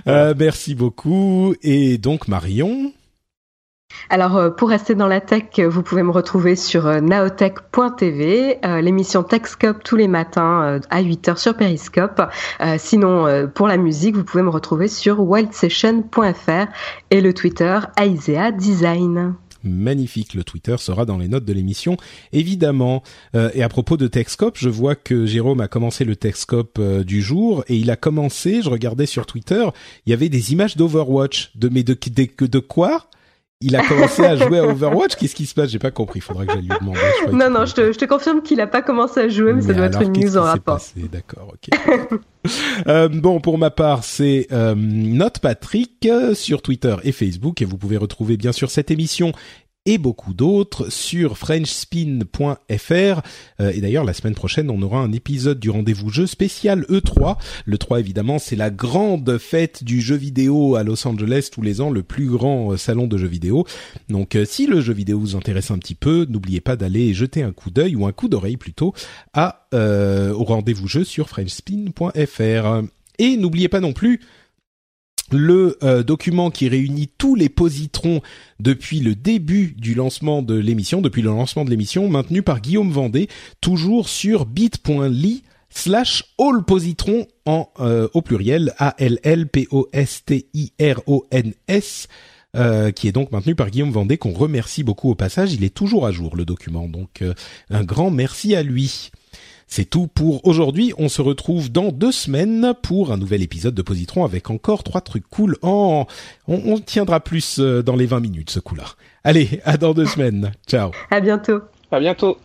Merci 0.06 0.76
beaucoup. 0.76 1.56
Et 1.64 1.98
donc, 1.98 2.28
Marion. 2.28 2.92
Alors, 4.10 4.38
euh, 4.38 4.50
pour 4.50 4.70
rester 4.70 4.96
dans 4.96 5.08
la 5.08 5.22
tech, 5.22 5.60
vous 5.60 5.82
pouvez 5.84 6.04
me 6.04 6.12
retrouver 6.12 6.56
sur 6.56 6.88
euh, 6.88 7.00
naotech.tv, 7.02 8.60
euh, 8.64 8.82
l'émission 8.82 9.24
Techscope 9.24 9.84
tous 9.84 9.96
les 9.96 10.08
matins 10.08 10.64
euh, 10.64 10.80
à 10.90 11.02
8h 11.02 11.38
sur 11.38 11.56
Periscope. 11.56 12.22
Euh, 12.62 12.76
sinon, 12.78 13.50
pour 13.54 13.68
la 13.68 13.78
musique, 13.78 14.16
vous 14.16 14.24
pouvez 14.24 14.44
me 14.44 14.50
retrouver 14.50 14.88
sur 14.88 15.20
wildsession.fr 15.22 16.68
et 17.12 17.22
le 17.22 17.34
Twitter 17.34 17.80
Aisea 17.98 18.52
Design 18.52 19.36
magnifique. 19.66 20.34
Le 20.34 20.44
Twitter 20.44 20.76
sera 20.78 21.06
dans 21.06 21.18
les 21.18 21.28
notes 21.28 21.46
de 21.46 21.54
l'émission, 21.54 21.98
évidemment. 22.32 23.04
Euh, 23.36 23.50
et 23.54 23.64
à 23.64 23.70
propos 23.70 23.98
de 23.98 24.08
Techscope, 24.08 24.58
je 24.58 24.70
vois 24.70 24.96
que 24.96 25.26
Jérôme 25.26 25.62
a 25.62 25.68
commencé 25.68 26.06
le 26.06 26.16
Techscope 26.16 26.78
euh, 26.80 27.04
du 27.04 27.22
jour 27.22 27.64
et 27.68 27.76
il 27.76 27.92
a 27.92 27.96
commencé. 27.96 28.62
Je 28.62 28.70
regardais 28.70 29.06
sur 29.06 29.26
Twitter, 29.26 29.66
il 30.06 30.12
y 30.12 30.14
avait 30.14 30.30
des 30.30 30.54
images 30.54 30.78
d'Overwatch. 30.78 31.52
De 31.56 31.70
mais 31.70 31.84
de, 31.84 31.98
de 32.46 32.60
quoi? 32.60 33.10
Il 33.62 33.76
a 33.76 33.88
commencé 33.88 34.24
à 34.24 34.36
jouer 34.36 34.60
à 34.60 34.64
Overwatch. 34.66 35.16
Qu'est-ce 35.16 35.36
qui 35.36 35.46
se 35.46 35.54
passe? 35.54 35.70
J'ai 35.70 35.80
pas 35.80 35.92
compris. 35.92 36.20
Il 36.20 36.22
faudra 36.22 36.46
que 36.46 36.54
j'aille 36.54 36.64
lui 36.64 36.78
demander. 36.80 37.00
Non, 37.32 37.50
non, 37.50 37.66
je 37.66 37.74
te, 37.74 37.92
je 37.92 37.98
te, 37.98 38.06
confirme 38.06 38.42
qu'il 38.42 38.60
a 38.60 38.68
pas 38.68 38.82
commencé 38.82 39.22
à 39.22 39.30
jouer, 39.30 39.54
mais, 39.54 39.62
mais 39.62 39.68
ça 39.68 39.74
doit 39.74 39.86
être 39.86 40.02
une 40.02 40.12
news 40.12 40.38
en 40.38 40.44
rapport. 40.44 40.82
D'accord, 41.12 41.54
ok. 41.54 41.80
euh, 42.88 43.08
bon, 43.08 43.40
pour 43.40 43.58
ma 43.58 43.72
part, 43.72 44.04
c'est 44.04 44.48
euh, 44.52 44.76
Note 44.76 45.40
Patrick 45.40 46.06
euh, 46.06 46.34
sur 46.34 46.62
Twitter 46.62 46.96
et 47.04 47.12
Facebook, 47.12 47.62
et 47.62 47.66
vous 47.66 47.78
pouvez 47.78 47.98
retrouver 47.98 48.38
bien 48.38 48.52
sûr 48.52 48.70
cette 48.70 48.92
émission 48.92 49.32
et 49.86 49.98
beaucoup 49.98 50.34
d'autres 50.34 50.92
sur 50.92 51.38
frenchspin.fr. 51.38 53.22
Euh, 53.60 53.72
et 53.72 53.82
d'ailleurs, 53.82 54.04
la 54.04 54.14
semaine 54.14 54.36
prochaine, 54.36 54.70
on 54.70 54.82
aura 54.82 55.00
un 55.00 55.12
épisode 55.12 55.60
du 55.60 55.70
rendez-vous 55.70 56.10
jeu 56.10 56.26
spécial 56.26 56.86
E3. 56.90 57.38
Le 57.66 57.78
3, 57.78 58.00
évidemment, 58.00 58.40
c'est 58.40 58.56
la 58.56 58.72
grande 58.72 59.38
fête 59.38 59.84
du 59.84 60.02
jeu 60.02 60.16
vidéo 60.16 60.76
à 60.76 60.84
Los 60.84 61.08
Angeles 61.08 61.50
tous 61.52 61.62
les 61.62 61.82
ans, 61.82 61.90
le 61.90 62.04
plus 62.04 62.28
grand 62.28 62.72
euh, 62.72 62.78
salon 62.78 63.08
de 63.08 63.18
jeux 63.18 63.28
vidéo. 63.28 63.66
Donc, 64.10 64.36
euh, 64.36 64.46
si 64.46 64.66
le 64.66 64.82
jeu 64.82 64.94
vidéo 64.94 65.20
vous 65.20 65.36
intéresse 65.36 65.72
un 65.72 65.78
petit 65.78 65.96
peu, 65.96 66.26
n'oubliez 66.30 66.62
pas 66.62 66.76
d'aller 66.76 67.14
jeter 67.14 67.44
un 67.44 67.52
coup 67.52 67.70
d'œil 67.70 67.96
ou 67.96 68.06
un 68.08 68.12
coup 68.12 68.28
d'oreille 68.28 68.58
plutôt 68.58 68.94
à 69.34 69.62
au 69.76 70.46
rendez-vous 70.46 70.88
jeu 70.88 71.04
sur 71.04 71.28
frenchspin.fr. 71.28 72.86
Et 73.20 73.36
n'oubliez 73.36 73.68
pas 73.68 73.82
non 73.82 73.92
plus 73.92 74.22
le 75.32 75.78
euh, 75.84 76.04
document 76.04 76.52
qui 76.52 76.70
réunit 76.70 77.10
tous 77.18 77.36
les 77.36 77.50
positrons 77.50 78.22
depuis 78.60 79.00
le 79.00 79.16
début 79.16 79.76
du 79.78 79.96
lancement 79.96 80.42
de 80.42 80.56
l'émission, 80.56 81.02
depuis 81.02 81.22
le 81.22 81.30
lancement 81.30 81.66
de 81.66 81.70
l'émission, 81.70 82.08
maintenu 82.08 82.42
par 82.42 82.62
Guillaume 82.62 82.92
Vendée, 82.92 83.28
toujours 83.62 84.08
sur 84.08 84.46
bit.ly 84.46 85.44
slash 85.70 86.24
all 86.40 86.64
positron 86.64 87.28
en 87.46 87.70
euh, 87.80 88.08
au 88.14 88.22
pluriel 88.22 88.74
A 88.78 88.96
L 88.98 89.20
L 89.24 89.48
P 89.48 89.68
O 89.72 89.90
S 89.92 90.24
T 90.26 90.48
I 90.54 90.72
R 90.80 91.02
O 91.08 91.26
N 91.32 91.54
S 91.68 92.08
euh, 92.56 92.92
qui 92.92 93.10
est 93.10 93.12
donc 93.12 93.32
maintenu 93.32 93.56
par 93.56 93.70
Guillaume 93.70 93.92
Vendée 93.92 94.18
qu'on 94.18 94.32
remercie 94.32 94.84
beaucoup 94.84 95.10
au 95.10 95.16
passage, 95.16 95.54
il 95.54 95.64
est 95.64 95.74
toujours 95.74 96.06
à 96.06 96.12
jour 96.12 96.38
le 96.38 96.46
document. 96.46 96.88
Donc 96.88 97.24
un 97.70 97.84
grand 97.84 98.12
merci 98.12 98.56
à 98.56 98.64
lui. 98.64 99.12
C'est 99.68 99.90
tout 99.90 100.08
pour 100.08 100.46
aujourd'hui. 100.46 100.94
On 100.98 101.10
se 101.10 101.22
retrouve 101.22 101.72
dans 101.72 101.92
deux 101.92 102.12
semaines 102.12 102.74
pour 102.82 103.12
un 103.12 103.18
nouvel 103.18 103.42
épisode 103.42 103.74
de 103.76 103.82
Positron 103.82 104.24
avec 104.24 104.50
encore 104.50 104.84
trois 104.84 105.02
trucs 105.02 105.28
cool. 105.30 105.58
On, 105.64 106.06
on 106.48 106.80
tiendra 106.80 107.20
plus 107.20 107.60
euh, 107.60 107.82
dans 107.82 107.96
les 107.96 108.06
20 108.06 108.20
minutes 108.20 108.50
ce 108.50 108.60
coup-là. 108.60 108.86
Allez, 109.24 109.62
à 109.66 109.78
dans 109.78 109.94
deux 109.94 110.06
semaines. 110.06 110.52
Ciao. 110.68 110.92
À 111.10 111.20
bientôt. 111.20 111.62
À 111.92 112.00
bientôt. 112.00 112.38